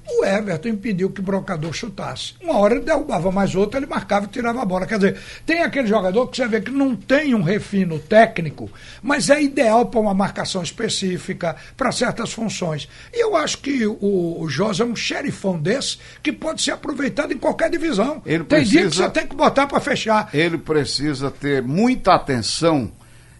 O 0.08 0.26
Everton 0.26 0.70
impediu 0.70 1.10
que 1.10 1.20
o 1.22 1.24
brocador 1.24 1.72
chutasse. 1.74 2.34
Uma 2.42 2.58
hora 2.58 2.76
ele 2.76 2.84
derrubava 2.84 3.32
mais 3.32 3.56
outra, 3.56 3.80
ele 3.80 3.86
marcava 3.88 4.26
e 4.26 4.30
tirava 4.30 4.62
a 4.62 4.66
bola. 4.66 4.86
Quer 4.86 4.96
dizer, 4.98 5.18
tem 5.46 5.62
aquele 5.62 5.88
jogador 5.88 6.28
que 6.28 6.36
você 6.38 6.48
vê 6.48 6.60
que 6.60 6.72
não 6.72 6.96
tem 6.96 7.34
um 7.36 7.42
refino 7.42 7.98
técnico, 8.00 8.70
mas 9.02 9.30
é 9.30 9.42
ideal 9.42 9.86
para 9.86 10.00
uma 10.00 10.14
marcação 10.14 10.62
específica, 10.64 11.56
para 11.78 11.92
certas 11.92 12.34
funções. 12.34 12.90
E 13.14 13.24
eu 13.24 13.36
acho 13.36 13.60
que 13.60 13.86
o, 13.86 14.38
o 14.42 14.50
José 14.50 14.84
é 14.84 14.86
um 14.86 14.96
xerifão 14.96 15.58
desse 15.58 15.98
que 16.22 16.32
pode 16.32 16.62
ser 16.62 16.72
aproveitado 16.72 17.32
em 17.32 17.38
qualquer 17.38 17.70
divisão. 17.70 18.22
Ele 18.26 18.44
tem 18.44 18.64
dia 18.64 18.82
que 18.82 18.88
precisa- 18.88 19.06
você 19.06 19.10
tem 19.12 19.28
que 19.28 19.36
botar 19.36 19.68
para 19.68 19.80
fechar. 19.80 20.30
Ele 20.34 20.58
precisa 20.58 21.32
ter 21.32 21.62
muita 21.62 22.14
atenção 22.16 22.92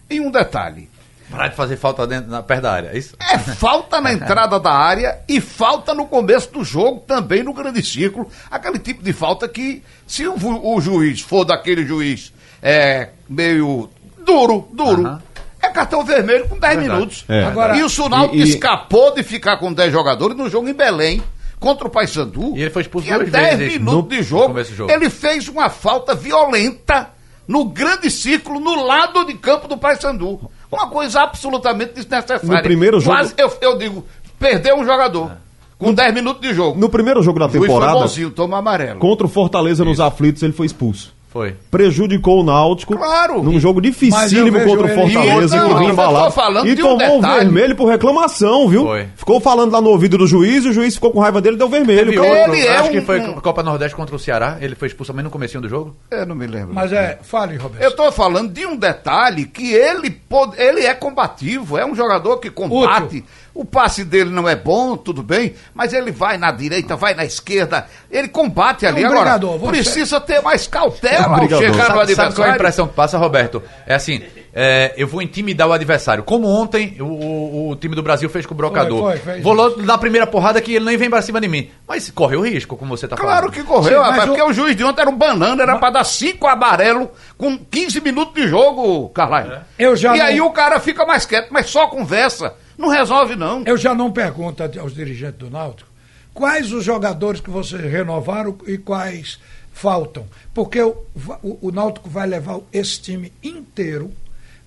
em 0.08 0.20
um 0.20 0.30
detalhe. 0.30 0.88
Parar 1.32 1.48
de 1.48 1.56
fazer 1.56 1.76
falta 1.76 2.06
dentro, 2.06 2.30
na, 2.30 2.42
perto 2.42 2.62
da 2.62 2.72
área. 2.72 2.90
é 2.92 2.98
Isso? 2.98 3.16
É 3.20 3.38
falta 3.38 4.00
na 4.00 4.12
entrada 4.12 4.60
da 4.60 4.70
área 4.72 5.18
e 5.28 5.40
falta 5.40 5.92
no 5.94 6.06
começo 6.06 6.52
do 6.52 6.62
jogo, 6.62 7.00
também 7.06 7.42
no 7.42 7.52
grande 7.52 7.82
círculo. 7.84 8.28
Aquele 8.50 8.78
tipo 8.78 9.02
de 9.02 9.12
falta 9.12 9.48
que, 9.48 9.82
se 10.06 10.26
o, 10.26 10.34
o 10.36 10.80
juiz 10.80 11.20
for 11.20 11.44
daquele 11.44 11.84
juiz 11.86 12.32
é, 12.62 13.08
meio 13.28 13.88
duro, 14.24 14.68
duro. 14.72 15.06
Aham. 15.06 15.22
É 15.64 15.68
cartão 15.68 16.04
vermelho 16.04 16.48
com 16.48 16.58
10 16.58 16.74
Verdade. 16.76 16.92
minutos. 16.98 17.24
É. 17.28 17.44
Agora- 17.44 17.76
e 17.76 17.82
o 17.84 17.88
Sunalto 17.88 18.34
E- 18.34 18.40
e- 18.40 18.42
escapou 18.50 19.14
de 19.14 19.22
ficar 19.22 19.56
com 19.58 19.72
10 19.72 19.92
jogadores 19.92 20.36
no 20.36 20.50
jogo 20.50 20.68
em 20.68 20.74
Belém. 20.74 21.22
Contra 21.60 21.86
o 21.86 21.90
Paysandu. 21.90 22.56
E 22.56 22.62
ele 22.62 22.70
foi 22.70 22.82
expulso 22.82 23.06
duas 23.06 23.30
10 23.30 23.58
vezes 23.58 23.74
minutos 23.78 24.02
no- 24.02 24.08
de 24.08 24.22
jogo. 24.24 24.46
começo 24.48 24.70
do 24.72 24.76
jogo. 24.76 24.90
Ele 24.90 25.08
fez 25.08 25.46
uma 25.46 25.70
falta 25.70 26.12
violenta 26.16 27.10
no 27.46 27.64
grande 27.66 28.10
círculo, 28.10 28.58
no 28.58 28.84
lado 28.84 29.24
de 29.24 29.34
campo 29.34 29.68
do 29.68 29.76
Paysandu. 29.76 30.50
Uma 30.72 30.88
coisa 30.88 31.20
absolutamente 31.20 31.92
desnecessária. 31.94 32.40
No 32.56 32.62
primeiro 32.62 32.98
jogo- 32.98 33.14
Quase, 33.16 33.34
eu, 33.36 33.52
eu 33.60 33.76
digo, 33.78 34.04
perdeu 34.38 34.76
um 34.76 34.84
jogador. 34.84 35.32
Com 35.78 35.92
10 35.92 36.14
minutos 36.14 36.40
de 36.40 36.54
jogo. 36.54 36.78
No 36.78 36.88
primeiro 36.88 37.20
jogo 37.22 37.38
da 37.40 37.46
O 37.46 37.48
juiz 37.50 37.58
foi 37.58 37.68
temporada, 37.68 37.98
bonzinho, 37.98 38.30
toma 38.30 38.58
amarelo. 38.58 38.98
contra 39.00 39.26
o 39.26 39.28
Fortaleza 39.28 39.84
nos 39.84 39.98
aflitos, 40.00 40.42
ele 40.42 40.52
foi 40.52 40.64
expulso. 40.66 41.12
Foi. 41.32 41.56
Prejudicou 41.70 42.40
o 42.40 42.42
Náutico 42.44 42.94
Claro. 42.96 43.42
num 43.42 43.58
jogo 43.58 43.80
dificílimo 43.80 44.60
contra 44.64 44.86
o 44.86 44.90
ele- 44.90 44.94
Fortaleza 44.94 45.56
E 45.56 45.60
que 45.68 45.74
vinha 45.76 45.90
embalado. 45.92 46.34
tô 46.34 46.64
E 46.66 46.74
de 46.74 46.82
um 46.82 46.98
tomou 46.98 47.18
o 47.18 47.22
vermelho 47.22 47.74
por 47.74 47.86
reclamação, 47.88 48.68
viu? 48.68 48.82
Foi. 48.84 49.06
Ficou 49.16 49.40
falando 49.40 49.72
lá 49.72 49.80
no 49.80 49.88
ouvido 49.88 50.18
do 50.18 50.26
juiz, 50.26 50.66
o 50.66 50.72
juiz 50.72 50.94
ficou 50.94 51.10
com 51.10 51.20
raiva 51.20 51.40
dele 51.40 51.56
e 51.56 51.58
deu 51.58 51.68
vermelho. 51.70 52.10
Teve 52.10 52.18
outro, 52.18 52.54
Ele 52.54 52.66
é 52.66 52.76
acho 52.76 52.88
um- 52.88 52.92
que 52.92 53.00
foi 53.00 53.20
Copa 53.40 53.62
Nordeste 53.62 53.96
contra 53.96 54.14
o 54.14 54.18
Ceará. 54.18 54.58
Ele 54.60 54.74
foi 54.74 54.88
expulso 54.88 55.10
também 55.10 55.24
no 55.24 55.30
comecinho 55.30 55.62
do 55.62 55.68
jogo. 55.70 55.96
Eu 56.10 56.26
não 56.26 56.34
me 56.34 56.46
lembro. 56.46 56.74
Mas 56.74 56.92
é, 56.92 57.18
fale, 57.22 57.56
Roberto. 57.56 57.82
Eu 57.82 57.88
estou 57.90 58.12
falando 58.12 58.52
de 58.52 58.66
um 58.66 58.76
detalhe 58.76 59.46
que 59.46 59.72
ele, 59.72 60.10
pode, 60.10 60.60
ele 60.60 60.82
é 60.84 60.92
combativo, 60.92 61.78
é 61.78 61.86
um 61.86 61.94
jogador 61.94 62.36
que 62.38 62.50
combate. 62.50 63.24
O 63.54 63.64
passe 63.66 64.02
dele 64.02 64.30
não 64.30 64.48
é 64.48 64.56
bom, 64.56 64.96
tudo 64.96 65.22
bem, 65.22 65.54
mas 65.74 65.92
ele 65.92 66.10
vai 66.10 66.38
na 66.38 66.50
direita, 66.50 66.96
vai 66.96 67.12
na 67.14 67.22
esquerda, 67.24 67.86
ele 68.10 68.26
combate 68.28 68.86
ali. 68.86 69.02
É 69.02 69.08
um 69.10 69.12
Agora, 69.12 69.38
precisa 69.68 70.18
ter 70.20 70.40
mais 70.40 70.66
cautela 70.66 71.38
É 71.38 71.44
um 71.44 71.48
chegar 71.48 71.50
no 71.50 71.76
Sabe, 71.76 71.76
sabe 71.76 71.84
qual 71.84 71.96
é 71.96 72.00
a 72.00 72.02
adversário. 72.02 72.54
impressão 72.54 72.88
que 72.88 72.94
passa, 72.94 73.18
Roberto? 73.18 73.62
É 73.86 73.94
assim, 73.94 74.22
é, 74.54 74.94
eu 74.96 75.06
vou 75.06 75.20
intimidar 75.20 75.68
o 75.68 75.72
adversário. 75.72 76.24
Como 76.24 76.48
ontem 76.48 76.96
o, 76.98 77.04
o- 77.04 77.68
o 77.72 77.76
time 77.76 77.94
do 77.94 78.02
Brasil 78.02 78.30
fez 78.30 78.46
com 78.46 78.54
o 78.54 78.56
Brocador. 78.56 79.02
Foi, 79.02 79.16
foi, 79.18 79.32
fez 79.34 79.44
vou 79.44 79.52
logo 79.52 79.82
dar 79.82 79.94
a 79.94 79.98
primeira 79.98 80.26
porrada 80.26 80.58
que 80.60 80.74
ele 80.74 80.84
nem 80.86 80.96
vem 80.96 81.10
pra 81.10 81.20
cima 81.20 81.38
de 81.38 81.46
mim. 81.48 81.70
Mas 81.86 82.10
corre 82.10 82.36
o 82.36 82.40
risco, 82.42 82.74
como 82.76 82.96
você 82.96 83.06
tá 83.06 83.16
falando. 83.18 83.32
Claro 83.32 83.52
que 83.52 83.62
correu, 83.62 83.98
Sim, 83.98 83.98
mas 83.98 84.10
rapaz, 84.12 84.24
o- 84.24 84.26
porque 84.28 84.42
o 84.42 84.52
juiz 84.54 84.74
de 84.74 84.82
ontem 84.82 85.02
era 85.02 85.10
um 85.10 85.16
banana, 85.16 85.62
era 85.62 85.76
pra 85.76 85.90
dar 85.90 86.04
cinco 86.04 86.46
amarelo 86.46 87.10
com 87.36 87.58
15 87.58 88.00
minutos 88.00 88.34
de 88.34 88.48
jogo, 88.48 89.10
Carlyle. 89.10 89.58
Eu 89.78 89.94
já 89.94 90.14
e 90.16 90.18
não- 90.18 90.24
aí 90.26 90.40
o 90.40 90.50
cara 90.50 90.80
fica 90.80 91.04
mais 91.04 91.26
quieto, 91.26 91.48
mas 91.50 91.66
só 91.68 91.86
conversa. 91.86 92.54
Não 92.76 92.88
resolve, 92.88 93.36
não. 93.36 93.62
Eu 93.64 93.76
já 93.76 93.94
não 93.94 94.10
pergunto 94.10 94.62
aos 94.62 94.94
dirigentes 94.94 95.38
do 95.38 95.50
Náutico 95.50 95.92
quais 96.34 96.72
os 96.72 96.84
jogadores 96.84 97.40
que 97.40 97.50
vocês 97.50 97.82
renovaram 97.82 98.56
e 98.66 98.78
quais 98.78 99.38
faltam. 99.72 100.26
Porque 100.54 100.80
o, 100.80 100.96
o, 101.42 101.68
o 101.68 101.72
Náutico 101.72 102.08
vai 102.08 102.26
levar 102.26 102.60
esse 102.72 103.00
time 103.00 103.32
inteiro. 103.42 104.10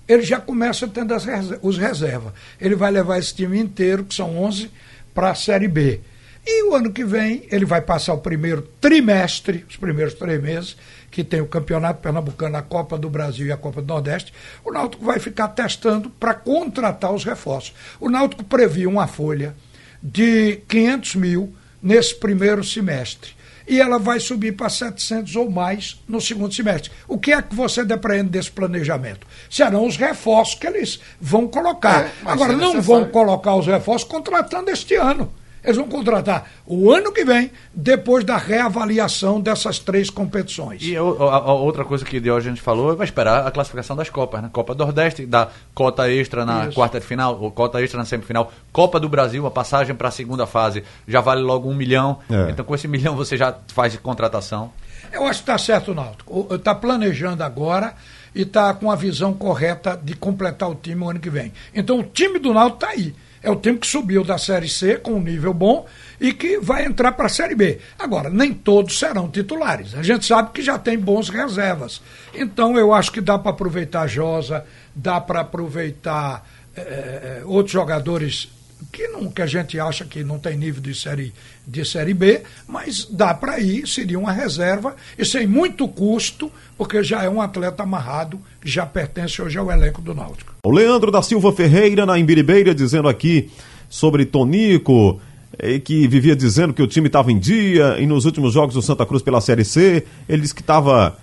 Ele 0.08 0.22
já 0.22 0.40
começa 0.40 0.86
tendo 0.86 1.12
as 1.14 1.26
os 1.62 1.78
reservas. 1.78 2.32
Ele 2.60 2.76
vai 2.76 2.90
levar 2.90 3.18
esse 3.18 3.34
time 3.34 3.58
inteiro, 3.58 4.04
que 4.04 4.14
são 4.14 4.38
11, 4.38 4.70
para 5.12 5.30
a 5.30 5.34
Série 5.34 5.68
B. 5.68 6.00
E 6.46 6.62
o 6.62 6.76
ano 6.76 6.92
que 6.92 7.04
vem, 7.04 7.42
ele 7.50 7.64
vai 7.64 7.80
passar 7.80 8.14
o 8.14 8.18
primeiro 8.18 8.62
trimestre, 8.80 9.66
os 9.68 9.76
primeiros 9.76 10.14
três 10.14 10.40
meses, 10.40 10.76
que 11.10 11.24
tem 11.24 11.40
o 11.40 11.46
Campeonato 11.46 12.00
Pernambucano, 12.00 12.56
a 12.56 12.62
Copa 12.62 12.96
do 12.96 13.10
Brasil 13.10 13.46
e 13.46 13.52
a 13.52 13.56
Copa 13.56 13.82
do 13.82 13.88
Nordeste. 13.88 14.32
O 14.64 14.70
Náutico 14.70 15.04
vai 15.04 15.18
ficar 15.18 15.48
testando 15.48 16.08
para 16.08 16.34
contratar 16.34 17.12
os 17.12 17.24
reforços. 17.24 17.74
O 17.98 18.08
Náutico 18.08 18.44
previa 18.44 18.88
uma 18.88 19.08
folha 19.08 19.56
de 20.00 20.60
500 20.68 21.14
mil 21.16 21.54
nesse 21.82 22.14
primeiro 22.14 22.62
semestre. 22.62 23.34
E 23.66 23.80
ela 23.80 23.98
vai 23.98 24.20
subir 24.20 24.52
para 24.52 24.68
700 24.68 25.34
ou 25.34 25.50
mais 25.50 26.00
no 26.06 26.20
segundo 26.20 26.54
semestre. 26.54 26.92
O 27.08 27.18
que 27.18 27.32
é 27.32 27.42
que 27.42 27.56
você 27.56 27.84
depreende 27.84 28.28
desse 28.28 28.52
planejamento? 28.52 29.26
Serão 29.50 29.84
os 29.84 29.96
reforços 29.96 30.54
que 30.54 30.68
eles 30.68 31.00
vão 31.20 31.48
colocar. 31.48 32.04
É, 32.04 32.10
Agora, 32.24 32.52
é 32.52 32.56
não 32.56 32.80
vão 32.80 33.06
colocar 33.06 33.56
os 33.56 33.66
reforços 33.66 34.06
contratando 34.06 34.70
este 34.70 34.94
ano. 34.94 35.32
Eles 35.66 35.76
vão 35.76 35.88
contratar 35.88 36.48
o 36.64 36.90
ano 36.92 37.12
que 37.12 37.24
vem, 37.24 37.50
depois 37.74 38.24
da 38.24 38.36
reavaliação 38.36 39.40
dessas 39.40 39.78
três 39.80 40.08
competições. 40.08 40.80
E 40.82 40.96
o- 40.98 41.28
a, 41.28 41.34
a 41.38 41.52
outra 41.52 41.84
coisa 41.84 42.04
que 42.04 42.20
de 42.20 42.30
hoje 42.30 42.46
a 42.46 42.50
gente 42.50 42.62
falou 42.62 42.96
vai 42.96 43.04
esperar 43.04 43.44
a 43.46 43.50
classificação 43.50 43.96
das 43.96 44.08
Copas, 44.08 44.40
né? 44.42 44.48
Copa 44.52 44.74
do 44.74 44.84
Nordeste, 44.84 45.26
da 45.26 45.48
cota 45.74 46.08
extra 46.10 46.44
na 46.46 46.66
Isso. 46.66 46.74
quarta 46.74 47.00
de 47.00 47.04
final, 47.06 47.36
ou 47.40 47.50
cota 47.50 47.82
extra 47.82 47.98
na 47.98 48.04
semifinal, 48.04 48.52
Copa 48.72 49.00
do 49.00 49.08
Brasil, 49.08 49.44
a 49.44 49.50
passagem 49.50 49.94
para 49.94 50.06
a 50.08 50.12
segunda 50.12 50.46
fase 50.46 50.84
já 51.08 51.20
vale 51.20 51.42
logo 51.42 51.68
um 51.68 51.74
milhão. 51.74 52.18
É. 52.30 52.50
Então 52.50 52.64
com 52.64 52.74
esse 52.74 52.86
milhão 52.86 53.16
você 53.16 53.36
já 53.36 53.52
faz 53.74 53.96
contratação. 53.96 54.72
Eu 55.12 55.24
acho 55.24 55.42
que 55.42 55.50
está 55.50 55.58
certo 55.58 55.94
Náutico. 55.94 56.46
Está 56.54 56.74
planejando 56.74 57.42
agora 57.42 57.94
e 58.34 58.42
está 58.42 58.72
com 58.74 58.90
a 58.90 58.94
visão 58.96 59.32
correta 59.32 59.98
de 60.00 60.14
completar 60.14 60.70
o 60.70 60.74
time 60.74 61.02
o 61.02 61.10
ano 61.10 61.18
que 61.18 61.30
vem. 61.30 61.52
Então 61.74 61.98
o 61.98 62.02
time 62.04 62.38
do 62.38 62.52
Náutico 62.54 62.84
está 62.84 62.88
aí. 62.94 63.14
É 63.46 63.50
o 63.50 63.54
time 63.54 63.78
que 63.78 63.86
subiu 63.86 64.24
da 64.24 64.38
Série 64.38 64.68
C 64.68 64.96
com 64.96 65.12
um 65.12 65.22
nível 65.22 65.54
bom 65.54 65.86
e 66.20 66.32
que 66.32 66.58
vai 66.58 66.84
entrar 66.84 67.12
para 67.12 67.26
a 67.26 67.28
Série 67.28 67.54
B. 67.54 67.78
Agora, 67.96 68.28
nem 68.28 68.52
todos 68.52 68.98
serão 68.98 69.30
titulares. 69.30 69.94
A 69.94 70.02
gente 70.02 70.26
sabe 70.26 70.50
que 70.50 70.60
já 70.60 70.76
tem 70.76 70.98
bons 70.98 71.28
reservas. 71.28 72.02
Então 72.34 72.76
eu 72.76 72.92
acho 72.92 73.12
que 73.12 73.20
dá 73.20 73.38
para 73.38 73.52
aproveitar 73.52 74.08
Josa, 74.08 74.66
dá 74.92 75.20
para 75.20 75.42
aproveitar 75.42 76.44
eh, 76.74 77.42
outros 77.44 77.70
jogadores 77.70 78.48
que, 78.92 79.08
não, 79.08 79.30
que 79.30 79.42
a 79.42 79.46
gente 79.46 79.78
acha 79.78 80.04
que 80.04 80.22
não 80.22 80.38
tem 80.38 80.56
nível 80.56 80.80
de 80.80 80.94
série, 80.94 81.32
de 81.66 81.84
série 81.84 82.14
B, 82.14 82.42
mas 82.66 83.06
dá 83.10 83.32
para 83.34 83.58
ir, 83.58 83.86
seria 83.86 84.18
uma 84.18 84.32
reserva, 84.32 84.94
e 85.18 85.24
sem 85.24 85.46
muito 85.46 85.88
custo, 85.88 86.50
porque 86.76 87.02
já 87.02 87.22
é 87.22 87.28
um 87.28 87.40
atleta 87.40 87.82
amarrado, 87.82 88.38
já 88.64 88.84
pertence 88.84 89.40
hoje 89.40 89.58
ao 89.58 89.70
elenco 89.70 90.00
do 90.02 90.14
Náutico. 90.14 90.54
O 90.64 90.70
Leandro 90.70 91.10
da 91.10 91.22
Silva 91.22 91.52
Ferreira, 91.52 92.04
na 92.04 92.18
Imbiribeira, 92.18 92.74
dizendo 92.74 93.08
aqui 93.08 93.50
sobre 93.88 94.24
Tonico, 94.24 95.20
eh, 95.58 95.78
que 95.78 96.06
vivia 96.06 96.36
dizendo 96.36 96.74
que 96.74 96.82
o 96.82 96.86
time 96.86 97.06
estava 97.06 97.32
em 97.32 97.38
dia, 97.38 97.96
e 97.98 98.06
nos 98.06 98.24
últimos 98.24 98.52
jogos 98.52 98.74
do 98.74 98.82
Santa 98.82 99.06
Cruz 99.06 99.22
pela 99.22 99.40
Série 99.40 99.64
C, 99.64 100.04
ele 100.28 100.42
disse 100.42 100.54
que 100.54 100.60
estava 100.60 101.16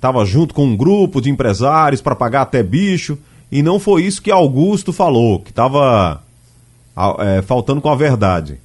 tava 0.00 0.24
junto 0.26 0.54
com 0.54 0.64
um 0.64 0.76
grupo 0.76 1.20
de 1.20 1.30
empresários 1.30 2.02
para 2.02 2.14
pagar 2.14 2.42
até 2.42 2.62
bicho, 2.62 3.18
e 3.50 3.62
não 3.62 3.78
foi 3.78 4.02
isso 4.02 4.20
que 4.20 4.30
Augusto 4.30 4.92
falou, 4.92 5.40
que 5.40 5.50
estava 5.50 6.22
faltando 7.46 7.80
com 7.80 7.90
a 7.90 7.96
verdade. 7.96 8.58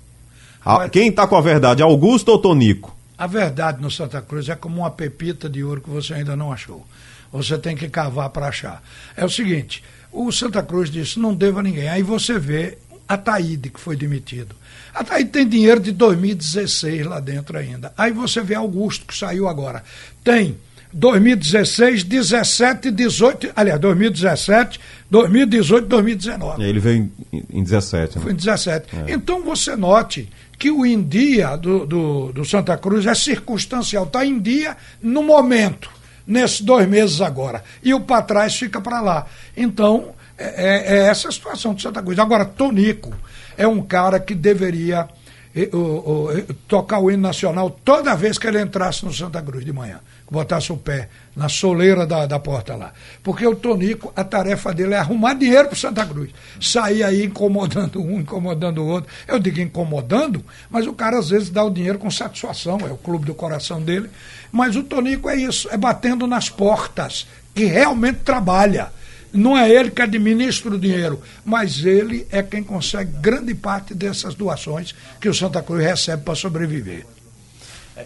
A- 0.63 0.88
Quem 0.89 1.10
está 1.10 1.28
com 1.28 1.36
a 1.36 1.41
verdade, 1.41 1.82
Augusto 1.84 2.30
ou 2.30 2.38
Tonico? 2.39 2.96
A 3.17 3.28
verdade 3.28 3.82
no 3.82 3.91
Santa 3.91 4.22
Cruz 4.22 4.48
é 4.50 4.56
como 4.56 4.78
uma 4.78 4.89
pepita 4.91 5.48
de 5.50 5.63
ouro 5.63 5.82
que 5.82 5.89
você 5.89 6.13
ainda 6.15 6.36
não 6.36 6.52
achou. 6.52 6.86
Você 7.32 7.58
tem 7.58 7.76
que 7.76 7.88
cavar 7.88 8.30
para 8.30 8.48
achar. 8.48 8.82
É 9.15 9.24
o 9.24 9.30
seguinte: 9.30 9.84
o 10.12 10.32
Santa 10.32 10.63
Cruz 10.63 10.89
disse 10.89 11.20
não 11.20 11.34
devo 11.36 11.60
a 11.60 11.63
ninguém. 11.63 11.88
Aí 11.89 12.02
você 12.04 12.39
vê 12.39 12.78
a 13.08 13.17
Taíde, 13.17 13.70
que 13.70 13.80
foi 13.80 13.96
demitido. 13.96 14.56
A 14.94 15.04
Taíde 15.04 15.30
tem 15.30 15.48
dinheiro 15.48 15.80
de 15.80 15.91
2016 15.91 17.06
lá 17.06 17.20
dentro 17.20 17.58
ainda. 17.58 17.94
Aí 17.98 18.12
você 18.12 18.41
vê 18.41 18.56
Augusto, 18.56 19.06
que 19.06 19.15
saiu 19.17 19.48
agora. 19.48 19.84
Tem 20.24 20.58
2016, 20.93 22.04
17, 22.04 22.91
18. 22.91 23.51
Aliás, 23.56 23.80
2017, 23.80 24.80
2018, 25.10 25.88
2019. 25.88 26.63
Ele 26.63 26.80
veio 26.80 27.12
em, 27.32 27.43
em 27.51 27.63
17, 27.63 28.17
né? 28.17 28.23
Foi 28.23 28.32
em 28.34 28.36
17. 28.36 28.88
Então 29.08 29.41
você 29.43 29.75
note 29.75 30.30
que 30.58 30.69
o 30.69 30.86
em 30.86 31.01
dia 31.01 31.56
do, 31.56 31.86
do, 31.86 32.32
do 32.34 32.45
Santa 32.45 32.77
Cruz 32.77 33.06
é 33.06 33.15
circunstancial, 33.15 34.04
está 34.04 34.25
em 34.25 34.38
dia 34.39 34.77
no 35.01 35.23
momento, 35.23 35.89
nesses 36.27 36.62
dois 36.62 36.88
meses 36.88 37.19
agora. 37.21 37.63
E 37.84 37.93
o 37.93 37.99
para 38.01 38.21
trás 38.21 38.56
fica 38.56 38.80
para 38.80 39.01
lá. 39.01 39.25
Então, 39.58 40.10
é, 40.38 40.45
é- 40.45 40.97
é 40.97 41.08
essa 41.08 41.30
a 41.30 41.32
situação 41.32 41.73
do 41.73 41.82
Santa 41.82 42.01
Cruz. 42.01 42.19
Agora, 42.19 42.45
Tonico 42.45 43.12
é 43.58 43.65
um 43.67 43.82
cara 43.82 44.19
que 44.19 44.36
deveria 44.36 45.08
eh, 45.56 45.67
o- 45.73 45.77
o- 46.27 46.32
eh, 46.32 46.45
tocar 46.67 46.99
o 46.99 47.12
hino 47.12 47.23
nacional 47.23 47.69
toda 47.84 48.15
vez 48.15 48.38
que 48.38 48.47
ele 48.47 48.62
entrasse 48.62 49.04
no 49.04 49.12
Santa 49.13 49.41
Cruz 49.41 49.65
de 49.65 49.73
manhã. 49.73 49.99
Botasse 50.32 50.72
o 50.72 50.78
pé 50.78 51.10
na 51.36 51.50
soleira 51.50 52.08
da, 52.08 52.26
da 52.26 52.39
porta 52.39 52.74
lá. 52.74 52.94
Porque 53.22 53.46
o 53.46 53.54
Tonico, 53.54 54.13
a 54.15 54.24
tarefa 54.24 54.74
dele 54.74 54.94
é 54.94 54.98
arrumar 54.98 55.34
dinheiro 55.34 55.68
para 55.68 55.78
Santa 55.78 56.05
Cruz. 56.05 56.32
Sair 56.58 57.03
aí 57.03 57.26
incomodando 57.26 58.01
um, 58.01 58.22
incomodando 58.22 58.82
o 58.82 58.88
outro. 58.88 59.12
Eu 59.28 59.38
digo 59.39 59.60
incomodando, 59.60 60.41
mas 60.70 60.88
o 60.88 60.93
cara 60.93 61.20
às 61.20 61.32
vezes 61.32 61.49
dá 61.49 61.62
o 61.66 61.70
dinheiro 61.70 61.99
com 61.99 62.10
satisfação, 62.10 62.80
é 62.80 62.91
o 62.93 62.97
clube 62.97 63.26
do 63.26 63.36
coração 63.36 63.82
dele. 63.82 64.10
Mas 64.53 64.78
o 64.78 64.84
Tonico 64.84 65.30
é 65.30 65.36
isso, 65.36 65.68
é 65.70 65.76
batendo 65.76 66.26
nas 66.26 66.49
portas, 66.49 67.28
que 67.53 67.66
realmente 67.66 68.20
trabalha. 68.20 68.89
Não 69.34 69.58
é 69.58 69.70
ele 69.70 69.91
que 69.91 70.01
administra 70.01 70.74
o 70.74 70.80
dinheiro, 70.80 71.22
mas 71.43 71.84
ele 71.84 72.26
é 72.32 72.41
quem 72.41 72.64
consegue 72.64 73.12
grande 73.20 73.53
parte 73.53 73.93
dessas 73.93 74.34
doações 74.34 74.95
que 75.20 75.28
o 75.28 75.34
Santa 75.34 75.62
Cruz 75.62 75.84
recebe 75.84 76.24
para 76.24 76.36
sobreviver. 76.36 77.05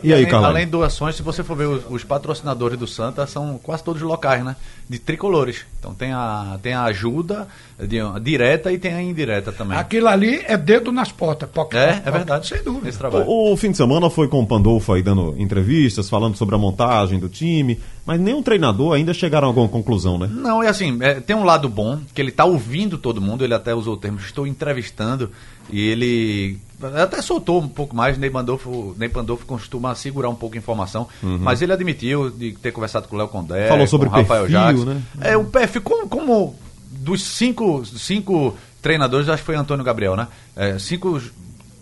E 0.04 0.14
aí, 0.14 0.26
além, 0.26 0.46
além 0.46 0.66
de 0.66 0.72
doações, 0.72 1.16
se 1.16 1.22
você 1.22 1.44
for 1.44 1.56
ver 1.56 1.68
os, 1.68 1.84
os 1.90 2.04
patrocinadores 2.04 2.78
do 2.78 2.88
Santa, 2.88 3.26
são 3.28 3.60
quase 3.62 3.84
todos 3.84 4.02
locais, 4.02 4.44
né? 4.44 4.56
De 4.90 5.00
tricolores. 5.00 5.66
Então 5.80 5.94
tem 5.94 6.12
a, 6.12 6.60
tem 6.62 6.74
a 6.74 6.84
ajuda 6.84 7.48
de- 7.80 8.20
direta 8.22 8.72
e 8.72 8.78
tem 8.78 8.94
a 8.94 9.02
indireta 9.02 9.52
também. 9.52 9.78
Aquilo 9.78 10.08
ali 10.08 10.42
é 10.48 10.58
dedo 10.58 10.92
nas 10.92 11.12
portas. 11.12 11.50
Poc, 11.50 11.74
É, 11.76 12.02
é 12.06 12.12
verdade. 12.12 12.48
Sem 12.48 12.64
dúvida. 12.64 12.90
Esse 12.90 12.98
trabalho. 12.98 13.26
O, 13.28 13.54
o 13.54 13.58
fim 13.58 13.72
de 13.72 13.78
semana 13.78 14.10
foi 14.10 14.28
com 14.28 14.42
o 14.42 14.48
Pandolfo 14.48 14.94
aí 14.94 15.02
dando 15.04 15.36
entrevistas, 15.38 16.10
falando 16.10 16.36
sobre 16.36 16.56
a 16.56 16.58
montagem 16.58 17.20
do 17.20 17.30
time, 17.30 17.80
mas 18.06 18.20
nenhum 18.20 18.42
treinador 18.44 18.94
ainda 18.96 19.14
chegaram 19.14 19.48
a 19.48 19.50
alguma 19.50 19.70
conclusão, 19.70 20.18
né? 20.18 20.28
Não, 20.32 20.62
é 20.62 20.68
assim, 20.68 20.98
é, 21.02 21.16
tem 21.20 21.36
um 21.36 21.44
lado 21.44 21.70
bom, 21.70 22.00
que 22.14 22.22
ele 22.22 22.32
tá 22.32 22.44
ouvindo 22.46 22.98
todo 22.98 23.22
mundo, 23.22 23.44
ele 23.44 23.54
até 23.54 23.74
usou 23.74 23.94
o 23.94 23.98
termo, 23.98 24.20
estou 24.20 24.46
entrevistando, 24.48 25.32
e 25.72 25.80
ele 25.88 26.60
até 27.02 27.22
soltou 27.22 27.62
um 27.62 27.68
pouco 27.68 27.96
mais, 27.96 28.18
Ney 28.18 28.30
Pandolfo, 28.30 28.96
Ney 28.98 29.10
Pandolfo 29.10 29.46
costuma 29.46 29.96
segurar 29.96 30.30
um 30.30 30.36
pouco 30.36 30.56
a 30.56 30.58
informação, 30.58 31.08
mas 31.22 31.62
ele 31.62 31.72
admitiu 31.74 32.30
de 32.30 32.52
ter 32.54 32.72
conversado 32.72 33.08
com 33.08 33.16
o 33.16 33.20
Léo 33.20 33.28
Condé, 33.28 33.64
Uhum. 33.64 33.70
Falou 33.70 33.88
sobre 33.88 34.10
com 34.10 34.16
o 34.16 34.20
Rafael 34.20 34.42
perfil, 34.44 34.60
Jacques. 34.60 34.86
né? 34.86 35.02
É, 35.22 35.38
o 35.38 35.46
perfil, 35.46 35.82
como, 35.82 36.08
como 36.08 36.56
dos 36.92 37.24
cinco, 37.24 37.86
cinco 37.86 38.56
treinadores, 38.82 39.30
acho 39.30 39.42
que 39.42 39.46
foi 39.46 39.56
Antônio 39.56 39.84
Gabriel, 39.84 40.16
né? 40.16 40.28
É, 40.56 40.78
cinco 40.80 41.20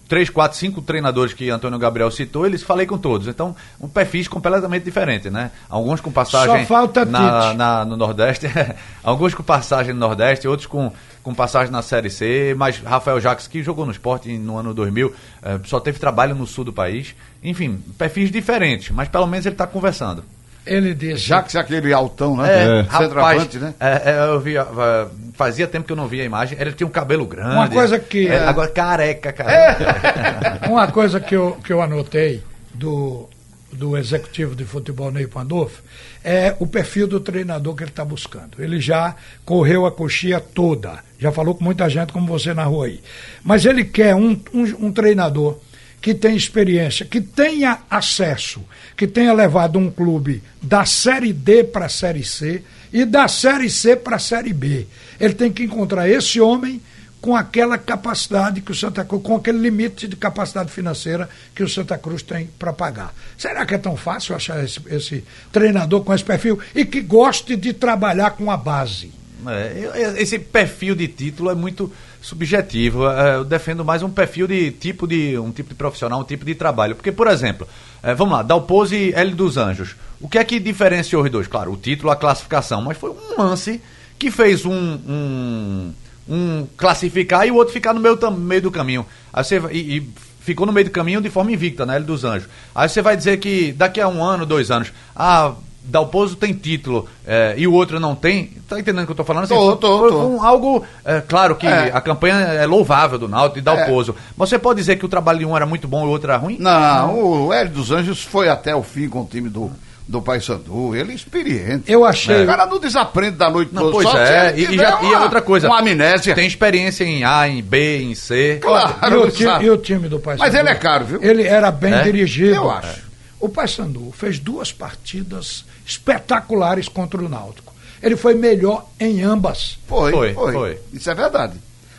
três, 0.08 0.30
quatro, 0.30 0.58
cinco 0.58 0.80
treinadores 0.82 1.34
que 1.34 1.50
Antônio 1.50 1.80
Gabriel 1.80 2.12
citou, 2.12 2.46
eles 2.46 2.62
falei 2.62 2.86
com 2.86 2.98
todos. 3.00 3.28
Então, 3.28 3.56
um 3.82 3.88
perfis 3.88 4.28
completamente 4.28 4.84
diferente, 4.84 5.30
né? 5.30 5.50
Alguns 5.68 6.02
com 6.02 6.12
passagem 6.12 6.60
Só 6.62 6.66
falta 6.68 7.04
na, 7.04 7.54
na- 7.54 7.86
no 7.86 7.98
Nordeste, 7.98 8.46
alguns 9.04 9.34
com 9.34 9.42
passagem 9.42 9.92
no 9.94 10.00
Nordeste, 10.00 10.48
outros 10.48 10.68
com, 10.68 10.92
com 11.24 11.34
passagem 11.34 11.72
na 11.72 11.82
Série 11.82 12.10
C, 12.10 12.54
mas 12.58 12.78
Rafael 12.80 13.20
Jacques, 13.22 13.48
que 13.48 13.64
jogou 13.64 13.86
no 13.86 13.92
esporte 13.94 14.30
no 14.38 14.58
ano 14.58 14.74
2000, 14.74 15.14
eh, 15.42 15.60
só 15.64 15.80
teve 15.80 15.98
trabalho 15.98 16.36
no 16.36 16.46
sul 16.46 16.66
do 16.66 16.74
país. 16.74 17.16
Enfim, 17.42 17.82
perfis 17.98 18.30
diferentes, 18.30 18.90
mas 18.92 19.08
pelo 19.08 19.26
menos 19.26 19.46
ele 19.46 19.54
está 19.56 19.66
conversando. 19.66 20.24
Ele 20.66 20.94
disse. 20.94 21.18
Já 21.24 21.42
que 21.44 21.52
se 21.52 21.58
aquele 21.58 21.92
altão, 21.94 22.38
né? 22.38 22.80
É. 22.82 22.84
Centroavante, 22.98 23.58
né? 23.58 23.74
é, 23.80 24.12
é, 24.12 24.26
eu 24.28 24.40
vi, 24.40 24.58
ah, 24.58 25.08
fazia 25.34 25.68
tempo 25.68 25.86
que 25.86 25.92
eu 25.92 25.96
não 25.98 26.08
via 26.08 26.24
a 26.24 26.26
imagem, 26.26 26.58
ele 26.60 26.72
tinha 26.72 26.88
um 26.88 26.92
cabelo 26.92 27.26
grande. 27.26 27.56
Uma 27.56 27.70
coisa 27.70 28.00
que- 28.00 28.28
É, 28.28 28.46
agora 28.46 28.70
careca, 28.70 29.34
careca. 29.34 30.62
Uma 30.70 30.88
coisa 30.88 31.20
que 31.20 31.36
eu, 31.36 31.58
que 31.64 31.72
eu 31.74 31.82
anotei 31.82 32.42
do, 32.74 33.30
do 33.74 33.98
executivo 33.98 34.56
de 34.56 34.64
futebol 34.64 35.12
Ney 35.12 35.28
Pandolfo 35.28 35.82
é 36.24 36.56
o 36.60 36.68
perfil 36.68 37.08
do 37.08 37.20
treinador 37.20 37.76
que 37.76 37.84
ele 37.84 37.90
está 37.90 38.06
buscando. 38.06 38.62
Ele 38.62 38.80
já 38.80 39.16
correu 39.44 39.86
a 39.86 39.92
coxia 39.92 40.40
toda, 40.40 41.04
já 41.20 41.32
falou 41.32 41.56
com 41.56 41.64
muita 41.64 41.90
gente 41.90 42.14
como 42.14 42.28
você 42.28 42.54
na 42.54 42.64
rua 42.64 42.86
aí. 42.86 43.02
Mas 43.44 43.66
ele 43.66 43.84
quer 43.84 44.16
um, 44.16 44.40
um, 44.54 44.88
um 44.88 44.92
treinador 44.92 45.60
que 46.02 46.14
tenha 46.14 46.36
experiência, 46.36 47.06
que 47.06 47.22
tenha 47.22 47.80
acesso, 47.90 48.62
que 48.96 49.08
tenha 49.08 49.32
levado 49.34 49.80
um 49.80 49.90
clube 49.90 50.44
da 50.62 50.86
Série 50.86 51.32
D 51.32 51.64
para 51.64 51.86
a 51.86 51.90
Série 51.90 52.26
C 52.26 52.62
e 52.92 53.06
da 53.06 53.28
Série 53.28 53.70
C 53.70 53.96
para 53.96 54.18
a 54.18 54.20
Série 54.20 54.54
B. 54.54 54.86
Ele 55.20 55.34
tem 55.34 55.52
que 55.52 55.64
encontrar 55.64 56.10
esse 56.10 56.42
homem 56.42 56.82
com 57.24 57.38
aquela 57.38 57.78
capacidade 57.78 58.60
que 58.60 58.74
o 58.74 58.76
Santa 58.76 59.06
Cruz, 59.06 59.24
com 59.24 59.38
aquele 59.38 59.58
limite 59.58 60.10
de 60.10 60.16
capacidade 60.18 60.70
financeira 60.70 61.30
que 61.56 61.64
o 61.64 61.70
Santa 61.70 61.98
Cruz 61.98 62.22
tem 62.22 62.50
para 62.60 62.74
pagar. 62.74 63.14
Será 63.38 63.66
que 63.66 63.74
é 63.74 63.78
tão 63.78 63.96
fácil 63.96 64.36
achar 64.36 64.62
esse, 64.62 64.82
esse 64.88 65.24
treinador 65.50 66.04
com 66.04 66.14
esse 66.14 66.26
perfil 66.26 66.60
e 66.76 66.84
que 66.84 67.00
goste 67.00 67.56
de 67.56 67.72
trabalhar 67.72 68.32
com 68.32 68.52
a 68.52 68.58
base? 68.58 69.10
É, 69.48 70.22
esse 70.22 70.38
perfil 70.38 70.96
de 70.96 71.08
título 71.08 71.50
é 71.50 71.56
muito 71.56 71.90
subjetivo. 72.22 73.08
É, 73.08 73.36
Eu 73.36 73.46
defendo 73.46 73.86
mais 73.86 74.04
um 74.04 74.10
perfil 74.10 74.46
de 74.46 74.72
tipo 74.72 75.08
de 75.08 75.40
um 75.40 75.50
tipo 75.50 75.70
de 75.70 75.76
profissional, 75.76 76.20
um 76.20 76.26
tipo 76.26 76.44
de 76.44 76.56
trabalho. 76.56 76.94
Porque, 76.94 77.14
por 77.14 77.28
exemplo, 77.28 77.66
é, 78.04 78.14
vamos 78.14 78.34
lá, 78.34 78.44
Dalpose 78.44 78.98
e 78.98 79.14
L 79.14 79.32
dos 79.34 79.56
Anjos. 79.56 79.96
O 80.20 80.28
que 80.28 80.38
é 80.38 80.44
que 80.44 80.60
diferenciou 80.60 81.24
os 81.24 81.32
dois? 81.32 81.48
Claro, 81.48 81.72
o 81.72 81.78
título, 81.78 82.12
a 82.12 82.18
classificação, 82.18 82.82
mas 82.82 82.98
foi 82.98 83.12
um 83.12 83.42
lance 83.42 83.82
que 84.20 84.30
fez 84.30 84.66
um, 84.66 84.74
um, 84.74 85.94
um 86.28 86.66
classificar 86.78 87.46
e 87.48 87.52
o 87.52 87.56
outro 87.56 87.74
ficar 87.74 87.94
no 87.94 88.00
meio, 88.00 88.18
meio 88.32 88.62
do 88.62 88.72
caminho. 88.72 89.06
Aí 89.32 89.44
você, 89.44 89.62
e, 89.72 89.98
e 89.98 90.10
ficou 90.42 90.66
no 90.66 90.72
meio 90.74 90.86
do 90.86 90.92
caminho 90.92 91.22
de 91.22 91.30
forma 91.30 91.52
invicta, 91.52 91.86
né? 91.86 91.96
L 91.98 92.06
dos 92.06 92.24
Anjos. 92.24 92.48
Aí 92.74 92.88
você 92.90 93.02
vai 93.02 93.16
dizer 93.18 93.38
que 93.38 93.72
daqui 93.72 94.00
a 94.02 94.08
um 94.08 94.24
ano, 94.24 94.46
dois 94.46 94.72
anos, 94.72 94.92
ah, 95.16 95.54
Dalpozo 95.86 96.38
tem 96.38 96.54
título 96.54 97.10
eh, 97.28 97.56
e 97.58 97.68
o 97.68 97.74
outro 97.74 98.00
não 98.00 98.16
tem. 98.16 98.52
Tá 98.70 98.80
entendendo 98.80 99.04
o 99.04 99.06
que 99.06 99.12
eu 99.12 99.16
tô 99.18 99.26
falando? 99.26 99.50
Tô, 99.50 99.56
foi- 99.72 99.78
tô, 99.78 100.00
foi 100.00 100.10
tô. 100.12 100.28
um- 100.28 100.42
algo, 100.42 100.86
é, 101.04 101.20
claro 101.20 101.58
que 101.58 101.68
É. 101.68 101.92
a 101.94 102.00
campanha 102.00 102.36
é 102.36 102.66
louvável 102.66 103.20
do 103.20 103.28
Náutico 103.28 103.60
e 103.60 103.62
Dalpozo. 103.62 104.16
Mas 104.38 104.48
você 104.48 104.58
pode 104.58 104.80
dizer 104.80 104.96
que 104.96 105.06
o 105.06 105.10
trabalho 105.10 105.40
de 105.40 105.46
um 105.46 105.54
era 105.58 105.66
muito 105.66 105.86
bom 105.86 106.04
e 106.06 106.08
o 106.08 106.10
outro 106.10 106.32
era 106.32 106.38
ruim? 106.40 106.56
Não, 106.58 107.20
o 107.48 107.52
Hélio 107.54 107.74
dos 107.74 107.92
Anjos 107.92 108.24
foi 108.24 108.48
até 108.48 108.74
o 108.74 108.82
fim 108.82 109.10
com 109.10 109.24
o 109.24 109.26
time 109.26 109.50
do, 109.50 109.70
do 110.08 110.22
Paysandu. 110.22 110.96
Ele 110.96 111.12
é 111.14 111.16
experiente. 111.16 111.92
Eu 111.92 112.04
achei. 112.06 112.44
O 112.44 112.46
cara 112.46 112.66
não 112.66 112.80
desaprende 112.80 113.38
da 113.38 113.50
noite 113.50 113.74
Não, 113.74 113.92
toda. 113.92 114.10
pois 114.10 114.16
é, 114.16 114.54
ele 114.58 114.74
e, 114.74 114.76
e 114.76 114.78
já, 114.78 115.02
e 115.02 115.06
uma- 115.06 115.24
outra 115.24 115.42
coisa. 115.42 115.68
Uma 115.68 115.80
amnésia. 115.80 116.36
Tem 116.36 116.46
experiência 116.46 117.04
em 117.04 117.24
A, 117.24 117.48
em 117.48 117.62
B, 117.64 118.02
em 118.02 118.16
C. 118.16 118.60
Claro, 118.62 118.96
e, 119.12 119.16
o 119.28 119.32
time, 119.32 119.64
e 119.64 119.70
o 119.70 119.78
time 119.78 120.10
do 120.10 120.20
Paysandu? 120.20 120.46
Mas 120.52 120.60
ele 120.60 120.70
é 120.70 120.76
caro, 120.76 121.06
viu? 121.06 121.24
Ele 121.24 121.44
era 121.44 121.72
bem 121.72 121.94
É? 121.94 122.04
dirigido. 122.04 122.56
Eu 122.56 122.70
acho. 122.70 123.02
O 123.40 123.50
Paysandu 123.50 124.14
fez 124.18 124.40
duas 124.40 124.72
partidas 124.72 125.66
espetaculares 125.86 126.88
contra 126.88 127.22
o 127.22 127.28
Náutico. 127.30 127.74
Ele 128.02 128.16
foi 128.18 128.34
melhor 128.36 128.86
em 129.00 129.22
ambas. 129.22 129.78
Foi, 129.88 130.12
Foi, 130.12 130.34
foi, 130.34 130.54
foi. 130.54 130.80
Isso 130.92 131.10
é 131.10 131.16
verdade. 131.16 131.54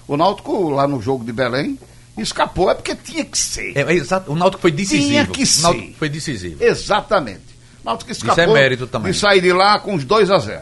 O 0.07 0.17
Náutico, 0.17 0.69
lá 0.69 0.87
no 0.87 1.01
jogo 1.01 1.25
de 1.25 1.33
Belém, 1.33 1.79
escapou. 2.19 2.71
É 2.71 2.75
porque 2.75 2.95
tinha 2.95 3.25
que 3.25 3.39
ser. 3.39 3.73
É, 3.77 3.81
é 3.81 3.93
exato, 3.95 4.31
o 4.31 4.37
Náutico 4.37 4.61
foi 4.61 4.71
decisivo. 4.71 5.09
Tinha 5.09 5.27
que 5.27 5.43
O 5.43 5.63
Náutico 5.63 5.87
ser. 5.87 5.95
foi 5.99 6.09
decisivo. 6.11 6.63
Exatamente. 6.63 7.54
O 7.85 7.87
Náutico 7.87 8.11
escapou 8.11 8.43
é 8.43 8.47
mérito 8.61 8.87
também. 8.87 9.13
de 9.13 9.19
sair 9.19 9.41
de 9.43 9.53
lá 9.53 9.79
com 9.79 9.95
os 9.95 10.05
2 10.05 10.31
a 10.31 10.39
0 10.39 10.61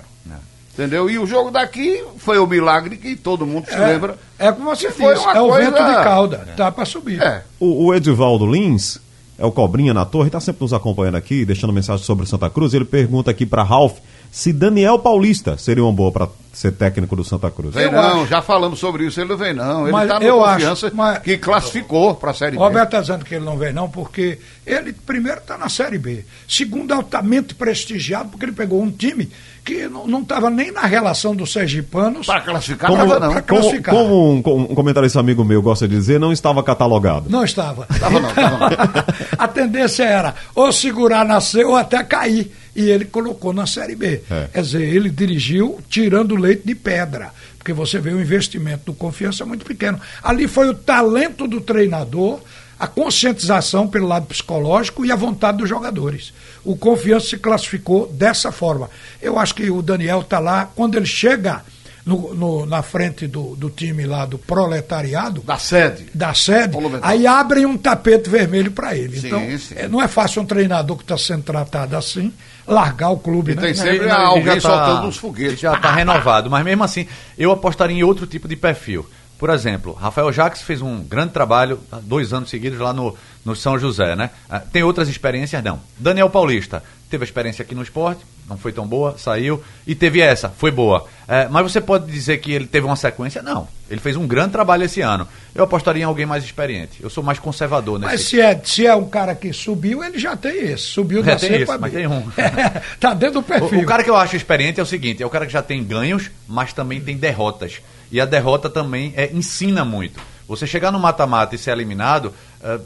Entendeu? 0.75 1.11
E 1.11 1.19
o 1.19 1.27
jogo 1.27 1.51
daqui 1.51 2.03
foi 2.17 2.39
o 2.39 2.47
milagre 2.47 2.97
que 2.97 3.15
todo 3.15 3.47
mundo 3.47 3.67
se 3.69 3.77
lembra. 3.77 4.17
É 4.39 4.51
como 4.51 4.75
você 4.75 4.91
foi 4.91 5.15
uma 5.19 5.33
é 5.35 5.41
o 5.43 5.49
coisa- 5.51 5.71
vento 5.71 5.85
de 5.87 5.95
cauda. 6.03 6.49
Tá 6.57 6.73
para 6.73 6.87
subir. 6.87 7.21
É. 7.21 7.43
O, 7.61 7.85
o 7.89 7.95
Edivaldo 7.95 8.47
Lins, 8.47 8.99
é 9.39 9.45
o 9.45 9.53
Cobrinha 9.53 9.93
na 9.93 10.07
torre, 10.07 10.29
está 10.29 10.41
sempre 10.41 10.63
nos 10.63 10.73
acompanhando 10.73 11.17
aqui, 11.17 11.45
deixando 11.45 11.75
mensagem 11.75 12.03
sobre 12.03 12.25
o 12.25 12.27
Santa 12.27 12.49
Cruz. 12.49 12.73
Ele 12.73 12.87
pergunta 12.87 13.31
aqui 13.31 13.45
para 13.45 13.63
Ralph 13.63 13.99
se 14.33 14.51
Daniel 14.53 14.99
Paulista 14.99 15.57
seria 15.59 15.85
uma 15.85 15.93
boa 15.93 16.11
para 16.11 16.27
ser 16.55 16.73
técnico 16.73 17.15
do 17.17 17.23
Santa 17.25 17.51
Cruz. 17.51 17.75
Vem 17.75 17.85
Eu 17.85 17.93
não, 17.93 18.23
acho. 18.23 18.27
já 18.27 18.43
falamos 18.43 18.79
sobre 18.79 19.07
isso, 19.07 19.19
ele 19.21 19.29
não 19.31 19.37
vem 19.39 19.55
não. 19.55 19.87
Ele 19.89 19.97
está 20.03 20.19
eu 20.23 20.37
no 20.37 20.45
acho, 20.45 20.53
confiança 20.55 20.91
mas- 20.95 21.19
que 21.19 21.39
classificou 21.39 22.15
para 22.15 22.31
a 22.31 22.35
Série 22.35 22.53
B. 22.53 22.59
Roberto 22.59 22.89
está 22.89 23.01
dizendo 23.01 23.25
que 23.25 23.35
ele 23.35 23.45
não 23.45 23.57
vem, 23.57 23.73
não, 23.73 23.89
porque 23.89 24.39
ele, 24.67 24.93
primeiro, 24.93 25.39
está 25.39 25.57
na 25.57 25.69
Série 25.71 25.97
B. 25.99 26.25
Segundo, 26.49 26.93
altamente 26.93 27.55
prestigiado, 27.55 28.29
porque 28.31 28.45
ele 28.45 28.53
pegou 28.53 28.83
um 28.83 28.91
time 28.91 29.31
que 29.65 29.87
não 29.89 30.21
estava 30.21 30.51
nem 30.51 30.71
na 30.73 30.83
relação 30.83 31.35
dos 31.35 31.53
sergipanos. 31.53 32.27
Para 32.27 32.41
classificar, 32.43 32.91
Como, 32.91 33.07
tava 33.07 33.21
não. 33.21 33.29
como- 33.33 33.43
classificar. 33.45 33.95
como 33.95 34.33
um, 34.35 34.37
um 34.71 34.75
comentarista 34.75 35.21
amigo 35.21 35.45
meu 35.45 35.63
gosta 35.63 35.87
de 35.89 35.95
dizer, 35.95 36.19
não 36.21 36.33
estava 36.33 36.63
catalogado. 36.63 37.31
Não 37.31 37.45
estava. 37.45 37.87
Tava 37.99 38.21
não, 38.21 38.29
tava 38.35 38.59
não. 38.59 38.67
a 39.39 39.49
tendência 39.49 40.05
era 40.05 40.35
ou 40.55 40.71
segurar 40.73 41.25
na 41.25 41.41
C 41.41 41.65
ou 41.65 41.77
até 41.77 42.03
cair. 42.05 42.53
E 42.75 42.89
ele 42.89 43.05
colocou 43.05 43.53
na 43.53 43.67
Série 43.67 43.95
B. 43.95 44.23
É. 44.31 44.49
Quer 44.53 44.63
dizer, 44.63 44.83
ele 44.83 45.11
dirigiu 45.11 45.81
tirando 45.89 46.35
leite 46.37 46.63
de 46.65 46.75
pedra. 46.75 47.31
Porque 47.59 47.73
você 47.73 47.99
vê 47.99 48.11
o 48.13 48.21
investimento 48.21 48.87
do 48.87 48.95
confiança 48.95 49.45
é 49.45 49.47
muito 49.47 49.65
pequeno. 49.65 50.01
Ali 50.23 50.49
foi 50.49 50.69
o 50.69 50.75
talento 50.75 51.47
do 51.47 51.61
treinador, 51.61 52.41
a 52.79 52.87
conscientização 52.87 53.87
pelo 53.87 54.09
lado 54.09 54.27
psicológico 54.27 55.05
e 55.05 55.13
a 55.13 55.17
vontade 55.17 55.59
dos 55.59 55.69
jogadores. 55.69 56.33
O 56.65 56.77
confiança 56.77 57.29
se 57.29 57.37
classificou 57.37 58.09
dessa 58.09 58.51
forma. 58.51 58.91
Eu 59.21 59.39
acho 59.39 59.55
que 59.55 59.71
o 59.71 59.83
Daniel 59.83 60.23
está 60.23 60.39
lá, 60.39 60.71
quando 60.75 60.97
ele 60.97 61.07
chega 61.07 61.63
no- 62.05 62.35
no- 62.35 62.67
na 62.67 62.83
frente 62.83 63.27
do, 63.27 63.55
do 63.57 63.71
time 63.71 64.05
lá 64.07 64.25
do 64.27 64.37
proletariado, 64.39 65.41
Da 65.43 65.59
sede. 65.59 66.07
da 66.15 66.35
sede, 66.35 66.77
aí 67.03 67.27
abrem 67.27 67.67
um 67.67 67.77
tapete 67.77 68.29
vermelho 68.29 68.71
para 68.73 68.97
ele. 68.97 69.21
Sim, 69.21 69.27
então, 69.29 69.59
sim. 69.59 69.75
é, 69.77 69.89
não 69.89 70.03
é 70.03 70.09
fácil 70.09 70.43
um 70.43 70.47
treinador 70.47 70.97
que 70.97 71.05
está 71.05 71.17
sendo 71.19 71.43
tratado 71.43 71.97
assim 71.97 72.33
largar 72.67 73.11
o 73.11 73.19
clube, 73.19 73.53
E 73.53 73.55
né? 73.55 73.63
tem 73.63 73.75
sempre 73.75 73.91
Ele- 73.97 74.05
ele 74.05 74.11
alguém 74.13 74.45
já 74.45 74.55
tá- 74.55 74.61
soltando 74.87 75.07
uns 75.09 75.17
foguetes. 75.17 75.61
Já 75.61 75.75
está 75.75 75.93
renovado, 75.93 76.49
mas 76.51 76.65
mesmo 76.65 76.83
assim, 76.85 77.07
eu 77.39 77.51
apostaria 77.53 77.97
em 77.97 78.03
outro 78.03 78.27
tipo 78.27 78.47
de 78.49 78.57
perfil. 78.57 79.07
Por 79.39 79.51
exemplo, 79.51 79.93
Rafael 79.95 80.33
Jacques 80.33 80.63
fez 80.63 80.81
um 80.81 81.03
grande 81.03 81.33
trabalho 81.33 81.81
há 81.91 81.97
dois 82.01 82.33
anos 82.33 82.49
seguidos 82.49 82.79
lá 82.79 82.93
no, 82.93 83.17
no 83.45 83.57
São 83.57 83.77
José, 83.77 84.15
né? 84.15 84.31
Ah, 84.49 84.61
Tem 84.61 84.85
outras 84.85 85.09
experiências? 85.09 85.63
Não. 85.65 85.81
Daniel 85.99 86.31
Paulista 86.31 86.81
teve 87.13 87.23
a 87.23 87.27
experiência 87.27 87.63
aqui 87.63 87.75
no 87.75 87.83
esporte, 87.83 88.23
não 88.49 88.57
foi 88.57 88.73
tão 88.73 88.87
boa, 88.87 89.17
saiu. 89.19 89.63
E 89.87 89.95
teve 89.95 90.21
essa, 90.21 90.49
foi 90.49 90.71
boa. 90.71 91.07
Eh, 91.29 91.47
mas 91.51 91.63
você 91.71 91.81
pode 91.81 92.11
dizer 92.11 92.39
que 92.39 92.51
ele 92.51 92.67
teve 92.67 92.87
uma 92.87 92.97
sequência? 92.97 93.43
Não. 93.43 93.69
Ele 93.91 94.01
fez 94.01 94.17
um 94.17 94.27
grande 94.27 94.53
trabalho 94.53 94.85
esse 94.85 95.01
ano. 95.03 95.29
Eu 95.55 95.65
apostaria 95.65 96.03
em 96.03 96.07
alguém 96.07 96.25
mais 96.27 96.43
experiente. 96.43 96.99
Eu 97.03 97.11
sou 97.11 97.23
mais 97.23 97.39
conservador 97.39 97.99
nesse 97.99 98.11
Mas 98.13 98.21
se 98.23 98.41
é, 98.41 98.61
se 98.65 98.87
é 98.87 98.95
um 98.95 99.09
cara 99.09 99.35
que 99.35 99.53
subiu, 99.53 100.03
ele 100.03 100.19
já 100.19 100.37
tem 100.37 100.73
esse. 100.73 100.85
Subiu 100.85 101.21
É, 101.21 101.23
da 101.25 101.37
tem 101.37 101.51
C 101.51 101.65
mas 101.79 101.93
B. 101.93 101.99
tem 101.99 102.07
um. 102.07 102.25
tá 102.99 103.13
dentro 103.15 103.35
do 103.35 103.41
O, 103.41 103.43
perfil. 103.43 103.81
o 103.81 103.87
cara 103.87 104.03
que 104.03 104.11
eu 104.11 104.17
acho 104.17 104.35
experiente 104.35 104.81
é 104.81 104.83
o 104.83 104.87
seguinte: 104.87 105.23
é 105.23 105.27
o 105.27 105.31
cara 105.31 105.47
que 105.47 105.53
já 105.53 105.63
tem 105.63 105.85
ganhos, 105.85 106.31
mas 106.49 106.73
também 106.73 107.01
tem 107.01 107.17
derrotas. 107.17 107.81
E 108.11 108.21
a 108.21 108.25
derrota 108.25 108.69
também 108.71 109.13
é, 109.17 109.31
ensina 109.33 109.85
muito. 109.85 110.19
Você 110.49 110.67
chegar 110.67 110.91
no 110.91 110.99
mata-mata 110.99 111.55
e 111.55 111.59
ser 111.59 111.71
eliminado, 111.71 112.33
eh, 112.63 112.79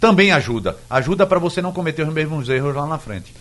também 0.00 0.32
ajuda. 0.32 0.76
Ajuda 0.90 1.24
para 1.24 1.38
você 1.38 1.62
não 1.62 1.70
cometer 1.70 2.02
os 2.06 2.12
mesmos 2.12 2.48
erros 2.48 2.74
lá 2.74 2.86
na 2.86 2.98
frente. 2.98 3.32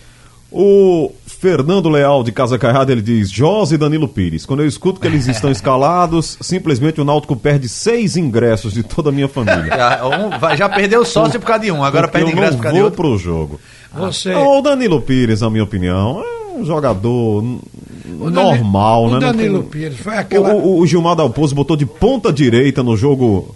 O 0.52 1.12
Fernando 1.26 1.88
Leal 1.88 2.24
de 2.24 2.32
Casa 2.32 2.58
Caiada, 2.60 2.92
ele 2.92 3.02
diz, 3.02 3.32
José 3.32 3.76
e 3.76 3.78
Danilo 3.78 4.08
Pires, 4.08 4.46
quando 4.46 4.60
eu 4.60 4.68
escuto 4.68 5.00
que 5.00 5.08
eles 5.08 5.26
estão 5.28 5.50
escalados, 5.52 6.38
simplesmente 6.42 7.00
o 7.00 7.06
Náutico 7.06 7.36
perde 7.36 7.70
seis 7.70 8.18
ingressos 8.18 8.74
de 8.74 8.84
toda 8.84 9.10
a 9.10 9.12
minha 9.14 9.30
família. 9.30 9.68
Já, 9.68 10.06
um, 10.06 10.38
vai- 10.38 10.58
já 10.58 10.68
perdeu 10.68 11.06
sócio 11.06 11.40
por 11.40 11.46
causa 11.48 11.64
de 11.64 11.72
um, 11.72 11.84
agora 11.84 12.08
Porque 12.08 12.18
perde 12.20 12.34
ingresso 12.34 12.58
por 12.58 12.64
causa 12.64 12.74
de 12.76 12.82
vou 12.82 12.90
outro. 12.92 13.02
pro 13.02 13.18
jogo. 13.18 13.60
Você, 13.94 14.34
O 14.36 14.62
Danilo 14.62 15.02
Pires, 15.02 15.40
na 15.42 15.50
minha 15.50 15.64
opinião, 15.64 16.22
é 16.22 16.58
um 16.60 16.66
jogador 16.66 17.44
o 18.20 18.30
normal, 18.30 19.06
o 19.06 19.08
né? 19.08 19.14
Não 19.14 19.20
Danilo 19.20 19.60
tem- 19.64 19.70
Pires 19.70 19.98
foi 20.00 20.16
O, 20.16 20.20
aquela. 20.20 20.54
o- 20.54 20.80
o 20.80 20.86
Gilmar 20.88 21.16
Dalpozo 21.16 21.56
botou 21.56 21.78
de 21.78 21.86
ponta 21.86 22.32
direita 22.32 22.84
no 22.84 22.96
jogo. 22.98 23.56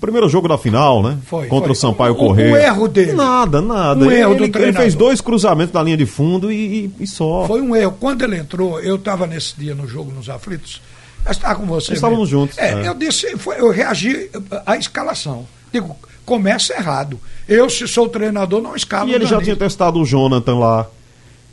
Primeiro 0.00 0.28
jogo 0.28 0.48
da 0.48 0.56
final, 0.56 1.02
né? 1.02 1.18
Foi, 1.26 1.46
Contra 1.46 1.68
foi. 1.68 1.72
o 1.72 1.74
Sampaio 1.78 2.14
Correia. 2.14 2.52
o 2.54 2.56
erro 2.56 2.88
dele. 2.88 3.12
Nada, 3.12 3.60
nada. 3.60 4.04
Um 4.04 4.10
erro 4.10 4.32
ele, 4.34 4.48
do 4.48 4.58
ele 4.58 4.72
fez 4.72 4.94
dois 4.94 5.20
cruzamentos 5.20 5.72
da 5.72 5.82
linha 5.82 5.96
de 5.96 6.06
fundo 6.06 6.50
e, 6.50 6.84
e- 6.98 7.04
e 7.04 7.06
só. 7.06 7.44
Foi 7.46 7.60
um 7.60 7.76
erro. 7.76 7.96
Quando 8.00 8.22
ele 8.22 8.36
entrou, 8.36 8.80
eu 8.80 8.96
estava 8.96 9.26
nesse 9.26 9.54
dia 9.58 9.74
no 9.74 9.86
jogo 9.86 10.10
nos 10.10 10.28
aflitos. 10.30 10.80
Eu 11.24 11.32
estava 11.32 11.54
com 11.56 11.66
você. 11.66 11.92
Estávamos 11.92 12.30
mesmo. 12.30 12.40
juntos, 12.46 12.58
É, 12.58 12.72
é. 12.82 12.88
Eu 12.88 12.94
disse, 12.94 13.36
foi- 13.36 13.60
eu 13.60 13.70
reagi 13.70 14.30
à 14.64 14.76
escalação. 14.76 15.46
Digo, 15.72 15.94
começa 16.24 16.72
errado. 16.74 17.20
Eu, 17.46 17.68
se 17.68 17.86
sou 17.86 18.08
treinador, 18.08 18.62
não 18.62 18.74
escalo 18.74 19.10
E 19.10 19.14
ele 19.14 19.26
já 19.26 19.40
tinha 19.42 19.54
testado 19.56 20.00
o 20.00 20.04
Jonathan 20.06 20.56
lá. 20.58 20.86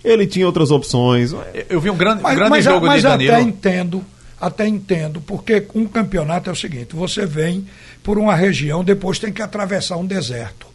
Ele 0.04 0.26
tinha 0.26 0.46
outras 0.46 0.72
opções. 0.72 1.34
Eu 1.70 1.82
vi 1.82 1.90
um 1.90 1.98
grande, 1.98 2.20
um 2.20 2.24
Mas, 2.24 2.36
grande 2.36 2.50
mas, 2.52 2.64
jogo 2.64 2.86
mas 2.86 3.02
de 3.02 3.08
Danilo. 3.10 3.34
até 3.34 3.42
entendo, 3.42 4.02
até 4.40 4.68
entendo, 4.68 5.20
porque 5.22 5.68
um 5.74 5.88
campeonato 5.88 6.50
é 6.50 6.54
o 6.54 6.56
seguinte, 6.56 6.96
você 6.96 7.26
vem 7.26 7.68
por 8.04 8.18
uma 8.18 8.36
região, 8.36 8.84
depois 8.84 9.20
tem 9.20 9.34
que 9.34 9.42
atravessar 9.42 9.98
um 9.98 10.06
deserto. 10.06 10.68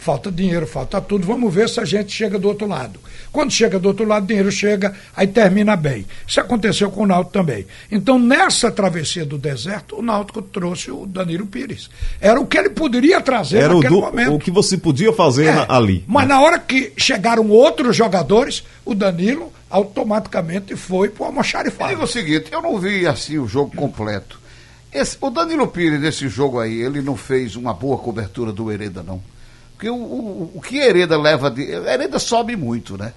Falta 0.00 0.32
dinheiro, 0.32 0.66
falta 0.66 0.98
tudo. 0.98 1.26
Vamos 1.26 1.52
ver 1.52 1.68
se 1.68 1.78
a 1.78 1.84
gente 1.84 2.10
chega 2.10 2.38
do 2.38 2.48
outro 2.48 2.66
lado. 2.66 2.98
Quando 3.30 3.50
chega 3.50 3.78
do 3.78 3.86
outro 3.88 4.06
lado, 4.06 4.24
o 4.24 4.26
dinheiro 4.26 4.50
chega, 4.50 4.94
aí 5.14 5.26
termina 5.26 5.76
bem. 5.76 6.06
Isso 6.26 6.40
aconteceu 6.40 6.90
com 6.90 7.02
o 7.02 7.06
Náutico 7.06 7.32
também. 7.34 7.66
Então, 7.92 8.18
nessa 8.18 8.70
travessia 8.70 9.26
do 9.26 9.36
deserto, 9.36 9.96
o 9.98 10.02
Náutico 10.02 10.40
trouxe 10.40 10.90
o 10.90 11.04
Danilo 11.04 11.44
Pires. 11.46 11.90
Era 12.18 12.40
o 12.40 12.46
que 12.46 12.56
ele 12.56 12.70
poderia 12.70 13.20
trazer 13.20 13.58
Era 13.58 13.74
o, 13.76 13.82
naquele 13.82 13.94
do- 13.94 14.00
momento. 14.00 14.34
o 14.34 14.38
que 14.38 14.50
você 14.50 14.78
podia 14.78 15.12
fazer 15.12 15.46
É, 15.48 15.52
na- 15.54 15.66
ali. 15.68 16.02
Mas 16.08 16.26
na 16.26 16.40
hora 16.40 16.58
que 16.58 16.94
chegaram 16.96 17.46
outros 17.50 17.94
jogadores, 17.94 18.64
o 18.86 18.94
Danilo 18.94 19.52
automaticamente 19.68 20.74
foi 20.76 21.10
pro 21.10 21.24
Eu 21.24 21.28
almoxarifado. 21.28 21.90
digo 21.90 22.04
o 22.04 22.08
seguinte, 22.08 22.46
eu 22.50 22.62
não 22.62 22.78
vi 22.78 23.06
assim 23.06 23.38
o 23.38 23.46
jogo 23.46 23.76
completo. 23.76 24.40
Esse- 24.92 25.18
o 25.20 25.28
Danilo 25.30 25.68
Pires, 25.68 26.00
nesse 26.00 26.26
jogo 26.26 26.58
aí, 26.58 26.80
ele 26.80 27.02
não 27.02 27.16
fez 27.16 27.54
uma 27.54 27.74
boa 27.74 27.98
cobertura 27.98 28.50
do 28.50 28.72
Hereda, 28.72 29.02
não. 29.02 29.20
Porque 29.80 29.88
o, 29.88 29.94
o, 29.94 30.50
o 30.56 30.60
que 30.60 30.76
Hereda 30.76 31.16
leva 31.18 31.50
de. 31.50 31.62
Hereda 31.62 32.18
sobe 32.18 32.54
muito, 32.54 32.98
né? 32.98 33.14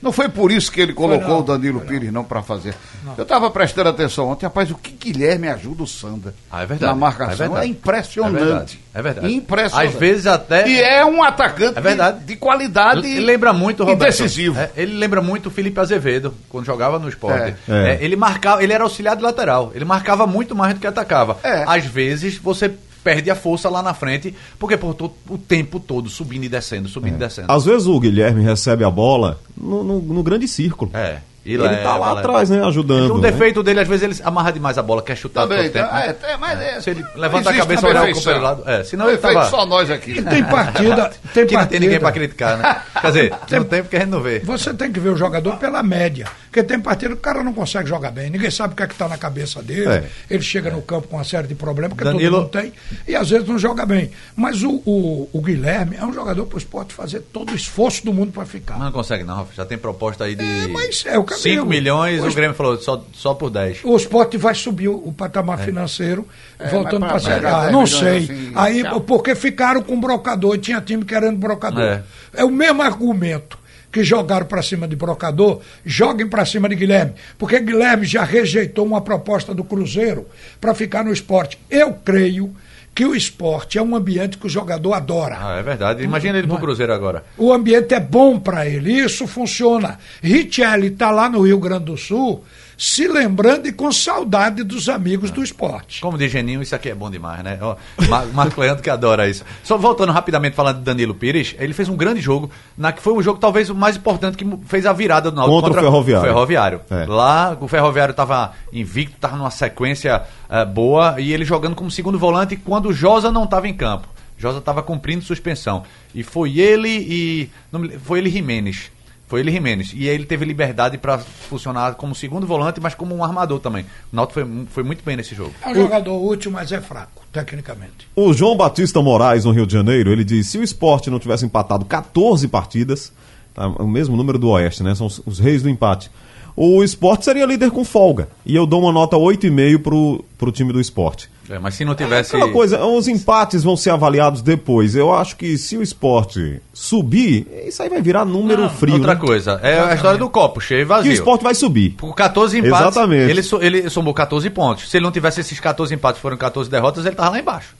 Não 0.00 0.12
foi 0.12 0.28
por 0.28 0.52
isso 0.52 0.70
que 0.70 0.80
ele 0.80 0.92
colocou 0.92 1.26
não, 1.30 1.38
o 1.40 1.42
Danilo 1.42 1.80
Pires, 1.80 2.12
não, 2.12 2.22
para 2.22 2.42
fazer. 2.42 2.76
Eu 3.16 3.22
estava 3.24 3.50
prestando 3.50 3.88
atenção 3.88 4.28
ontem, 4.28 4.44
rapaz, 4.44 4.70
o 4.70 4.76
que 4.76 4.92
Guilherme 4.92 5.48
ajuda 5.48 5.82
o 5.82 5.86
Sanda 5.86 6.32
Ah, 6.52 6.62
é 6.62 6.66
verdade. 6.66 6.92
na 6.92 6.94
marcação. 6.96 7.30
É 7.30 7.32
É, 7.32 7.48
verdade. 7.48 7.70
impressionante. 7.70 8.36
É 8.36 8.44
verdade. 8.44 8.78
É 8.94 9.02
verdade. 9.02 9.34
Impressionante. 9.34 9.88
Às 9.94 9.98
vezes 9.98 10.26
até- 10.26 10.68
E 10.68 10.78
é 10.80 11.04
um 11.04 11.22
atacante 11.24 11.78
É 11.78 11.80
verdade. 11.80 12.20
de, 12.20 12.24
de 12.26 12.36
qualidade. 12.36 13.00
Ele 13.00 13.20
lembra 13.20 13.52
muito 13.54 13.82
o 13.82 13.86
e 13.88 13.92
Roberto. 13.94 14.10
decisivo. 14.12 14.60
É, 14.60 14.70
ele 14.76 14.92
lembra 14.94 15.22
muito 15.22 15.46
o 15.46 15.50
Felipe 15.50 15.80
Azevedo, 15.80 16.34
quando 16.50 16.66
jogava 16.66 16.98
no 16.98 17.08
esporte. 17.08 17.56
É. 17.66 17.72
É. 17.72 17.94
É, 17.94 17.98
ele 18.04 18.16
marcava, 18.16 18.62
ele 18.62 18.74
era 18.74 18.84
auxiliar 18.84 19.16
de 19.16 19.22
lateral. 19.22 19.72
Ele 19.74 19.84
marcava 19.86 20.24
muito 20.26 20.54
mais 20.54 20.74
do 20.74 20.78
que 20.78 20.86
atacava. 20.86 21.38
É. 21.42 21.64
Às 21.66 21.86
vezes 21.86 22.36
você 22.36 22.70
perde 23.06 23.30
a 23.30 23.36
força 23.36 23.68
lá 23.70 23.84
na 23.84 23.94
frente, 23.94 24.34
porque 24.58 24.76
por 24.76 24.92
to- 24.92 25.12
o 25.30 25.38
tempo 25.38 25.78
todo 25.78 26.08
subindo 26.08 26.42
e 26.42 26.48
descendo, 26.48 26.88
subindo 26.88 27.14
e 27.14 27.18
descendo. 27.18 27.52
Às 27.52 27.64
vezes 27.64 27.86
o 27.86 28.00
Guilherme 28.00 28.42
recebe 28.42 28.82
a 28.82 28.90
bola 28.90 29.38
no, 29.56 29.84
no- 29.84 30.00
no 30.00 30.22
grande 30.24 30.48
círculo. 30.48 30.90
É. 30.92 31.18
E 31.44 31.52
Ele 31.54 31.62
leva, 31.62 31.76
tá 31.84 31.96
lá 31.96 32.08
leva. 32.08 32.18
atrás, 32.18 32.50
né? 32.50 32.60
Ajudando. 32.66 33.14
Um 33.14 33.18
né? 33.20 33.30
defeito 33.30 33.62
dele, 33.62 33.78
às 33.78 33.86
vezes 33.86 34.02
ele 34.02 34.28
amarra 34.28 34.50
demais 34.50 34.76
a 34.78 34.82
bola, 34.82 35.00
quer 35.00 35.16
chutar 35.16 35.42
Também, 35.42 35.58
todo 35.70 35.72
tempo. 35.74 35.88
tá, 35.88 35.94
né? 35.94 36.16
é, 36.24 36.32
é, 36.32 36.36
mas 36.36 36.60
é- 36.60 36.80
Se 36.80 36.90
ele 36.90 37.02
não 37.02 37.20
levanta 37.20 37.50
a 37.50 37.54
cabeça 37.56 37.86
e 37.86 37.90
olhar 37.90 38.02
o 38.10 38.12
companheiro 38.12 38.42
lado. 38.44 38.62
É, 38.68 38.82
senão 38.82 39.08
ele 39.08 39.18
tava... 39.18 39.44
só 39.48 39.64
nós 39.64 39.88
aqui. 39.88 40.10
E 40.18 40.22
tem 40.24 40.42
partida, 40.42 41.12
tem 41.32 41.46
que 41.46 41.54
não 41.54 41.66
tem 41.66 41.78
ninguém 41.78 42.00
partida. 42.00 42.00
pra 42.00 42.12
criticar, 42.12 42.58
né? 42.58 42.82
Quer 43.00 43.06
dizer, 43.06 43.34
não 43.52 43.64
tem 43.64 43.80
porque 43.82 43.94
a 43.94 44.00
gente 44.00 44.08
não 44.08 44.20
vê. 44.20 44.40
Você 44.40 44.74
tem 44.74 44.90
que 44.90 44.98
ver 44.98 45.10
o 45.10 45.16
jogador 45.16 45.56
pela 45.58 45.84
média. 45.84 46.26
Porque 46.56 46.62
tem 46.68 46.80
partida 46.80 47.10
que 47.12 47.18
o 47.18 47.20
cara 47.20 47.44
não 47.44 47.52
consegue 47.52 47.86
jogar 47.86 48.10
bem. 48.10 48.30
Ninguém 48.30 48.50
sabe 48.50 48.72
o 48.72 48.76
que 48.78 48.82
é 48.82 48.86
que 48.86 48.94
está 48.94 49.06
na 49.06 49.18
cabeça 49.18 49.62
dele. 49.62 49.88
É. 49.90 50.04
Ele 50.30 50.42
chega 50.42 50.70
no 50.70 50.80
campo 50.80 51.06
com 51.06 51.16
uma 51.16 51.24
série 51.24 51.46
de 51.46 51.54
problemas 51.54 51.98
que 51.98 52.02
Danilo- 52.02 52.30
todo 52.30 52.40
mundo 52.44 52.50
tem. 52.50 52.72
E 53.06 53.14
às 53.14 53.28
vezes 53.28 53.46
não 53.46 53.58
joga 53.58 53.84
bem. 53.84 54.10
Mas 54.34 54.62
o, 54.62 54.80
o, 54.86 55.28
o 55.34 55.40
Guilherme 55.42 55.96
é 56.00 56.06
um 56.06 56.14
jogador 56.14 56.46
para 56.46 56.54
o 56.54 56.58
esporte 56.58 56.94
fazer 56.94 57.20
todo 57.30 57.52
o 57.52 57.54
esforço 57.54 58.02
do 58.06 58.10
mundo 58.14 58.32
para 58.32 58.46
ficar. 58.46 58.76
Mas 58.78 58.84
não 58.84 58.92
consegue 58.92 59.22
não, 59.22 59.34
Rafa. 59.36 59.52
Já 59.54 59.66
tem 59.66 59.76
proposta 59.76 60.24
aí 60.24 60.34
de 60.34 60.42
É, 60.42 60.66
mas 60.68 61.04
é 61.06 61.18
o 61.18 61.24
que 61.24 61.34
eu 61.34 61.36
5 61.36 61.54
digo. 61.56 61.66
milhões, 61.66 62.20
Hoje- 62.22 62.32
o 62.32 62.34
Grêmio 62.34 62.56
falou 62.56 62.78
só, 62.78 63.04
só 63.12 63.34
por 63.34 63.50
10. 63.50 63.80
O 63.84 63.94
esporte 63.94 64.38
vai 64.38 64.54
subir 64.54 64.88
o, 64.88 64.94
o 64.96 65.12
patamar 65.12 65.58
financeiro, 65.58 66.26
voltando 66.70 67.00
mas 67.00 67.08
para 67.10 67.16
a 67.16 67.20
Série 67.20 67.34
chegar 67.34 67.52
a 67.52 67.58
A. 67.58 67.60
10 67.64 67.72
Não 67.72 67.86
sei. 67.86 68.16
assim, 68.24 68.52
Aí, 68.54 68.82
tchau. 68.82 69.00
porque 69.02 69.34
ficaram 69.34 69.82
com 69.82 70.00
brocador 70.00 70.56
tinha 70.56 70.80
time 70.80 71.04
querendo 71.04 71.36
brocador. 71.36 71.82
É. 71.82 72.02
É, 72.32 72.44
o 72.46 72.50
mesmo 72.50 72.80
argumento 72.80 73.58
que 73.96 74.04
jogaram 74.04 74.44
para 74.44 74.60
cima 74.60 74.86
de 74.86 74.94
brocador, 74.94 75.62
joguem 75.82 76.28
para 76.28 76.44
cima 76.44 76.68
de 76.68 76.74
Guilherme. 76.74 77.14
Porque 77.38 77.58
Guilherme 77.58 78.04
já 78.04 78.24
rejeitou 78.24 78.84
uma 78.84 79.00
proposta 79.00 79.54
do 79.54 79.64
Cruzeiro 79.64 80.26
para 80.60 80.74
ficar 80.74 81.02
no 81.02 81.10
esporte. 81.10 81.58
Eu 81.70 81.94
creio 81.94 82.54
que 82.94 83.06
o 83.06 83.14
esporte 83.14 83.78
é 83.78 83.82
um 83.82 83.96
ambiente 83.96 84.36
que 84.36 84.44
o 84.44 84.50
jogador 84.50 84.92
adora. 84.92 85.38
Ah, 85.40 85.58
é 85.58 85.62
verdade. 85.62 86.04
Imagina 86.04 86.36
ele 86.36 86.46
pro 86.46 86.58
Cruzeiro 86.58 86.92
agora. 86.92 87.24
O 87.38 87.50
ambiente 87.50 87.94
é 87.94 88.00
bom 88.00 88.38
para 88.38 88.66
ele, 88.66 88.92
isso 88.92 89.26
funciona. 89.26 89.98
Richelli 90.22 90.88
está 90.88 91.10
lá 91.10 91.30
no 91.30 91.40
Rio 91.40 91.58
Grande 91.58 91.86
do 91.86 91.96
Sul, 91.96 92.44
se 92.76 93.08
lembrando 93.08 93.66
e 93.66 93.72
com 93.72 93.90
saudade 93.90 94.62
dos 94.62 94.88
amigos 94.88 95.30
do 95.30 95.42
esporte. 95.42 96.00
Como 96.00 96.18
diz 96.18 96.30
Geninho, 96.30 96.60
isso 96.60 96.74
aqui 96.74 96.90
é 96.90 96.94
bom 96.94 97.10
demais, 97.10 97.42
né? 97.42 97.58
Ó, 97.62 97.76
Mar- 98.08 98.26
Marco 98.34 98.60
Leandro 98.60 98.82
que 98.82 98.90
adora 98.90 99.28
isso. 99.28 99.44
Só 99.64 99.78
voltando 99.78 100.12
rapidamente 100.12 100.54
falando 100.54 100.78
de 100.78 100.84
Danilo 100.84 101.14
Pires, 101.14 101.54
ele 101.58 101.72
fez 101.72 101.88
um 101.88 101.96
grande 101.96 102.20
jogo, 102.20 102.50
na 102.76 102.92
que 102.92 103.00
foi 103.00 103.14
o 103.14 103.22
jogo 103.22 103.38
talvez 103.38 103.70
o 103.70 103.74
mais 103.74 103.96
importante 103.96 104.36
que 104.36 104.46
fez 104.66 104.84
a 104.84 104.92
virada 104.92 105.30
do 105.30 105.36
Náutico 105.36 105.60
Contra 105.62 105.80
o 105.80 105.84
Ferroviário. 105.84 106.26
Ferroviário. 106.28 106.80
É. 106.90 107.06
Lá 107.06 107.56
o 107.60 107.66
Ferroviário 107.68 108.10
estava 108.12 108.52
invicto, 108.72 109.16
estava 109.16 109.36
numa 109.36 109.50
sequência 109.50 110.22
eh, 110.50 110.64
boa 110.66 111.18
e 111.20 111.32
ele 111.32 111.44
jogando 111.44 111.74
como 111.74 111.90
segundo 111.90 112.18
volante 112.18 112.56
quando 112.56 112.90
o 112.90 112.92
Josa 112.92 113.30
não 113.32 113.44
estava 113.44 113.66
em 113.68 113.74
campo. 113.74 114.08
Josa 114.38 114.58
estava 114.58 114.82
cumprindo 114.82 115.24
suspensão. 115.24 115.82
E 116.14 116.22
foi 116.22 116.58
ele 116.58 116.88
e. 116.90 117.50
não 117.72 117.88
foi 118.04 118.18
ele 118.18 118.28
Jimenez. 118.28 118.90
Foi 119.26 119.40
ele 119.40 119.50
e 119.50 119.52
Jimenez. 119.52 119.92
E 119.94 120.08
aí 120.08 120.14
ele 120.14 120.24
teve 120.24 120.44
liberdade 120.44 120.98
para 120.98 121.18
funcionar 121.18 121.94
como 121.94 122.14
segundo 122.14 122.46
volante, 122.46 122.80
mas 122.80 122.94
como 122.94 123.14
um 123.14 123.24
armador 123.24 123.58
também. 123.58 123.84
O 124.12 124.16
Náutico 124.16 124.40
foi, 124.40 124.66
foi 124.70 124.82
muito 124.84 125.04
bem 125.04 125.16
nesse 125.16 125.34
jogo. 125.34 125.52
É 125.62 125.68
um 125.68 125.74
jogador 125.74 126.16
útil, 126.24 126.50
mas 126.50 126.70
é 126.70 126.80
fraco, 126.80 127.24
tecnicamente. 127.32 128.08
O 128.14 128.32
João 128.32 128.56
Batista 128.56 129.02
Moraes, 129.02 129.44
no 129.44 129.50
Rio 129.50 129.66
de 129.66 129.72
Janeiro, 129.72 130.12
ele 130.12 130.24
diz: 130.24 130.48
se 130.48 130.58
o 130.58 130.62
esporte 130.62 131.10
não 131.10 131.18
tivesse 131.18 131.44
empatado 131.44 131.84
14 131.84 132.46
partidas, 132.46 133.12
tá, 133.52 133.66
o 133.66 133.88
mesmo 133.88 134.16
número 134.16 134.38
do 134.38 134.50
Oeste, 134.50 134.84
né? 134.84 134.94
São 134.94 135.06
os, 135.06 135.20
os 135.26 135.38
reis 135.40 135.62
do 135.62 135.68
empate. 135.68 136.08
O 136.54 136.82
esporte 136.82 137.24
seria 137.24 137.44
líder 137.44 137.70
com 137.70 137.84
folga. 137.84 138.28
E 138.44 138.54
eu 138.54 138.64
dou 138.64 138.80
uma 138.80 138.92
nota 138.92 139.16
8,5 139.16 139.82
pro, 139.82 140.24
pro 140.38 140.52
time 140.52 140.72
do 140.72 140.80
esporte. 140.80 141.28
É, 141.48 141.58
mas 141.58 141.74
se 141.74 141.84
não 141.84 141.94
tivesse. 141.94 142.34
Aquela 142.36 142.52
coisa, 142.52 142.84
os 142.84 143.08
empates 143.08 143.62
vão 143.62 143.76
ser 143.76 143.90
avaliados 143.90 144.42
depois. 144.42 144.94
Eu 144.96 145.12
acho 145.14 145.36
que 145.36 145.56
se 145.56 145.76
o 145.76 145.82
esporte 145.82 146.60
subir, 146.72 147.46
isso 147.66 147.82
aí 147.82 147.88
vai 147.88 148.02
virar 148.02 148.24
número 148.24 148.68
frio. 148.68 148.94
Outra 148.94 149.14
né? 149.14 149.20
coisa, 149.20 149.60
é 149.62 149.78
a 149.78 149.94
história 149.94 150.18
do 150.18 150.28
copo, 150.28 150.60
cheio 150.60 150.80
e 150.80 150.82
E 150.82 150.84
o 150.84 150.88
vazio. 150.88 151.12
esporte 151.12 151.42
vai 151.42 151.54
subir. 151.54 151.90
Por 151.90 152.14
14 152.14 152.58
empates, 152.58 152.80
Exatamente. 152.80 153.30
Ele, 153.30 153.42
ele 153.78 153.90
somou 153.90 154.12
14 154.12 154.48
pontos. 154.50 154.90
Se 154.90 154.96
ele 154.96 155.04
não 155.04 155.12
tivesse 155.12 155.40
esses 155.40 155.58
14 155.60 155.94
empates, 155.94 156.20
foram 156.20 156.36
14 156.36 156.70
derrotas, 156.70 157.04
ele 157.06 157.14
tava 157.16 157.30
lá 157.30 157.38
embaixo. 157.38 157.74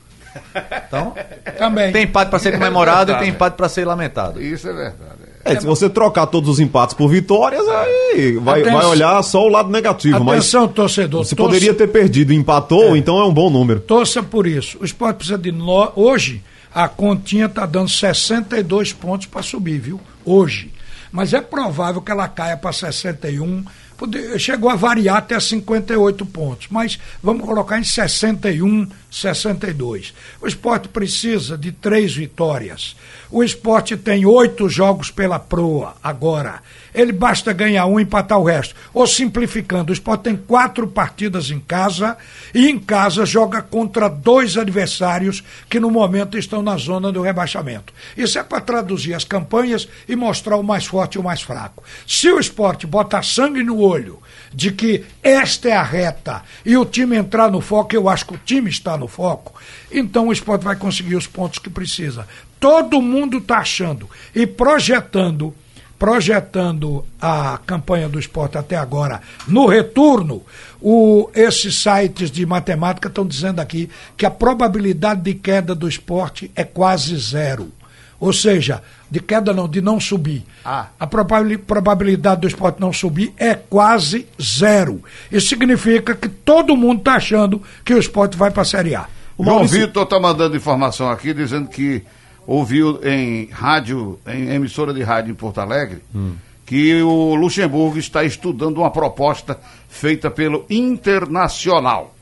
Então, 0.87 1.13
Também. 1.57 1.91
tem 1.91 2.03
empate 2.03 2.29
para 2.29 2.39
ser 2.39 2.51
comemorado 2.51 3.03
e 3.03 3.05
verdade. 3.05 3.19
tem 3.25 3.29
empate 3.29 3.55
para 3.55 3.69
ser 3.69 3.85
lamentado. 3.85 4.41
Isso 4.41 4.67
é 4.69 4.73
verdade. 4.73 5.16
É, 5.53 5.59
se 5.59 5.65
você 5.65 5.89
trocar 5.89 6.27
todos 6.27 6.49
os 6.49 6.59
empates 6.59 6.93
por 6.95 7.07
vitórias, 7.09 7.67
aí 7.67 8.37
vai, 8.41 8.61
Atenção. 8.61 8.79
vai 8.79 8.87
olhar 8.89 9.23
só 9.23 9.45
o 9.45 9.49
lado 9.49 9.69
negativo. 9.69 10.29
Atenção, 10.31 10.67
torcedor. 10.67 11.19
Mas 11.21 11.29
você 11.29 11.35
torça- 11.35 11.49
poderia 11.49 11.73
ter 11.73 11.87
perdido 11.87 12.33
empatou, 12.33 12.95
então 12.97 13.19
é 13.19 13.25
um 13.25 13.33
bom 13.33 13.49
número. 13.49 13.79
Torça 13.81 14.21
por 14.23 14.45
isso. 14.47 14.77
O 14.81 14.85
esporte 14.85 15.17
precisa 15.17 15.37
de. 15.37 15.51
No... 15.51 15.91
Hoje, 15.95 16.41
a 16.73 16.87
continha 16.87 17.45
está 17.45 17.65
dando 17.65 17.89
62 17.89 18.93
pontos 18.93 19.27
para 19.27 19.41
subir, 19.41 19.79
viu? 19.79 19.99
Hoje. 20.25 20.71
Mas 21.11 21.33
é 21.33 21.39
provável 21.41 22.01
que 22.01 22.11
ela 22.11 22.27
caia 22.27 22.57
para 22.57 22.71
61. 22.73 23.63
Pode- 23.97 24.37
Chegou 24.37 24.69
a 24.69 24.75
variar 24.75 25.17
até 25.17 25.39
58 25.39 26.25
pontos. 26.25 26.67
Mas 26.69 26.99
vamos 27.23 27.43
colocar 27.45 27.79
em 27.79 27.83
61 27.83 28.87
62. 29.09 30.13
O 30.41 30.47
esporte 30.47 30.87
precisa 30.87 31.57
de 31.57 31.71
três 31.71 32.15
vitórias. 32.15 32.95
O 33.29 33.43
esporte 33.43 33.97
tem 33.97 34.25
oito 34.25 34.69
jogos 34.69 35.11
pela 35.11 35.39
proa 35.39 35.95
agora. 36.03 36.61
Ele 36.93 37.11
basta 37.11 37.53
ganhar 37.53 37.85
um 37.85 37.99
e 37.99 38.03
empatar 38.03 38.39
o 38.39 38.43
resto. 38.43 38.73
Ou 38.93 39.05
simplificando, 39.05 39.91
o 39.91 39.93
esporte 39.93 40.23
tem 40.23 40.35
quatro 40.35 40.87
partidas 40.87 41.51
em 41.51 41.59
casa 41.59 42.17
e 42.53 42.67
em 42.69 42.79
casa 42.79 43.25
joga 43.25 43.61
contra 43.61 44.09
dois 44.09 44.57
adversários 44.57 45.43
que 45.69 45.79
no 45.79 45.91
momento 45.91 46.37
estão 46.37 46.61
na 46.61 46.77
zona 46.77 47.11
do 47.11 47.21
rebaixamento. 47.21 47.93
Isso 48.15 48.39
é 48.39 48.43
para 48.43 48.61
traduzir 48.61 49.13
as 49.13 49.23
campanhas 49.23 49.87
e 50.07 50.15
mostrar 50.15 50.57
o 50.57 50.63
mais 50.63 50.85
forte 50.85 51.15
e 51.15 51.19
o 51.19 51.23
mais 51.23 51.41
fraco. 51.41 51.83
Se 52.07 52.31
o 52.31 52.39
esporte 52.39 52.87
botar 52.87 53.23
sangue 53.23 53.63
no 53.63 53.79
olho 53.79 54.19
de 54.53 54.71
que 54.71 55.03
esta 55.21 55.69
é 55.69 55.75
a 55.75 55.83
reta 55.83 56.43
e 56.65 56.77
o 56.77 56.85
time 56.85 57.17
entrar 57.17 57.51
no 57.51 57.61
foco, 57.61 57.95
eu 57.95 58.09
acho 58.09 58.25
que 58.25 58.33
o 58.33 58.41
time 58.43 58.69
está 58.69 58.97
no 58.97 59.06
foco, 59.07 59.53
então 59.91 60.27
o 60.27 60.33
esporte 60.33 60.63
vai 60.63 60.75
conseguir 60.75 61.15
os 61.15 61.27
pontos 61.27 61.59
que 61.59 61.69
precisa. 61.69 62.27
Todo 62.59 63.01
mundo 63.01 63.37
está 63.37 63.59
achando 63.59 64.09
e 64.35 64.45
projetando 64.45 65.53
projetando 65.97 67.03
a 67.19 67.59
campanha 67.65 68.07
do 68.07 68.19
esporte 68.19 68.57
até 68.57 68.75
agora 68.75 69.21
no 69.47 69.65
retorno, 69.65 70.43
o, 70.79 71.29
esses 71.33 71.75
sites 71.75 72.29
de 72.29 72.45
matemática 72.45 73.07
estão 73.07 73.25
dizendo 73.25 73.59
aqui 73.59 73.89
que 74.15 74.25
a 74.25 74.31
probabilidade 74.31 75.21
de 75.21 75.33
queda 75.33 75.73
do 75.73 75.87
esporte 75.87 76.51
é 76.55 76.63
quase 76.63 77.17
zero. 77.17 77.71
Ou 78.19 78.33
seja, 78.33 78.81
de 79.09 79.19
queda 79.19 79.53
não, 79.53 79.67
de 79.67 79.81
não 79.81 79.99
subir. 79.99 80.43
Ah. 80.63 80.87
A 80.99 81.07
probabilidade 81.07 82.41
do 82.41 82.47
esporte 82.47 82.79
não 82.79 82.91
subir 82.91 83.33
é 83.37 83.55
quase 83.55 84.27
zero. 84.41 85.03
Isso 85.31 85.47
significa 85.47 86.15
que 86.15 86.27
todo 86.27 86.75
mundo 86.75 86.99
está 86.99 87.15
achando 87.15 87.61
que 87.83 87.93
o 87.93 87.97
esporte 87.97 88.37
vai 88.37 88.51
para 88.51 88.61
a 88.63 88.65
Série 88.65 88.95
A. 88.95 89.07
O 89.37 89.43
Maurício... 89.43 89.79
Vitor 89.79 90.03
está 90.03 90.19
mandando 90.19 90.57
informação 90.57 91.09
aqui 91.09 91.33
dizendo 91.33 91.69
que 91.69 92.03
ouviu 92.45 92.99
em 93.03 93.49
rádio, 93.51 94.19
em 94.25 94.49
emissora 94.49 94.93
de 94.93 95.03
rádio 95.03 95.31
em 95.31 95.35
Porto 95.35 95.59
Alegre, 95.59 96.01
hum. 96.15 96.33
que 96.65 97.01
o 97.01 97.35
Luxemburgo 97.35 97.97
está 97.97 98.23
estudando 98.23 98.77
uma 98.77 98.89
proposta 98.89 99.59
feita 99.89 100.31
pelo 100.31 100.65
Internacional. 100.69 102.15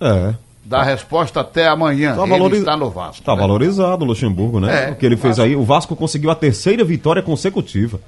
É. 0.00 0.34
Dá 0.64 0.82
resposta 0.82 1.40
até 1.40 1.66
amanhã. 1.66 2.14
Tá 2.14 2.24
ele 2.24 2.58
está 2.58 2.76
no 2.76 2.90
Vasco. 2.90 3.20
Está 3.20 3.34
né? 3.34 3.40
valorizado 3.40 4.04
o 4.04 4.08
Luxemburgo, 4.08 4.60
né? 4.60 4.88
É, 4.88 4.90
o 4.90 4.96
que 4.96 5.06
ele 5.06 5.16
fez 5.16 5.38
aí. 5.38 5.56
O 5.56 5.64
Vasco 5.64 5.96
conseguiu 5.96 6.30
a 6.30 6.34
terceira 6.34 6.84
vitória 6.84 7.22
consecutiva. 7.22 7.98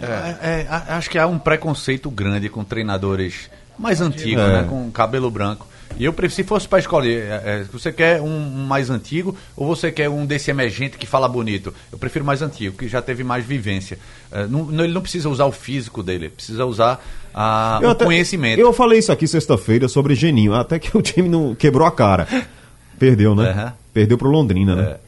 É. 0.00 0.06
É, 0.06 0.60
é 0.60 0.92
acho 0.94 1.08
que 1.08 1.18
há 1.18 1.26
um 1.26 1.38
preconceito 1.38 2.10
grande 2.10 2.48
com 2.48 2.62
treinadores 2.62 3.50
mais 3.78 4.00
antigos, 4.00 4.44
é. 4.44 4.62
né? 4.62 4.66
Com 4.68 4.90
cabelo 4.90 5.30
branco. 5.30 5.66
E 5.98 6.04
eu 6.04 6.12
prefiro, 6.12 6.34
se 6.34 6.44
fosse 6.44 6.66
para 6.66 6.78
escolher, 6.78 7.24
é, 7.24 7.42
é, 7.44 7.64
você 7.72 7.92
quer 7.92 8.20
um 8.20 8.38
mais 8.66 8.90
antigo 8.90 9.36
ou 9.56 9.66
você 9.66 9.92
quer 9.92 10.08
um 10.08 10.26
desse 10.26 10.50
emergente 10.50 10.98
que 10.98 11.06
fala 11.06 11.28
bonito? 11.28 11.72
Eu 11.92 11.98
prefiro 11.98 12.24
mais 12.24 12.42
antigo, 12.42 12.76
que 12.76 12.88
já 12.88 13.00
teve 13.00 13.22
mais 13.22 13.44
vivência. 13.44 13.98
É, 14.32 14.46
não, 14.46 14.68
ele 14.82 14.92
não 14.92 15.00
precisa 15.00 15.28
usar 15.28 15.44
o 15.44 15.52
físico 15.52 16.02
dele, 16.02 16.30
precisa 16.30 16.64
usar 16.66 17.04
a, 17.32 17.80
o 17.82 17.88
até, 17.88 18.04
conhecimento. 18.04 18.58
Eu 18.58 18.72
falei 18.72 18.98
isso 18.98 19.12
aqui 19.12 19.26
sexta-feira 19.26 19.88
sobre 19.88 20.14
Geninho, 20.14 20.54
até 20.54 20.78
que 20.78 20.96
o 20.96 21.02
time 21.02 21.28
não 21.28 21.54
quebrou 21.54 21.86
a 21.86 21.92
cara. 21.92 22.26
Perdeu, 22.98 23.34
né? 23.34 23.52
Uhum. 23.52 23.72
Perdeu 23.92 24.18
pro 24.18 24.30
Londrina, 24.30 24.74
né? 24.74 24.82
É. 24.82 25.03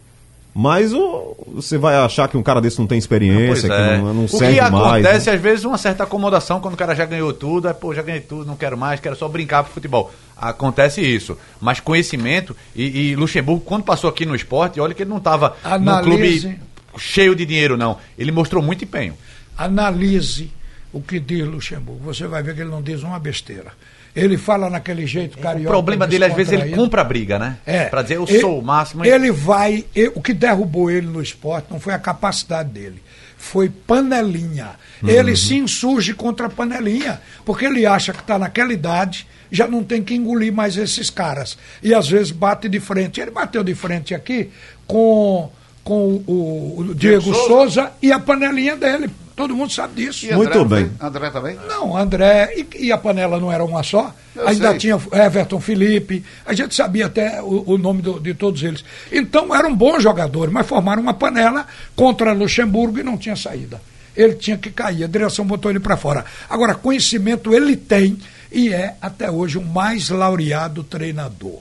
Mas 0.58 0.90
o, 0.94 1.36
você 1.48 1.76
vai 1.76 1.96
achar 1.96 2.28
que 2.28 2.36
um 2.38 2.42
cara 2.42 2.62
desse 2.62 2.78
não 2.78 2.86
tem 2.86 2.96
experiência, 2.96 3.68
não, 3.68 3.76
que 3.76 3.82
é. 3.82 3.98
não, 3.98 4.14
não 4.14 4.26
serve 4.26 4.58
mais. 4.58 4.72
O 4.72 4.72
que 4.72 4.86
acontece, 4.86 5.26
né? 5.28 5.36
às 5.36 5.42
vezes, 5.42 5.64
uma 5.66 5.76
certa 5.76 6.04
acomodação 6.04 6.60
quando 6.60 6.72
o 6.72 6.76
cara 6.78 6.94
já 6.94 7.04
ganhou 7.04 7.30
tudo, 7.34 7.68
é, 7.68 7.74
pô, 7.74 7.94
já 7.94 8.00
ganhei 8.00 8.22
tudo, 8.22 8.46
não 8.46 8.56
quero 8.56 8.74
mais, 8.74 8.98
quero 8.98 9.14
só 9.14 9.28
brincar 9.28 9.64
pro 9.64 9.74
futebol. 9.74 10.10
Acontece 10.34 11.02
isso. 11.02 11.36
Mas 11.60 11.78
conhecimento, 11.78 12.56
e, 12.74 13.10
e 13.10 13.16
Luxemburgo, 13.16 13.62
quando 13.66 13.84
passou 13.84 14.08
aqui 14.08 14.24
no 14.24 14.34
esporte, 14.34 14.80
olha 14.80 14.94
que 14.94 15.02
ele 15.02 15.10
não 15.10 15.18
estava 15.18 15.54
no 15.78 16.02
clube 16.02 16.58
cheio 16.96 17.36
de 17.36 17.44
dinheiro, 17.44 17.76
não. 17.76 17.98
Ele 18.18 18.32
mostrou 18.32 18.62
muito 18.62 18.82
empenho. 18.82 19.12
Analise 19.58 20.50
o 20.90 21.02
que 21.02 21.20
diz 21.20 21.46
Luxemburgo. 21.46 22.02
Você 22.04 22.26
vai 22.26 22.42
ver 22.42 22.54
que 22.54 22.62
ele 22.62 22.70
não 22.70 22.80
diz 22.80 23.02
uma 23.02 23.18
besteira. 23.18 23.72
Ele 24.16 24.38
fala 24.38 24.70
naquele 24.70 25.06
jeito 25.06 25.36
carioca. 25.36 25.68
O 25.68 25.72
problema 25.72 26.06
dele, 26.06 26.24
às 26.24 26.34
vezes, 26.34 26.50
ele 26.50 26.74
compra 26.74 27.02
a 27.02 27.04
briga, 27.04 27.38
né? 27.38 27.58
É. 27.66 27.84
Pra 27.84 28.00
dizer, 28.00 28.16
eu 28.16 28.24
ele, 28.26 28.40
sou 28.40 28.58
o 28.58 28.62
máximo. 28.64 29.04
Ele 29.04 29.30
vai. 29.30 29.84
O 30.14 30.22
que 30.22 30.32
derrubou 30.32 30.90
ele 30.90 31.06
no 31.06 31.20
esporte 31.20 31.66
não 31.70 31.78
foi 31.78 31.92
a 31.92 31.98
capacidade 31.98 32.70
dele. 32.70 33.02
Foi 33.36 33.68
panelinha. 33.68 34.70
Uhum. 35.02 35.10
Ele 35.10 35.36
se 35.36 35.54
insurge 35.56 36.14
contra 36.14 36.46
a 36.46 36.50
panelinha. 36.50 37.20
Porque 37.44 37.66
ele 37.66 37.84
acha 37.84 38.14
que 38.14 38.20
está 38.20 38.38
naquela 38.38 38.72
idade, 38.72 39.26
já 39.52 39.68
não 39.68 39.84
tem 39.84 40.02
que 40.02 40.14
engolir 40.14 40.50
mais 40.50 40.78
esses 40.78 41.10
caras. 41.10 41.58
E 41.82 41.92
às 41.92 42.08
vezes 42.08 42.30
bate 42.30 42.70
de 42.70 42.80
frente. 42.80 43.20
Ele 43.20 43.30
bateu 43.30 43.62
de 43.62 43.74
frente 43.74 44.14
aqui 44.14 44.50
com, 44.86 45.50
com 45.84 46.22
o, 46.26 46.76
o 46.78 46.94
Diego, 46.94 47.22
Diego 47.22 47.34
Souza. 47.34 47.48
Souza 47.48 47.92
e 48.00 48.10
a 48.10 48.18
panelinha 48.18 48.76
dele. 48.76 49.10
Todo 49.36 49.54
mundo 49.54 49.70
sabe 49.70 50.02
disso. 50.02 50.24
E 50.24 50.34
Muito 50.34 50.64
bem. 50.64 50.90
André 50.98 51.30
também? 51.30 51.58
Não, 51.68 51.94
André. 51.94 52.54
E, 52.56 52.86
e, 52.86 52.92
a 52.92 52.96
panela 52.96 53.38
não 53.38 53.52
era 53.52 53.62
uma 53.62 53.82
só? 53.82 54.14
Eu 54.34 54.48
Ainda 54.48 54.70
sei. 54.70 54.78
tinha 54.78 54.98
Everton 55.12 55.60
Felipe. 55.60 56.24
A 56.46 56.54
gente 56.54 56.74
sabia 56.74 57.04
até 57.04 57.42
o, 57.42 57.62
o 57.66 57.76
nome 57.76 58.00
do, 58.00 58.18
de 58.18 58.32
todos 58.32 58.62
eles. 58.62 58.82
Então 59.12 59.54
eram 59.54 59.76
bons 59.76 60.02
jogadores, 60.02 60.50
mas 60.50 60.66
formaram 60.66 61.02
uma 61.02 61.12
panela 61.12 61.66
contra 61.94 62.32
Luxemburgo 62.32 62.98
e 62.98 63.02
não 63.02 63.18
tinha 63.18 63.36
saída. 63.36 63.78
Ele 64.16 64.34
tinha 64.36 64.56
que 64.56 64.70
cair, 64.70 65.04
a 65.04 65.06
direção 65.06 65.44
botou 65.44 65.70
ele 65.70 65.80
para 65.80 65.98
fora. 65.98 66.24
Agora, 66.48 66.74
conhecimento 66.74 67.52
ele 67.54 67.76
tem 67.76 68.18
e 68.50 68.72
é 68.72 68.94
até 69.02 69.30
hoje 69.30 69.58
o 69.58 69.62
mais 69.62 70.08
laureado 70.08 70.82
treinador 70.82 71.60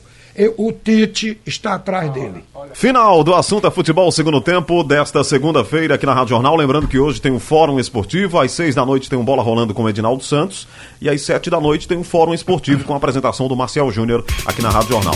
o 0.57 0.71
Tite 0.71 1.39
está 1.45 1.75
atrás 1.75 2.11
dele. 2.11 2.43
Final 2.73 3.23
do 3.23 3.33
assunto 3.33 3.67
é 3.67 3.71
futebol 3.71 4.11
segundo 4.11 4.41
tempo 4.41 4.83
desta 4.83 5.23
segunda-feira 5.23 5.95
aqui 5.95 6.05
na 6.05 6.13
Rádio 6.13 6.29
Jornal. 6.29 6.55
Lembrando 6.55 6.87
que 6.87 6.99
hoje 6.99 7.21
tem 7.21 7.31
um 7.31 7.39
fórum 7.39 7.79
esportivo, 7.79 8.39
às 8.39 8.51
seis 8.51 8.75
da 8.75 8.85
noite 8.85 9.09
tem 9.09 9.17
um 9.17 9.23
bola 9.23 9.41
rolando 9.41 9.73
com 9.73 9.83
o 9.83 9.89
Edinaldo 9.89 10.23
Santos 10.23 10.67
e 11.01 11.09
às 11.09 11.21
sete 11.21 11.49
da 11.49 11.59
noite 11.59 11.87
tem 11.87 11.97
um 11.97 12.03
fórum 12.03 12.33
esportivo 12.33 12.83
com 12.83 12.93
a 12.93 12.97
apresentação 12.97 13.47
do 13.47 13.55
Marcel 13.55 13.89
Júnior 13.91 14.25
aqui 14.45 14.61
na 14.61 14.69
Rádio 14.69 14.89
Jornal. 14.89 15.15